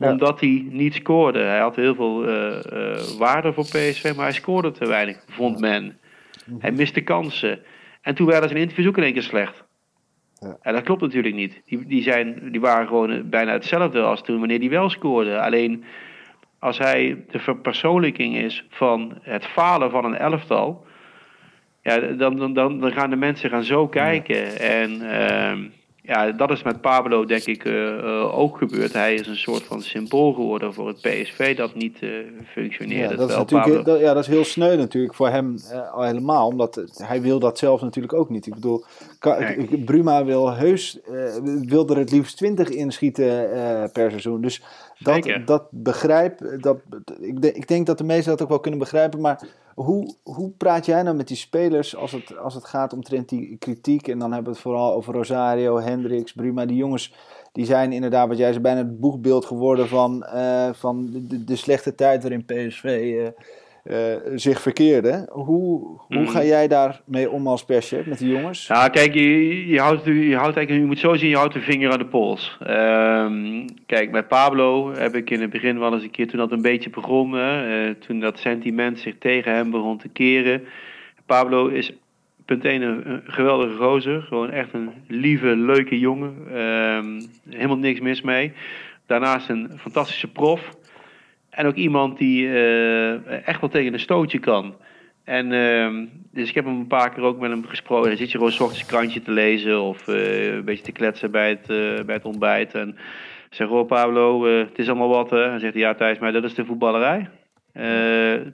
[0.09, 1.39] Omdat hij niet scoorde.
[1.39, 5.59] Hij had heel veel eh, eh, waarde voor PSV, maar hij scoorde te weinig, vond
[5.59, 5.99] men.
[6.59, 7.59] Hij miste kansen.
[8.01, 9.63] En toen werden zijn interviews ook in één keer slecht.
[10.39, 10.57] Ja.
[10.61, 11.61] En dat klopt natuurlijk niet.
[11.65, 15.41] Die, die, zijn, die waren gewoon eh, bijna hetzelfde als toen wanneer hij wel scoorde.
[15.41, 15.83] Alleen
[16.59, 20.85] als hij de verpersoonlijking is van het falen van een elftal.
[21.81, 24.59] Ja, dan, dan, dan, dan gaan de mensen gaan zo kijken.
[24.59, 25.67] En ehm,
[26.03, 28.93] ja, dat is met Pablo denk ik eh, eh, ook gebeurd.
[28.93, 32.09] Hij is een soort van symbool geworden voor het PSV dat niet eh
[32.51, 33.13] functioneerde.
[33.13, 35.55] Ja, dat is natuurlijk dat, ja, dat is heel sneu natuurlijk voor hem
[35.91, 36.47] al helemaal.
[36.47, 38.45] Omdat hij wil dat zelf natuurlijk ook niet.
[38.45, 38.83] Ik bedoel,
[39.39, 39.83] Nee.
[39.83, 40.99] Bruma wil heus,
[41.65, 43.49] wil er het liefst 20 inschieten
[43.93, 44.41] per seizoen.
[44.41, 44.61] Dus
[45.03, 46.77] dat, dat begrijp, dat,
[47.19, 49.21] ik, de- ik denk dat de meesten dat ook wel kunnen begrijpen.
[49.21, 49.43] Maar
[49.75, 53.57] Hoe, hoe praat jij nou met die spelers als het, als het gaat omtrent die
[53.57, 54.07] kritiek?
[54.07, 56.65] En dan hebben we het vooral over Rosario, Hendricks, Bruma.
[56.65, 57.13] Die jongens
[57.51, 61.55] die zijn inderdaad, wat jij zei, bijna het boegbeeld geworden van, eh, van de, de,
[61.55, 63.27] slechte tijd waarin PSV uh,
[63.85, 63.97] uh,
[64.35, 65.27] zich verkeerde.
[65.31, 66.25] Hoe, hoe Mhm.
[66.27, 68.67] ga jij daarmee om als perschef met die jongens?
[68.67, 71.59] Nou, kijk, je, je, houdt, je, houdt eigenlijk, je moet zo zien, je houdt de
[71.61, 72.57] vinger aan de pols.
[72.59, 76.51] Ehm, kijk, met Pablo heb ik in het begin wel eens een keer, toen dat
[76.51, 80.63] een beetje begon, eh, toen dat sentiment zich tegen hem begon te keren.
[81.25, 81.91] Pablo is
[82.45, 86.33] punt 1 een, geweldige gozer, gewoon echt een lieve, leuke jongen.
[86.53, 88.53] Ehm, helemaal niks mis mee.
[89.05, 90.69] Daarnaast een fantastische prof.
[91.51, 94.75] En ook iemand die eh, echt wel tegen een stootje kan.
[95.23, 98.07] En ehm, dus ik heb hem een paar keer ook met hem gesproken.
[98.07, 100.91] Dan zit je gewoon 's ochtends een krantje te lezen of eh, een beetje te
[100.91, 102.73] kletsen bij het, eh, bij het ontbijt.
[102.73, 102.97] En
[103.49, 105.43] zeg, oh Pablo, het is allemaal wat hè.
[105.51, 107.29] En zegt hij, ja Thijs, maar dat is de voetballerij.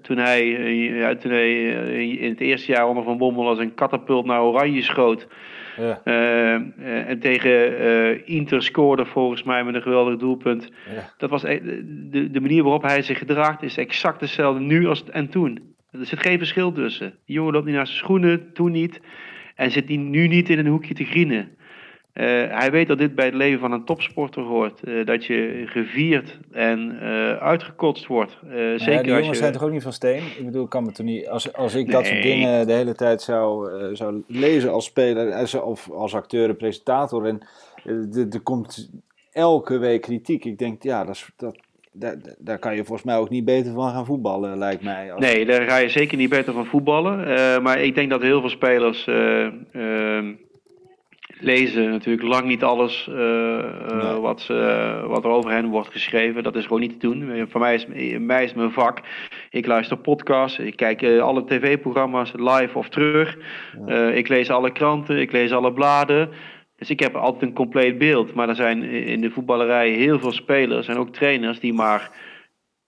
[0.02, 1.64] Toen hij, toen hij
[2.16, 5.28] in het eerste jaar onder Van Bommel als een katapult naar Oranje schoot.
[5.78, 6.02] Ja.
[6.04, 10.72] Eh, eh, en tegen eh, Inter scoorde volgens mij met een geweldig doelpunt.
[10.96, 11.14] Ja.
[11.18, 11.62] Dat was e-
[12.10, 15.76] de, de manier waarop hij zich gedraagt is exact hetzelfde nu als en toen.
[15.92, 17.14] Er zit geen verschil tussen.
[17.26, 19.02] Die jongen loopt niet naar zijn schoenen, toen niet.
[19.56, 21.57] En zit die nu niet in een hoekje te grienen.
[22.18, 22.26] Eh,
[22.60, 24.84] hij weet dat dit bij het leven van een topsporter hoort.
[24.84, 28.38] Eh, dat je gevierd en eh, uitgekotst wordt.
[28.44, 29.36] Nou zeker die als jongens je...
[29.36, 30.24] zijn toch ook niet van steen?
[30.38, 31.28] Ik bedoel, ik kan me toen niet...
[31.28, 35.90] Als, als ik dat soort dingen de hele tijd zou, zou lezen als speler of
[35.92, 37.26] als acteur en presentator...
[37.26, 37.42] en
[38.32, 38.90] er komt
[39.32, 40.46] elke week kritiek.
[40.46, 41.58] Ik denk, ja, dat is, dat,
[41.92, 45.14] daar, daar kan je volgens mij ook niet beter van gaan voetballen, lijkt mij.
[45.14, 47.18] Als- Nee, daar ga je zeker niet beter van voetballen.
[47.64, 50.34] Maar ik denk dat heel veel spelers eh, ehm,
[51.40, 54.20] lezen natuurlijk lang niet alles eh, eh, Nee.
[54.22, 56.44] wat, ze, wat er over hen wordt geschreven.
[56.44, 57.32] Dat is gewoon niet te doen.
[57.32, 57.86] Eh, Voor mij is,
[58.20, 59.00] mij is mijn vak.
[59.50, 63.38] Ik luister podcasts, ik kijk eh, alle tv-programma's live of terug.
[63.88, 66.30] Eh, ik lees alle kranten, ik lees alle bladen.
[66.76, 68.34] Dus ik heb altijd een compleet beeld.
[68.34, 72.12] Maar er zijn in de voetballerij heel veel spelers en ook trainers die maar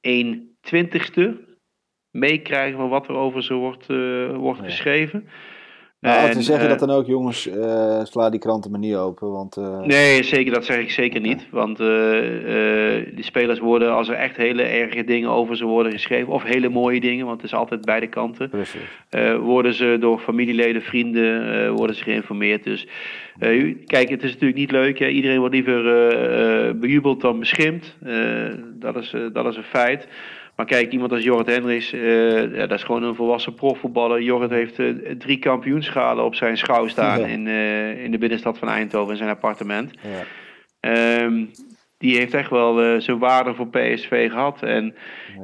[0.02, 1.48] 1 twintigste
[2.12, 4.66] meekrijgen van wat er over ze wordt, eh, wordt Ja.
[4.66, 5.28] geschreven.
[6.02, 8.96] Nou, En, te zeggen eh, dat dan ook, jongens, eh, sla die kranten maar niet
[8.96, 9.58] open, want...
[9.58, 11.48] eh, Nee, zeker, dat zeg ik zeker niet.
[11.52, 11.78] Want
[13.16, 16.70] die spelers worden, als er echt hele erge dingen over ze worden geschreven, of hele
[16.70, 18.82] mooie dingen, want het is altijd beide kanten, Precies.
[19.40, 22.64] worden ze door familieleden, vrienden, worden ze geïnformeerd.
[22.64, 22.88] Dus
[23.86, 25.00] kijk, het is natuurlijk niet leuk.
[25.00, 25.08] Hè?
[25.08, 25.84] Iedereen wordt liever
[26.80, 27.98] bejubeld dan beschimpt.
[28.80, 30.08] Dat, is, dat is een feit.
[30.60, 34.22] Maar kijk, iemand als Jorrit Hendricks, eh, ja, dat is gewoon een volwassen profvoetballer.
[34.22, 34.88] Jorrit heeft eh,
[35.18, 37.26] drie kampioenschalen op zijn schouw staan Ja.
[37.26, 39.94] in, eh, in de binnenstad van Eindhoven in zijn appartement.
[40.02, 40.26] Ja.
[40.80, 41.46] Ehm,
[41.98, 44.64] die heeft echt wel zijn waarde voor PSV gehad.
[44.64, 44.96] En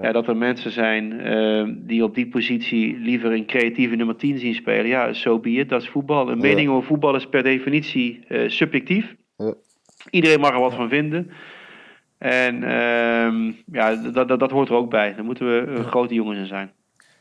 [0.02, 0.12] ja.
[0.12, 4.56] dat er mensen zijn ehm, die op die positie liever een creatieve nummer 10 zien
[4.56, 4.88] spelen.
[4.88, 6.30] Ja, zo be it, dat is voetbal.
[6.30, 9.16] Een mening over voetbal is per definitie subjectief.
[9.38, 9.54] Ja.
[10.10, 11.32] Iedereen mag er wat van vinden.
[12.32, 15.14] En ehm, ja, dat, dat, dat hoort er ook bij.
[15.14, 15.46] Daar moeten
[15.76, 16.72] we grote jongens in zijn.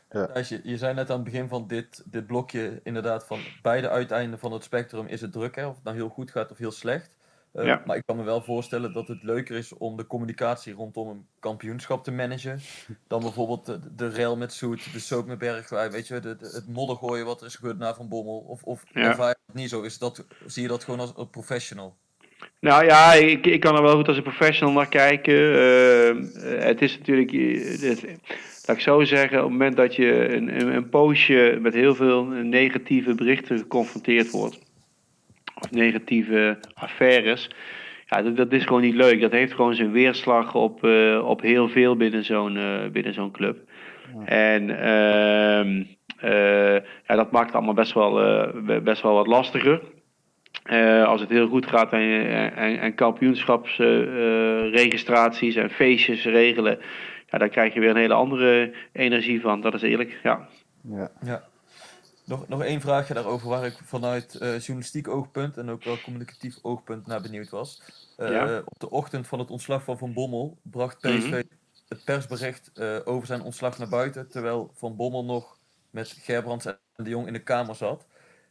[0.09, 3.89] Thijs, je, je zei net aan het begin van dit, dit blokje inderdaad van beide
[3.89, 5.65] uiteinden van het spectrum is het druk, hè?
[5.67, 7.17] of het nou heel goed gaat of heel slecht.
[7.51, 7.81] Eh, Ja.
[7.85, 11.27] Maar ik kan me wel voorstellen dat het leuker is om de communicatie rondom een
[11.39, 12.59] kampioenschap te managen.
[13.07, 16.51] Dan bijvoorbeeld de, de rel met Soet, de soap met Bergwijn, weet je, de, de-
[16.53, 18.37] het modder gooien wat er is gebeurd na Van Bommel.
[18.39, 19.01] Of, of Ja.
[19.01, 19.81] ervaar je dat niet zo?
[19.81, 21.95] Is dat, zie je dat gewoon als een professional?
[22.59, 25.33] Nou ja, ik, ik kan er wel goed als een professional naar kijken.
[25.33, 26.17] Eh, eh,
[26.63, 28.03] het is natuurlijk, eh, het,
[28.65, 31.95] laat ik zo zeggen, op het moment dat je een, een, een poosje met heel
[31.95, 34.59] veel negatieve berichten geconfronteerd wordt,
[35.61, 37.49] of negatieve affaires,
[38.05, 39.21] ja, dat, dat is gewoon niet leuk.
[39.21, 42.59] Dat heeft gewoon zijn weerslag op, eh, op heel veel binnen zo'n
[42.91, 43.57] binnen zo'n club.
[44.25, 45.83] En ehm,
[46.19, 46.75] eh,
[47.07, 48.13] ja, dat maakt het allemaal best wel,
[48.83, 49.81] best wel wat lastiger.
[50.65, 52.01] Eh, als het heel goed gaat en,
[52.55, 56.79] en, en kampioenschapsregistraties en feestjes regelen,
[57.29, 59.61] ja, dan krijg je weer een hele andere energie van.
[59.61, 60.47] Dat is eerlijk, ja.
[60.81, 61.11] Ja.
[61.23, 61.43] Ja.
[62.25, 66.55] Nog, nog één vraagje daarover waar ik vanuit eh, journalistiek oogpunt en ook wel communicatief
[66.61, 67.81] oogpunt naar benieuwd was.
[68.17, 68.61] Eh, Ja.
[68.65, 71.41] Op de ochtend van het ontslag van Van Bommel bracht PSV Mhm.
[71.87, 75.57] het persbericht eh, over zijn ontslag naar buiten, terwijl Van Bommel nog
[75.89, 78.05] met Gerbrands en de Jong in de kamer zat.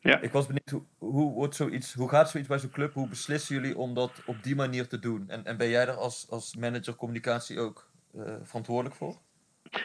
[0.05, 0.21] Ja.
[0.21, 2.93] Ik was benieuwd, hoe, hoe, wordt zoiets, hoe gaat zoiets bij zo'n club?
[2.95, 5.25] Hoe beslissen jullie om dat op die manier te doen?
[5.29, 9.15] En, en ben jij daar als, als manager communicatie ook eh, verantwoordelijk voor?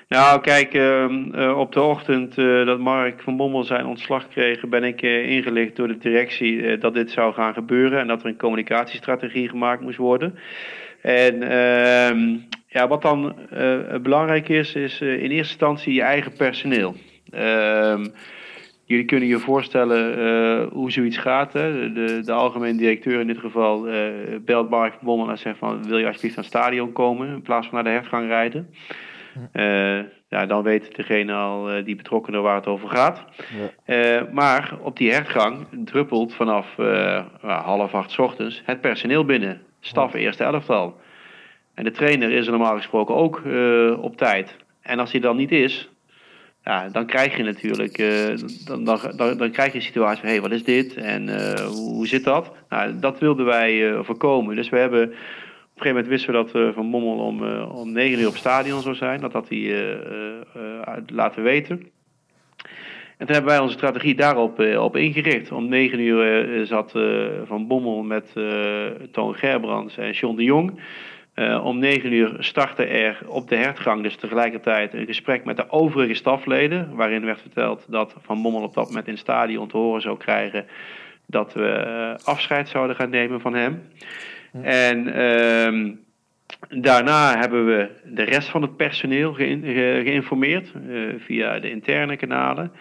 [0.08, 4.68] Nou, kijk, ehm, eh, op de ochtend eh, dat Mark van Bommel zijn ontslag kreeg,
[4.68, 8.38] ben ik ingelicht door de directie dat dit zou gaan gebeuren en dat er een
[8.38, 10.40] communicatiestrategie gemaakt moest worden.
[11.02, 13.36] En ehm, ja, wat dan
[14.02, 16.96] belangrijk is, is in eerste instantie je eigen personeel.
[17.30, 18.06] Ehm,
[18.90, 21.54] jullie kunnen je voorstellen eh, hoe zoiets gaat.
[21.54, 21.94] Hè?
[21.94, 24.12] De, de algemeen directeur in dit geval eh,
[24.42, 25.88] belt Mark Bommel en zegt van...
[25.88, 28.74] wil je alsjeblieft naar het stadion komen in plaats van naar de hertgang rijden?
[29.52, 33.24] Eh, ja, dan weet degene al, eh, die betrokkenen waar het over gaat.
[33.86, 39.62] Eh, maar op die hertgang druppelt vanaf eh, half acht 's ochtends het personeel binnen.
[39.80, 41.00] Staf eerste elftal.
[41.74, 44.56] En de trainer is er normaal gesproken ook eh, op tijd.
[44.82, 45.90] En als hij dan niet is,
[46.70, 50.28] ja, dan krijg je natuurlijk eh, dan, dan, dan, dan krijg je een situatie van
[50.28, 52.52] hé, hey, wat is dit en eh, hoe, hoe zit dat?
[52.70, 54.56] Nou, dat wilden wij eh, voorkomen.
[54.56, 55.18] Dus we hebben op een
[55.76, 59.22] gegeven moment wisten we dat Van Mommel om, om 9 uur op stadion zou zijn.
[59.22, 59.98] Dat had hij
[61.08, 61.76] laten weten.
[63.18, 65.52] En toen hebben wij onze strategie daarop op ingericht.
[65.52, 66.92] Om 9 uur zat
[67.46, 68.34] Van Bommel met
[69.12, 70.80] Toon Gerbrands en John de Jong.
[71.40, 75.70] Eh, om 9 uur startte er op de hertgang dus tegelijkertijd een gesprek met de
[75.70, 76.96] overige stafleden.
[76.96, 80.18] Waarin werd verteld dat Van Bommel op dat moment in het stadion te horen zou
[80.18, 80.66] krijgen
[81.26, 83.82] dat we eh, afscheid zouden gaan nemen van hem.
[84.62, 85.92] En ehm,
[86.82, 92.16] daarna hebben we de rest van het personeel geïn- ge- geïnformeerd eh, via de interne
[92.18, 92.72] kanalen.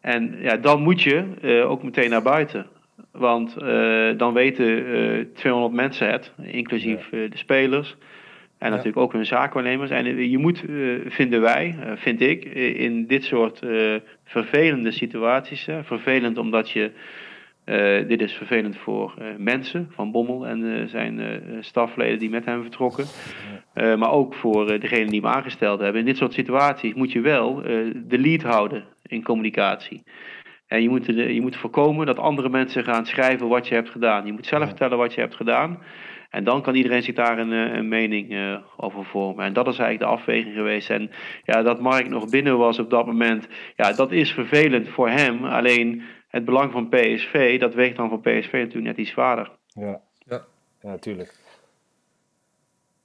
[0.00, 1.24] En ja, dan moet je
[1.66, 2.66] ook meteen naar buiten.
[3.12, 7.96] Want eh, dan weten eh 200 mensen het, inclusief eh, de spelers.
[8.58, 9.90] En natuurlijk ook hun zaakwaarnemers.
[9.90, 13.94] En eh, je moet, eh, vinden wij, eh, vind ik, eh, in dit soort eh,
[14.24, 15.68] vervelende situaties.
[15.82, 16.90] vervelend omdat je
[17.64, 22.30] eh, dit is vervelend voor eh, mensen van Bommel en eh, zijn eh, stafleden die
[22.30, 23.04] met hem vertrokken.
[23.72, 26.00] Eh, maar ook voor eh, degenen die hem aangesteld hebben.
[26.00, 30.02] In dit soort situaties moet je wel eh, de lead houden in communicatie.
[30.72, 33.90] En je moet, de- je moet voorkomen dat andere mensen gaan schrijven wat je hebt
[33.90, 34.26] gedaan.
[34.26, 35.78] Je moet zelf vertellen wat je hebt gedaan.
[36.30, 39.44] En dan kan iedereen zich daar een, eh, een mening eh, over vormen.
[39.44, 40.90] En dat is eigenlijk de afweging geweest.
[40.90, 41.10] En
[41.44, 45.44] ja, dat Mark nog binnen was op dat moment, ja, dat is vervelend voor hem.
[45.44, 49.50] Alleen het belang van PSV, dat weegt dan voor PSV natuurlijk net iets zwaarder.
[49.66, 50.44] Ja, Ja.
[50.80, 51.34] ja natuurlijk.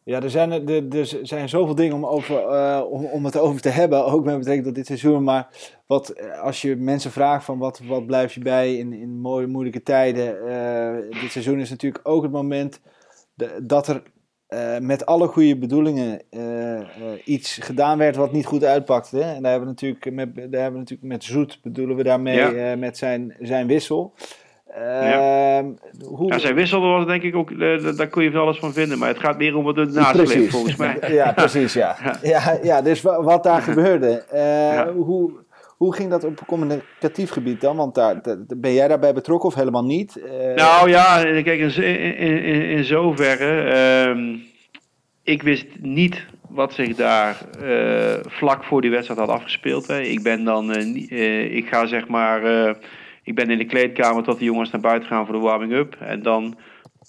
[0.07, 3.61] Ja, er zijn, er, er zijn zoveel dingen om, over, eh, om, om het over
[3.61, 5.23] te hebben, ook met betrekking tot dit seizoen.
[5.23, 5.47] Maar
[5.85, 9.47] wat, eh, als je mensen vraagt van wat, wat blijf je bij in, in mooie,
[9.47, 10.47] moeilijke tijden.
[10.47, 12.79] eh, dit seizoen is natuurlijk ook het moment
[13.33, 14.01] de- dat er
[14.81, 16.21] met alle goede bedoelingen
[17.25, 19.17] iets gedaan werd wat niet goed uitpakte.
[19.17, 19.33] Hè?
[19.33, 22.55] En daar hebben we natuurlijk met, daar hebben we natuurlijk met Zoet bedoelen we daarmee
[22.55, 22.75] Ja.
[22.75, 24.13] met zijn, zijn wissel.
[24.75, 25.57] Ja.
[25.57, 25.65] Ehm,
[26.05, 28.73] hoe, Ja, zijn wisselde was denk ik ook, eh, daar kun je van alles van
[28.73, 28.97] vinden.
[28.97, 30.97] Maar het gaat meer om het nasleep volgens mij.
[31.07, 31.95] Ja, precies, ja.
[32.21, 34.23] Ja, ja dus wa- wat daar gebeurde.
[34.29, 35.31] eh, hoe,
[35.77, 37.75] hoe ging dat op communicatief gebied dan?
[37.77, 38.21] Want daar,
[38.57, 40.15] ben jij daarbij betrokken of helemaal niet?
[40.15, 43.61] Eh, Nou ja, kijk, in, in, in, in zoverre.
[43.61, 44.35] ehm,
[45.23, 47.37] ik wist niet wat zich daar
[48.27, 49.87] vlak voor die wedstrijd had afgespeeld.
[49.87, 49.99] Hè.
[50.01, 50.75] Ik ben dan,
[51.51, 52.41] ik ga zeg maar,
[53.27, 55.95] ik ben in de kleedkamer tot de jongens naar buiten gaan voor de warming-up.
[55.99, 56.57] En dan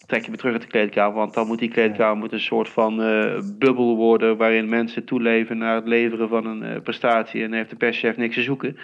[0.07, 2.69] trek je me terug uit de kleedkamer, want dan moet die kleedkamer moet een soort
[2.69, 7.43] van eh, bubbel worden waarin mensen toeleven naar het leveren van een eh, prestatie.
[7.43, 8.77] En heeft de perschef niks te zoeken,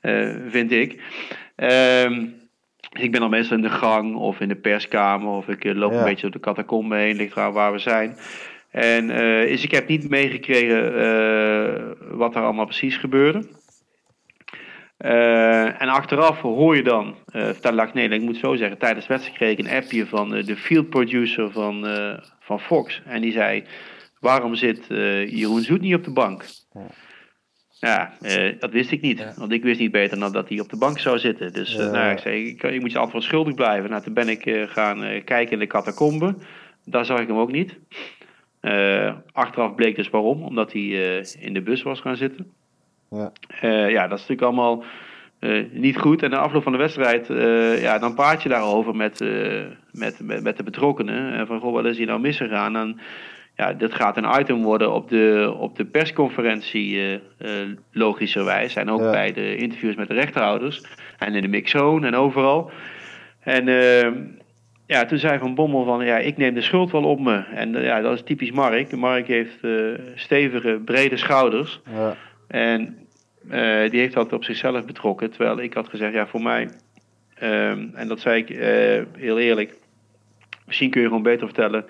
[0.00, 1.02] eh, vind ik.
[1.56, 2.24] Ehm
[2.90, 5.92] dus ik ben dan meestal in de gang of in de perskamer of ik loop
[5.92, 5.98] Ja.
[5.98, 8.16] een beetje op de catacombe heen, ligt eraan waar we zijn.
[8.70, 13.42] En eh, dus ik heb niet meegekregen wat er allemaal precies gebeurde.
[14.96, 19.38] Eh, en achteraf hoor je dan, eh vertel ik, moet zo zeggen, tijdens de wedstrijd
[19.38, 21.86] kreeg ik een appje van eh, de field producer van,
[22.40, 23.02] van Fox.
[23.04, 23.64] En die zei,
[24.20, 24.86] waarom zit
[25.28, 26.44] Jeroen Zoet niet op de bank?
[27.80, 28.12] Ja,
[28.58, 29.18] dat wist ik niet.
[29.18, 29.32] Ja.
[29.36, 31.52] Want ik wist niet beter dan dat hij op de bank zou zitten.
[31.52, 31.90] Dus Ja.
[31.90, 33.90] nou, ik zei, ik, ik moet je altijd wel schuldig blijven.
[33.90, 36.34] Nou, toen ben ik gaan kijken in de catacombe.
[36.84, 37.78] Daar zag ik hem ook niet.
[39.32, 40.42] Achteraf bleek dus waarom.
[40.42, 40.82] Omdat hij
[41.38, 42.52] in de bus was gaan zitten.
[43.10, 43.32] Ja.
[43.60, 44.84] Eh, ja, dat is natuurlijk allemaal
[45.38, 46.22] eh, niet goed.
[46.22, 49.20] En na afloop van de wedstrijd, eh, ja, dan praat je daarover met,
[49.92, 51.32] met, met, met de betrokkenen.
[51.32, 52.76] En van, goh, wat is hier nou misgegaan?
[52.76, 52.98] En
[53.56, 57.20] ja, dit gaat een item worden op de, op de persconferentie,
[57.92, 58.76] logischerwijs.
[58.76, 59.10] En ook Ja.
[59.10, 60.82] bij de interviews met de rechterhouders.
[61.18, 62.70] En in de mixzone en overal.
[63.40, 64.10] En eh,
[64.86, 67.44] ja, toen zei Van Bommel van, ja, ik neem de schuld wel op me.
[67.54, 68.96] En ja, dat is typisch Mark.
[68.96, 69.58] Mark heeft
[70.14, 71.80] stevige, brede schouders.
[71.94, 72.16] ja,
[72.46, 73.06] En
[73.48, 75.30] eh, die heeft dat op zichzelf betrokken.
[75.30, 76.68] Terwijl ik had gezegd, ja, voor mij,
[77.34, 79.74] ehm, en dat zei ik eh, heel eerlijk,
[80.66, 81.86] misschien kun je gewoon beter vertellen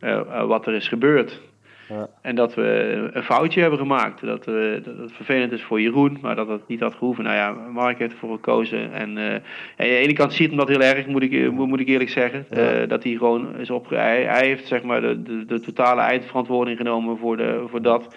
[0.00, 1.40] eh, wat er is gebeurd.
[1.88, 2.08] Ja.
[2.22, 4.20] En dat we een foutje hebben gemaakt.
[4.20, 7.24] Dat, dat het vervelend is voor Jeroen, maar dat het niet had gehoeven.
[7.24, 8.92] Nou ja, Mark heeft ervoor gekozen.
[8.92, 9.42] En eh, aan
[9.76, 12.46] de ene kant ziet hem dat heel erg, moet ik, moet ik eerlijk zeggen.
[12.50, 12.86] Ja.
[12.86, 13.90] Dat hij gewoon is op.
[13.90, 18.16] Hij, hij heeft zeg maar de, de, de totale eindverantwoording genomen voor, de, voor dat.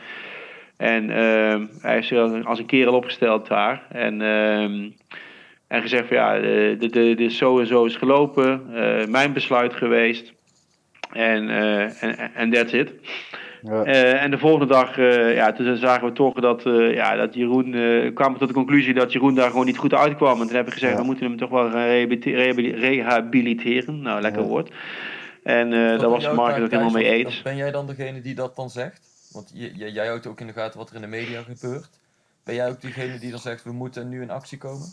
[0.78, 3.84] En ehm, hij heeft zich als een kerel opgesteld daar.
[3.90, 4.90] En, ehm,
[5.68, 8.62] en gezegd van ja, de, de, de, de zo en zo is gelopen.
[8.74, 10.34] eh, mijn besluit geweest.
[11.14, 12.94] En eh, en en that's it.
[13.62, 13.84] Ja.
[13.84, 17.34] Eh, en de volgende dag, eh, ja, toen zagen we toch dat, eh, ja, dat
[17.34, 20.32] Jeroen, eh kwamen tot de conclusie dat Jeroen daar gewoon niet goed uitkwam.
[20.42, 21.00] En toen hebben we gezegd, Ja.
[21.00, 24.02] we moeten hem toch wel rehabiliteren.
[24.02, 24.48] Nou, lekker Ja.
[24.48, 24.72] woord.
[25.44, 27.42] En eh, daar was Mark het ook helemaal mee eens.
[27.42, 29.14] Ben jij dan degene die dat dan zegt?
[29.36, 31.90] Want je, je- jij houdt ook in de gaten wat er in de media gebeurt.
[32.44, 34.88] Ben jij ook diegene die dan zegt, we moeten nu in actie komen?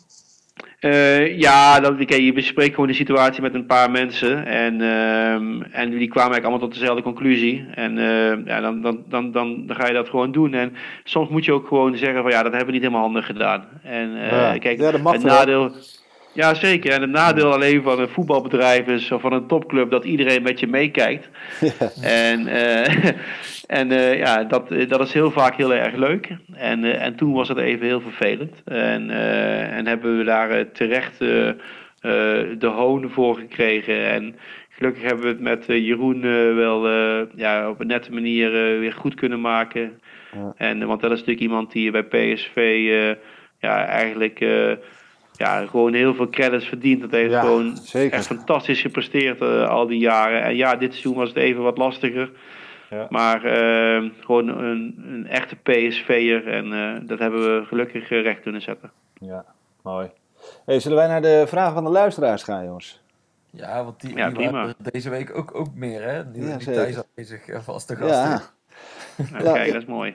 [0.80, 4.46] Eh, ja, dat, kijk, je bespreekt gewoon de situatie met een paar mensen.
[4.46, 7.66] En, ehm, en die kwamen eigenlijk allemaal tot dezelfde conclusie.
[7.74, 10.54] En eh, ja, dan, dan, dan, dan, dan ga je dat gewoon doen.
[10.54, 10.74] En
[11.04, 13.64] soms moet je ook gewoon zeggen van ja, dat hebben we niet helemaal handig gedaan.
[13.82, 14.58] En eh, Ja.
[14.58, 15.72] kijk, Ja, het wel.
[16.34, 16.92] Ja, zeker.
[16.92, 20.60] En het nadeel alleen van een voetbalbedrijf is, of van een topclub, dat iedereen met
[20.60, 21.30] je meekijkt.
[22.02, 23.10] En, eh,
[23.80, 26.36] en eh, ja, dat, eh, dat is heel vaak heel erg leuk.
[26.54, 28.62] En, en toen was het even heel vervelend.
[28.64, 29.10] En,
[29.70, 34.06] en hebben we daar terecht de hoon voor gekregen.
[34.10, 34.36] En
[34.68, 36.20] gelukkig hebben we het met Jeroen
[36.56, 36.88] wel
[37.36, 40.00] ja, op een nette manier weer goed kunnen maken.
[40.34, 40.52] Ja.
[40.56, 42.86] En, want dat is natuurlijk iemand die bij PSV
[43.60, 44.40] ja, eigenlijk
[45.42, 47.00] ja, gewoon heel veel credits verdient.
[47.00, 48.12] Dat heeft Ja, gewoon zeker.
[48.18, 50.42] echt fantastisch gepresteerd eh, al die jaren.
[50.42, 52.30] En ja, dit seizoen was het even wat lastiger.
[52.90, 53.06] Ja.
[53.08, 56.48] Maar eh, gewoon een, een echte PSV'er.
[56.48, 58.90] En eh, dat hebben we gelukkig recht kunnen zetten.
[59.14, 59.44] Ja,
[59.82, 60.10] mooi.
[60.64, 63.00] Hey, zullen wij naar de vragen van de luisteraars gaan, jongens?
[63.50, 64.50] Ja, want die, Ja, die prima.
[64.52, 66.24] waren er deze week ook, ook meer, hè?
[66.24, 66.56] Nu Ja.
[66.56, 68.40] Thijs aanwezig vaste gast Ja.
[69.30, 69.72] Nou, kijk, ja.
[69.72, 70.14] dat is mooi.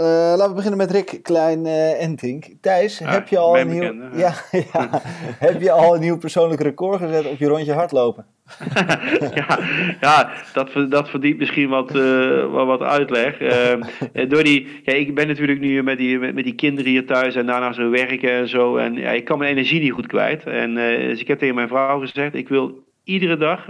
[0.00, 2.44] Eh, laten we beginnen met Rick Klein eh Entink.
[2.60, 4.34] Thijs, heb, je al een nieuw, bekende, ja,
[4.72, 5.02] ja.
[5.38, 8.26] heb je al een nieuw persoonlijk record gezet op je rondje hardlopen?
[9.34, 9.58] ja,
[10.00, 13.38] ja dat, dat verdient misschien wat, eh, wat, uitleg.
[14.28, 17.34] Door die, ja, ik ben natuurlijk nu met die, met, met die kinderen hier thuis
[17.34, 18.76] en daarna zo werken en zo.
[18.76, 20.44] En ja, ik kan mijn energie niet goed kwijt.
[20.44, 23.66] En dus ik heb tegen mijn vrouw gezegd, ik wil iedere dag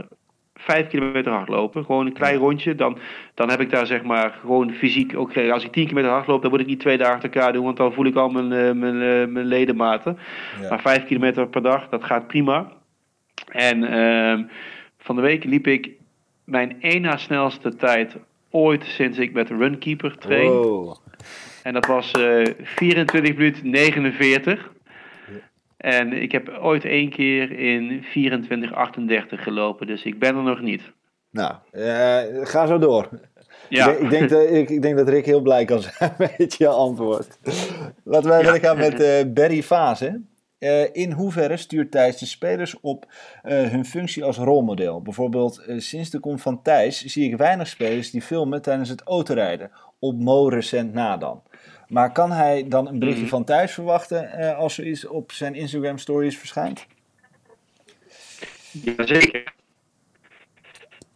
[0.61, 1.85] vijf kilometer hardlopen.
[1.85, 2.75] Gewoon een klein rondje.
[2.75, 2.99] Dan,
[3.35, 5.37] dan heb ik daar zeg maar gewoon fysiek ook...
[5.37, 7.65] Als ik tien kilometer hardloop, dan moet ik niet twee dagen achter elkaar doen.
[7.65, 10.19] Want dan voel ik al mijn, eh, mijn, eh, mijn ledematen.
[10.61, 10.69] Ja.
[10.69, 12.73] Maar vijf kilometer per dag, dat gaat prima.
[13.47, 14.43] En ehm,
[14.99, 15.91] van de week liep ik
[16.45, 18.17] mijn één na snelste tijd
[18.51, 20.51] ooit sinds ik met Runkeeper train.
[20.51, 20.97] Wow.
[21.63, 24.71] En dat was eh 24 minuten 49.
[25.81, 30.83] En ik heb ooit één keer in 24,38 gelopen, dus ik ben er nog niet.
[31.31, 33.09] Nou, eh, ga zo door.
[33.69, 36.13] Ja, Ik, denk- ik, denk dat, ik, ik denk dat Rick heel blij kan zijn
[36.39, 37.39] met je antwoord.
[38.05, 40.21] Laten wij verder gaan met eh Barry Fase.
[40.59, 43.07] Eh, in hoeverre stuurt Thijs de spelers op
[43.43, 45.03] hun functie als rolmodel?
[45.03, 49.71] Bijvoorbeeld, sinds de komst van Thijs zie ik weinig spelers die filmen tijdens het autorijden.
[49.99, 51.43] Op Mo recent na dan.
[51.91, 53.31] Maar kan hij dan een berichtje Mhm.
[53.31, 56.87] van Thijs verwachten eh, als er iets op zijn Instagram stories verschijnt?
[58.73, 59.53] Ja, zeker.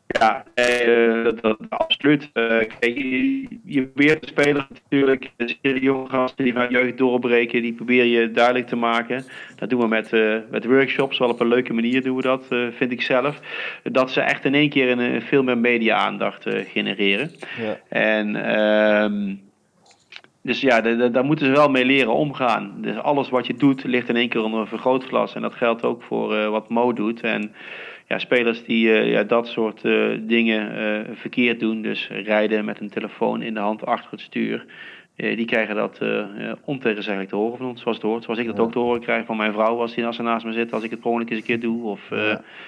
[0.07, 2.31] Ja, eh, dat, dat, absoluut.
[2.33, 7.63] Eh, kijk, je, je probeert de spelers natuurlijk, de jonge gasten die vanuit jeugd doorbreken,
[7.63, 9.25] die probeer je duidelijk te maken.
[9.57, 12.47] Dat doen we met, eh, met workshops, wel op een leuke manier doen we dat,
[12.77, 13.41] vind ik zelf.
[13.83, 17.31] Dat ze echt in één keer een, veel meer media-aandacht genereren.
[17.59, 17.81] Ja.
[17.89, 19.35] En ehm,
[20.45, 22.73] dus ja, da- da- daar moeten ze wel mee leren omgaan.
[22.77, 25.35] Dus alles wat je doet ligt in één keer onder een vergrootglas.
[25.35, 27.21] En dat geldt ook voor eh, wat Mo doet.
[27.21, 27.53] En
[28.09, 32.91] ja, spelers die eh, ja, dat soort eh, dingen verkeerd doen, dus rijden met een
[32.91, 34.65] telefoon in de hand achter het stuur,
[35.17, 36.01] die krijgen dat
[36.65, 38.25] ontegenzeggelijk te horen van ons, zoals het hoort.
[38.25, 38.63] Zoals ik dat Ja.
[38.63, 40.83] ook te horen krijg van mijn vrouw als, die, als ze naast me zit, als
[40.83, 42.01] ik het per eens een keer doe, of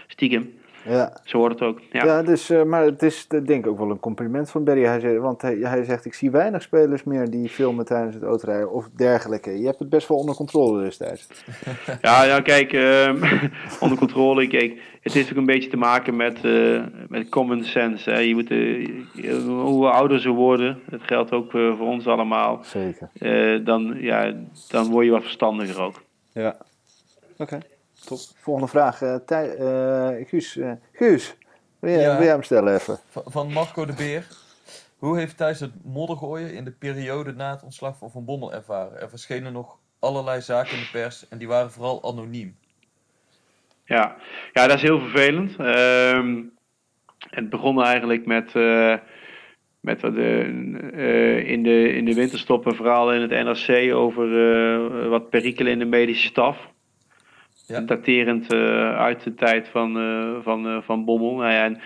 [0.07, 0.53] stiekem.
[0.89, 1.13] Ja.
[1.25, 1.81] Zo hoort het ook.
[1.93, 2.05] Ja.
[2.05, 4.85] Ja, dus, eh, maar het is denk ik ook wel een compliment van Barry.
[4.85, 8.25] Hij zei, want hij, hij zegt, ik zie weinig spelers meer die filmen tijdens het
[8.25, 9.59] autorijden of dergelijke.
[9.59, 11.27] Je hebt het best wel onder controle destijds.
[12.03, 13.39] Ja, ja kijk, ehm,
[13.81, 14.47] onder controle.
[14.47, 18.11] Kijk, het heeft ook een beetje te maken met, eh, met common sense.
[18.11, 18.19] Hè.
[18.19, 22.61] Je moet, eh, je- hoe ouder ze worden, dat geldt ook eh, voor ons allemaal,
[22.63, 23.09] Zeker.
[23.13, 24.33] eh, dan, ja,
[24.69, 26.03] dan word je wat verstandiger ook.
[26.33, 26.57] Ja.
[27.39, 27.59] Oké,
[28.05, 28.19] top.
[28.37, 29.03] Volgende vraag.
[29.03, 31.35] eh Thij- eh, Guus, eh, Guus
[31.79, 32.13] wil, jij, Ja.
[32.13, 32.99] wil jij hem stellen even?
[33.09, 34.27] Van, van Marco de Beer.
[34.97, 39.01] Hoe heeft Thijs het moddergooien in de periode na het ontslag van Van Bommel ervaren?
[39.01, 42.57] Er verschenen nog allerlei zaken in de pers en die waren vooral anoniem.
[43.85, 44.17] Ja,
[44.53, 45.57] ja dat is heel vervelend.
[45.59, 46.43] Ehm,
[47.31, 48.95] het begon eigenlijk met, eh,
[49.81, 54.25] met wat, in, de, in de winterstop een verhaal in het NRC over
[55.05, 56.75] eh, wat perikelen in de medische staf.
[57.67, 57.81] Ja.
[57.81, 61.35] Daterend eh, uit de tijd van, eh, van, eh, van Bommel.
[61.35, 61.81] Nou en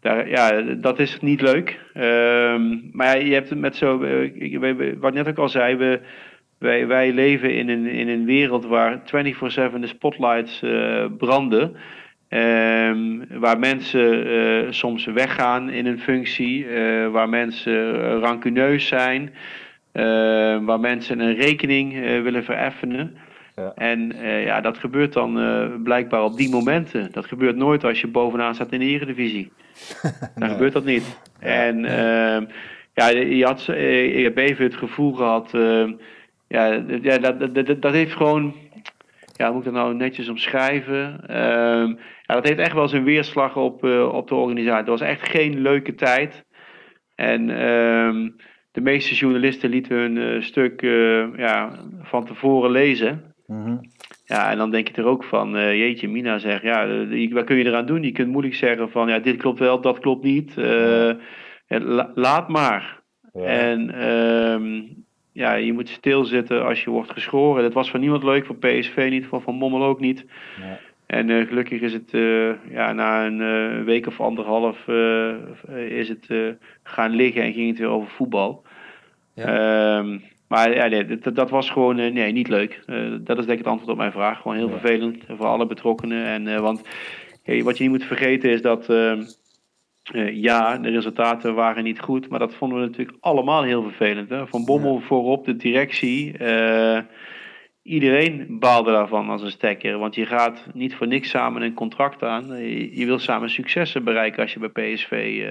[0.00, 1.80] daar, ja, dat is niet leuk.
[1.94, 3.98] Ehm, maar je hebt met zo,
[4.98, 6.00] wat net ook al zei, we,
[6.58, 10.64] wij, wij leven in een, in een wereld waar 24-7 de spotlights
[11.18, 11.76] branden.
[12.28, 16.66] Ehm, waar mensen soms weggaan in een functie,
[17.10, 19.32] waar mensen rancuneus zijn,
[19.92, 20.02] eh,
[20.64, 21.92] waar mensen een rekening
[22.22, 23.16] willen vereffenen.
[23.60, 23.72] Ja.
[23.74, 27.12] En eh, ja, dat gebeurt dan eh, blijkbaar op die momenten.
[27.12, 29.52] Dat gebeurt nooit als je bovenaan staat in de Eredivisie.
[30.38, 31.20] Dan gebeurt dat niet.
[31.38, 32.44] En ehm,
[32.94, 35.54] ja, je had, eh, ik heb even het gevoel gehad.
[35.54, 35.92] ehm,
[36.48, 38.54] ja, ja dat, dat, dat, dat heeft gewoon.
[39.36, 41.20] Ja, hoe moet ik dat nou netjes omschrijven?
[41.26, 41.88] Ehm,
[42.26, 44.78] ja, dat heeft echt wel zijn weerslag op, eh, op de organisatie.
[44.78, 46.44] Het was echt geen leuke tijd.
[47.14, 47.50] En
[48.72, 51.70] de meeste journalisten lieten hun eh, stuk eh, ja,
[52.02, 53.29] van tevoren lezen.
[53.50, 53.76] Mhm.
[54.24, 57.44] Ja, en dan denk je er ook van, eh, jeetje, Mina zegt, ja, eh, wat
[57.44, 58.02] kun je eraan doen?
[58.02, 60.56] Je kunt moeilijk zeggen van, ja, dit klopt wel, dat klopt niet.
[60.58, 61.10] Eh,
[61.66, 63.00] ja, la- laat maar.
[63.32, 63.44] Ja.
[63.44, 64.82] En ehm,
[65.32, 67.62] ja, je moet stilzitten als je wordt geschoren.
[67.62, 70.24] Dat was voor niemand leuk, voor PSV niet, voor Van Bommel ook niet.
[70.60, 70.78] Ja.
[71.06, 72.10] En gelukkig is het
[72.70, 74.88] ja, na een week of anderhalf
[75.88, 76.28] is het
[76.82, 78.62] gaan liggen en ging het weer over voetbal.
[79.34, 80.18] Ehm,
[80.50, 82.82] maar ja, nee, dat, dat was gewoon eh, nee, niet leuk.
[82.86, 84.40] Eh, dat is denk ik het antwoord op mijn vraag.
[84.40, 84.78] Gewoon heel Ja.
[84.78, 86.24] vervelend voor alle betrokkenen.
[86.24, 86.82] En, eh, want
[87.62, 89.22] wat je niet moet vergeten is dat ehm,
[90.12, 92.28] eh, ja, de resultaten waren niet goed.
[92.28, 94.28] Maar dat vonden we natuurlijk allemaal heel vervelend.
[94.28, 94.46] Hè?
[94.46, 96.32] Van Bommel voorop, de directie.
[97.82, 99.98] iedereen baalde daarvan als een stekker.
[99.98, 102.46] Want je gaat niet voor niks samen een contract aan.
[102.46, 105.42] Je, je wil samen successen bereiken als je bij PSV,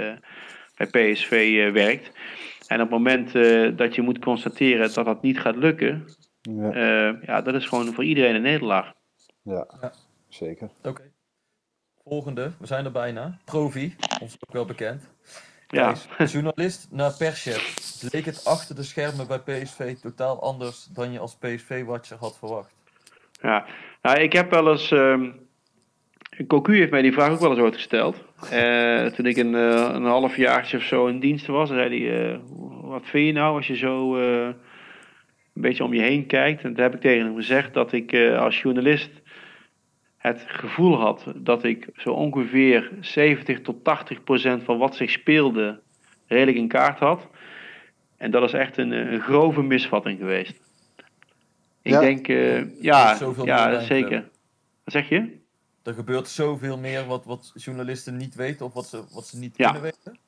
[0.76, 2.12] bij PSV werkt.
[2.70, 6.06] En op het moment eh, dat je moet constateren dat dat niet gaat lukken,
[6.42, 8.92] Ja, eh, ja, dat is gewoon voor iedereen een nederlaag.
[9.44, 9.92] ja, Ja.
[10.28, 10.70] zeker.
[10.84, 11.12] Oké.
[12.04, 13.38] Volgende, we zijn er bijna.
[13.46, 15.10] Profi, ons ook wel bekend.
[15.68, 17.76] Ja, journalist naar Perschef.
[18.12, 22.74] Leek het achter de schermen bij PSV totaal anders dan je als PSV-watcher had verwacht?
[23.42, 23.66] ja.
[24.02, 24.92] Nou, ik heb wel eens.
[24.92, 25.32] ehm
[26.48, 28.24] Cocu heeft mij die vraag ook wel eens ooit gesteld.
[28.52, 32.30] Eh, toen ik een, eh, een half jaartje of zo in dienst was, zei hij:
[32.32, 32.38] eh,
[32.82, 34.46] Wat vind je nou als je zo eh,
[35.54, 36.64] een beetje om je heen kijkt?
[36.64, 39.10] En toen heb ik tegen hem gezegd dat ik eh, als journalist
[40.18, 45.80] het gevoel had dat ik zo ongeveer 70 tot 80 procent van wat zich speelde
[46.28, 47.28] redelijk in kaart had.
[48.18, 50.60] En dat is echt een, een grove misvatting geweest.
[51.82, 52.00] Ik Ja.
[52.00, 52.28] denk,
[52.82, 54.30] ja, ja zeker.
[54.84, 55.38] Wat zeg je?
[55.90, 59.58] Er gebeurt zoveel meer wat, wat journalisten niet weten of wat ze, wat ze niet
[59.58, 59.66] Ja.
[59.72, 60.20] kunnen weten.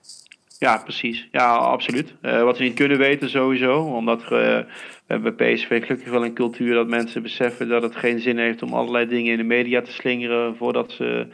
[0.60, 1.28] Ja, precies.
[1.32, 2.14] Ja, absoluut.
[2.22, 3.82] Eh, wat ze niet kunnen weten sowieso.
[3.82, 4.66] Omdat eh, we
[5.08, 8.62] hebben bij PSV gelukkig wel een cultuur dat mensen beseffen dat het geen zin heeft
[8.64, 11.28] om allerlei dingen in de media te slingeren voordat, ze,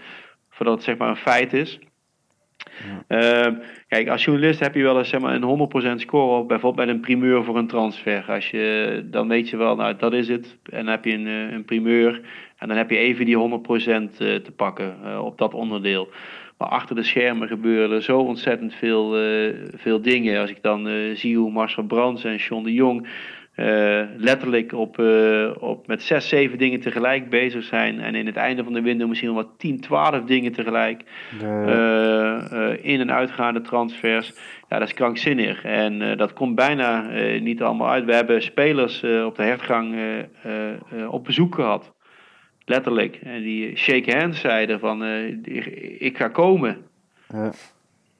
[0.49, 1.79] voordat het zeg maar een feit is.
[3.07, 3.53] Ehm,
[3.87, 6.95] kijk, als journalist heb je wel eens zeg maar, een 100% score op bijvoorbeeld bij
[6.95, 8.25] een primeur voor een transfer.
[8.27, 10.57] Als je, dan weet je wel, nou dat is het.
[10.63, 12.21] En dan heb je een, eh, een primeur
[12.57, 16.09] en dan heb je even die 100% eh, te pakken eh, op dat onderdeel.
[16.57, 20.41] Maar achter de schermen gebeuren er zo ontzettend veel, eh, veel dingen.
[20.41, 23.07] Als ik dan zie hoe Marcel Brands en John de Jong
[24.17, 24.99] letterlijk op,
[25.59, 27.99] op met zes, zeven dingen tegelijk bezig zijn.
[27.99, 31.03] En in het einde van de window misschien wel wat 10, 12 dingen tegelijk.
[32.81, 34.33] in- en uitgaande transfers.
[34.69, 35.63] Ja, dat is krankzinnig.
[35.63, 37.09] En dat komt bijna
[37.39, 38.05] niet allemaal uit.
[38.05, 39.95] We hebben spelers op de hertgang
[41.09, 41.96] op bezoek gehad.
[42.69, 43.19] Letterlijk.
[43.23, 45.27] En die shake hands zeiden van eh,
[45.99, 46.77] ik, ga komen.
[47.33, 47.51] Ja.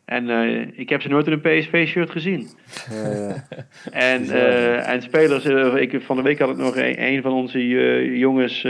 [0.05, 2.47] En eh, ik heb ze nooit in een PSV-shirt gezien.
[2.89, 3.47] Ja,
[3.91, 5.45] En, eh, en spelers,
[5.75, 7.67] ik, van de week had ik nog een, een van onze
[8.17, 8.67] jongens,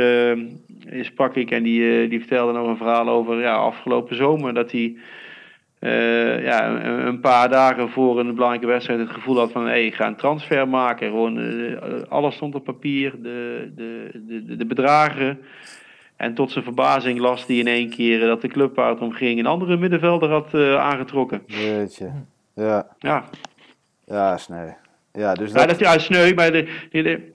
[1.02, 4.54] sprak ik en die, die vertelde nog een verhaal over ja, afgelopen zomer.
[4.54, 4.96] Dat hij
[5.88, 9.94] eh, ja, een, paar dagen voor een belangrijke wedstrijd het gevoel had van hey, ik
[9.96, 11.08] ga een transfer maken.
[11.10, 15.40] Gewoon, eh, alles stond op papier, de, de, de, de bedragen.
[16.16, 19.12] En tot zijn verbazing las hij in één keer dat de club waar het om
[19.12, 21.42] ging een andere middenvelder had eh, aangetrokken.
[21.48, 22.10] Weet je.
[22.56, 23.24] Ja, Ja,
[24.06, 24.70] ja, sneu.
[25.14, 25.70] Ja, dus Ja, dat...
[25.70, 27.32] dat ja, sneu, maar de, de- de-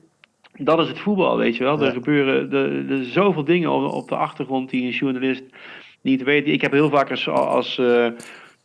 [0.58, 1.80] dat is het voetbal, weet je wel.
[1.80, 1.86] Ja.
[1.86, 5.42] Er gebeuren er, er zoveel dingen op, op de achtergrond die een journalist
[6.00, 6.46] niet weet.
[6.46, 7.80] Ik heb heel vaak als, als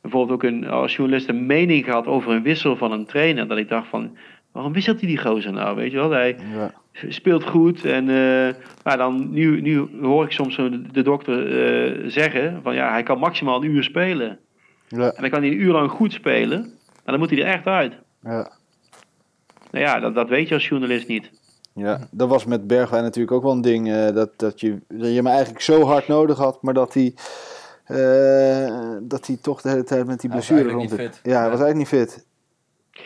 [0.09, 3.47] bijvoorbeeld ook een, als journalist een mening gehad over een wissel van een trainer.
[3.47, 4.17] Dat ik dacht van,
[4.51, 6.11] waarom wisselt hij die gozer nou, weet je wel.
[6.11, 6.71] Hij Ja,
[7.09, 8.53] speelt goed en eh,
[8.83, 13.03] maar dan, nu, nu hoor ik soms zo de, dokter eh, zeggen van ja, hij
[13.03, 14.39] kan maximaal een uur spelen.
[14.87, 17.53] ja, En dan kan hij een uur lang goed spelen, maar dan moet hij er
[17.53, 17.93] echt uit.
[18.23, 18.55] ja.
[19.71, 21.31] Nou ja, dat, dat weet je als journalist niet.
[21.73, 23.91] Ja, dat was met Bergwijn natuurlijk ook wel een ding.
[23.91, 27.13] eh, dat, dat, je, dat je hem eigenlijk zo hard nodig had, maar dat hij,
[29.01, 30.91] dat hij toch de hele tijd met die blessure rond
[31.23, 32.25] Ja, hij was eigenlijk niet fit.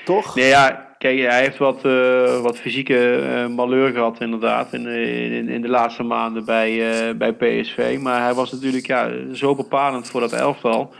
[0.06, 0.36] Toch?
[0.36, 5.49] Nee, ja, kijk, hij heeft wat, eh, wat fysieke eh malheur gehad inderdaad in, in,
[5.49, 7.98] in de laatste maanden bij, eh, bij PSV.
[8.02, 10.94] Maar hij was natuurlijk ja, zo bepalend voor dat elftal.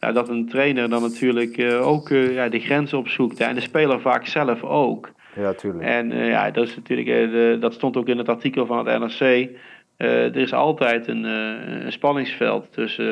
[0.00, 3.38] Ja, dat een trainer dan natuurlijk eh, ook eh, ja, de grenzen opzoekt.
[3.38, 3.44] hè.
[3.44, 5.10] En de speler vaak zelf ook.
[5.38, 5.84] Ja, tuurlijk.
[5.84, 8.86] En eh, ja, dat, is natuurlijk, eh, de, dat stond ook in het artikel van
[8.86, 9.48] het NRC.
[9.98, 13.04] Eh, er is altijd een, eh, een spanningsveld tussen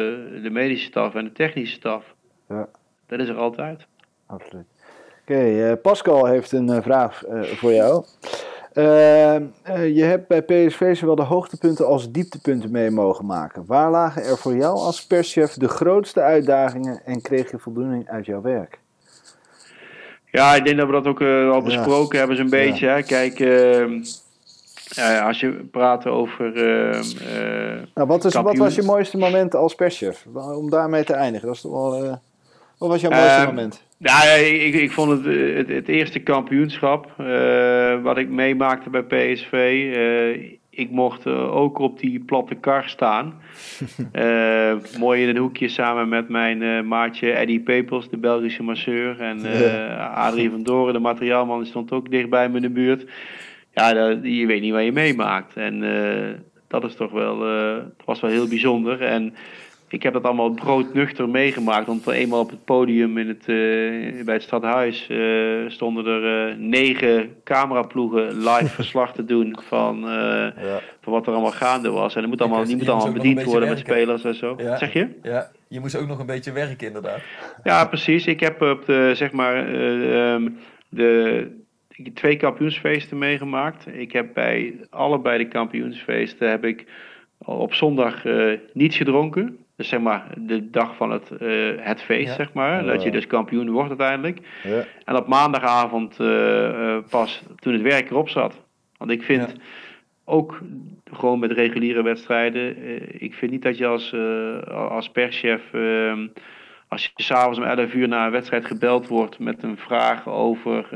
[0.42, 2.14] de medische staf en de technische staf.
[2.48, 2.68] Ja.
[3.06, 3.86] Dat is er altijd.
[4.26, 4.66] Absoluut.
[5.22, 7.22] Oké, eh, Pascal heeft een vraag
[7.58, 8.04] voor jou.
[8.76, 9.42] Eh, eh,
[9.96, 13.66] je hebt bij PSV zowel de hoogtepunten als dieptepunten mee mogen maken.
[13.66, 18.26] Waar lagen er voor jou als perschef de grootste uitdagingen en kreeg je voldoening uit
[18.26, 18.78] jouw werk?
[20.30, 21.20] Ja, ik denk dat we dat ook
[21.54, 22.86] al besproken hebben, zo'n beetje.
[22.86, 23.02] Hè.
[23.02, 24.02] Kijk, ehm,
[25.24, 26.56] als je praat over.
[26.56, 27.02] ehm,
[27.36, 30.26] eh, Nou, wat, is, wat was je mooiste moment als perschef?
[30.34, 31.46] Om daarmee te eindigen.
[31.46, 32.14] Dat is toch wel, eh,
[32.78, 33.84] wat was jouw mooiste Ehm, moment?
[33.98, 37.12] Ja, ik, ik vond het, eh, het, het eerste kampioenschap
[38.02, 39.52] wat ik meemaakte bij PSV.
[40.70, 43.34] ik mocht ook op die platte kar staan.
[44.98, 49.20] Mooi in een hoekje samen met mijn maatje Eddie Pepels, de Belgische masseur.
[49.20, 49.40] En
[50.14, 53.04] Adrie van Doren, de materiaalman, die stond ook dichtbij me in de buurt.
[53.76, 55.56] Ja, dat, je weet niet wat je meemaakt.
[55.56, 56.38] En eh,
[56.68, 59.02] dat is toch wel, eh, het was wel heel bijzonder.
[59.02, 59.34] En
[59.88, 61.86] ik heb dat allemaal broodnuchter meegemaakt.
[61.86, 65.18] Want eenmaal op het podium in het, eh, bij het stadhuis eh,
[65.68, 70.46] stonden er eh, negen cameraploegen live verslag te doen van, eh,
[71.00, 72.14] van wat er allemaal gaande was.
[72.14, 74.54] En dat moet allemaal, die moet allemaal bediend worden met spelers en zo.
[74.58, 74.76] Ja.
[74.76, 75.08] Zeg je?
[75.22, 77.20] Ja, je moest ook nog een beetje werken inderdaad.
[77.64, 78.26] Ja, precies.
[78.26, 80.48] Ik heb op de, zeg maar, eh, ehm,
[80.88, 81.64] de,
[81.96, 83.86] ik heb twee kampioensfeesten meegemaakt.
[83.92, 86.84] Ik heb bij allebei de kampioensfeesten heb ik
[87.38, 89.58] op zondag eh, niets gedronken.
[89.76, 92.34] Dus zeg maar de dag van het, eh, het feest, Ja.
[92.34, 92.84] zeg maar.
[92.84, 94.38] Dat je dus kampioen wordt uiteindelijk.
[94.62, 94.84] Ja.
[95.04, 98.64] En op maandagavond eh, pas toen het werk erop zat.
[98.96, 99.62] Want ik vind Ja.
[100.24, 100.60] ook
[101.12, 102.76] gewoon met reguliere wedstrijden.
[103.22, 104.14] ik vind niet dat je als,
[104.70, 105.62] als perschef.
[105.72, 106.26] ehm,
[106.88, 110.86] als je s'avonds om 11 uur na een wedstrijd gebeld wordt met een vraag over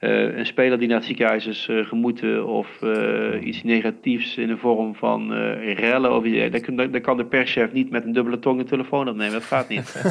[0.00, 4.46] eh, een speler die naar het ziekenhuis is eh, gemoeten of eh, iets negatiefs in
[4.48, 8.04] de vorm van eh, rellen of iets, dan, kan- dan kan de perschef niet met
[8.04, 9.32] een dubbele tong een telefoon opnemen.
[9.32, 9.94] Dat gaat niet.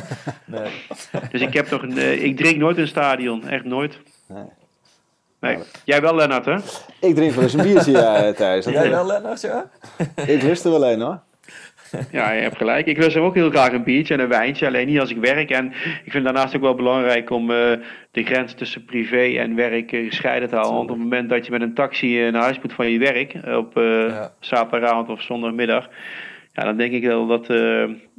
[0.46, 0.70] Nee.
[1.32, 4.00] Dus ik heb toch een, ik drink nooit in een stadion, echt nooit.
[4.28, 4.44] Nee.
[5.40, 5.58] Nee.
[5.86, 6.56] Jij wel, Lennart, hè?
[7.08, 8.66] Ik drink wel eens een biertje, ja, Thijs.
[8.66, 9.70] Dat- Jij wel, Lennart, ja?
[10.26, 11.20] Ik lust er wel een hoor.
[12.12, 12.86] Ja, je hebt gelijk.
[12.86, 15.50] Ik lust ook heel graag een biertje en een wijntje, alleen niet als ik werk.
[15.50, 15.66] En
[16.06, 17.72] ik vind daarnaast ook wel belangrijk om eh,
[18.12, 20.76] de grens tussen privé en werk eh, gescheiden te houden.
[20.78, 23.00] Want op het moment dat je met een taxi eh, naar huis moet van je
[23.00, 24.32] werk, op eh, Ja.
[24.40, 25.90] zaterdagavond of zondagmiddag,
[26.54, 27.58] ja, dan denk ik wel dat, eh,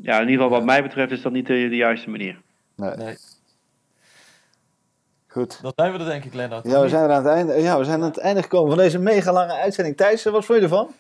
[0.03, 2.37] ja, in ieder geval wat mij betreft, is dat niet de, de juiste manier.
[2.77, 2.95] Nee.
[2.97, 3.15] Nee.
[5.29, 5.63] Goed.
[5.63, 6.65] Dan zijn we er denk ik, Lennart.
[6.65, 8.79] Ja, we zijn er aan het einde, ja, we zijn aan het einde gekomen van
[8.79, 9.97] deze mega lange uitzending.
[9.97, 10.91] Thijs, wat vond je ervan?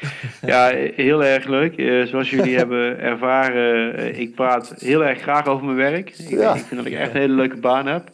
[0.46, 1.76] Ja, heel erg leuk.
[1.78, 6.18] Eh, zoals jullie hebben ervaren, eh, ik praat heel erg graag over mijn werk.
[6.18, 6.54] Ik, Ja.
[6.54, 8.08] ik vind dat ik echt een hele leuke baan heb.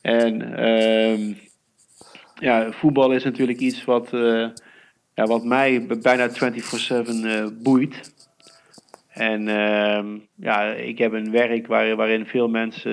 [0.00, 1.32] En ehm,
[2.38, 4.46] ja, voetbal is natuurlijk iets wat, eh,
[5.14, 8.13] ja, wat mij bijna 24-7 eh, boeit.
[9.14, 12.92] En ehm, ja, ik heb een werk waar, waarin veel mensen,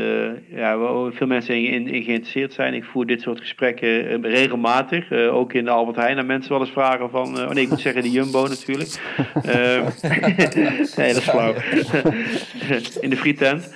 [0.51, 0.77] eh, ja,
[1.11, 2.73] veel mensen in, geïnteresseerd zijn.
[2.73, 5.11] Ik voer dit soort gesprekken eh, regelmatig.
[5.11, 6.17] eh, ook in de Albert Heijn.
[6.17, 7.39] En mensen wel eens vragen van...
[7.39, 8.99] oh nee, ik moet zeggen de Jumbo natuurlijk.
[9.43, 9.83] Ehm,
[10.97, 11.53] nee, dat is flauw.
[13.05, 13.75] in de frietent.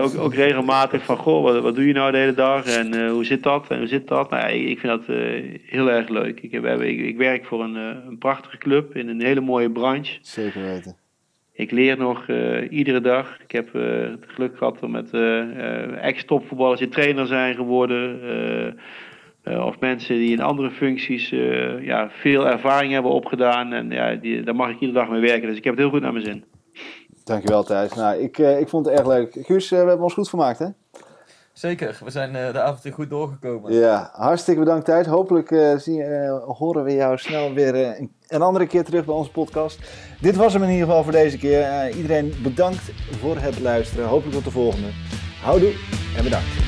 [0.00, 1.16] Ook, ook regelmatig van...
[1.16, 2.64] Goh, wat, doe je nou de hele dag?
[2.76, 3.70] En hoe zit dat?
[3.70, 4.30] En hoe zit dat?
[4.30, 5.16] Nou, ik, vind dat
[5.62, 6.40] heel erg leuk.
[6.40, 10.18] Ik, heb, ik, ik werk voor een, een prachtige club in een hele mooie branche.
[10.20, 11.06] Zeker weten.
[11.58, 13.40] Ik leer nog eh, iedere dag.
[13.42, 18.76] Ik heb eh, het geluk gehad om met eh, ex-topvoetballers die trainer zijn geworden.
[19.44, 21.28] of mensen die in andere functies
[21.80, 23.72] ja, veel ervaring hebben opgedaan.
[23.72, 25.48] En ja, die, daar mag ik iedere dag mee werken.
[25.48, 26.44] Dus ik heb het heel goed naar mijn zin.
[27.24, 27.94] Dankjewel Thijs.
[27.94, 29.38] Nou, ik, ik vond het erg leuk.
[29.42, 30.66] Guus, we hebben ons goed vermaakt hè?
[31.58, 33.72] Zeker, we zijn eh, de avond weer goed doorgekomen.
[33.72, 35.06] Ja, hartstikke bedankt Thijs.
[35.06, 39.30] Hopelijk eh, zien, eh, horen we jou snel weer een, andere keer terug bij onze
[39.30, 39.78] podcast.
[40.20, 41.90] Dit was hem in ieder geval voor deze keer.
[41.96, 42.82] Iedereen bedankt
[43.20, 44.06] voor het luisteren.
[44.06, 44.88] Hopelijk tot de volgende.
[45.42, 45.74] Houdoe
[46.16, 46.67] en bedankt.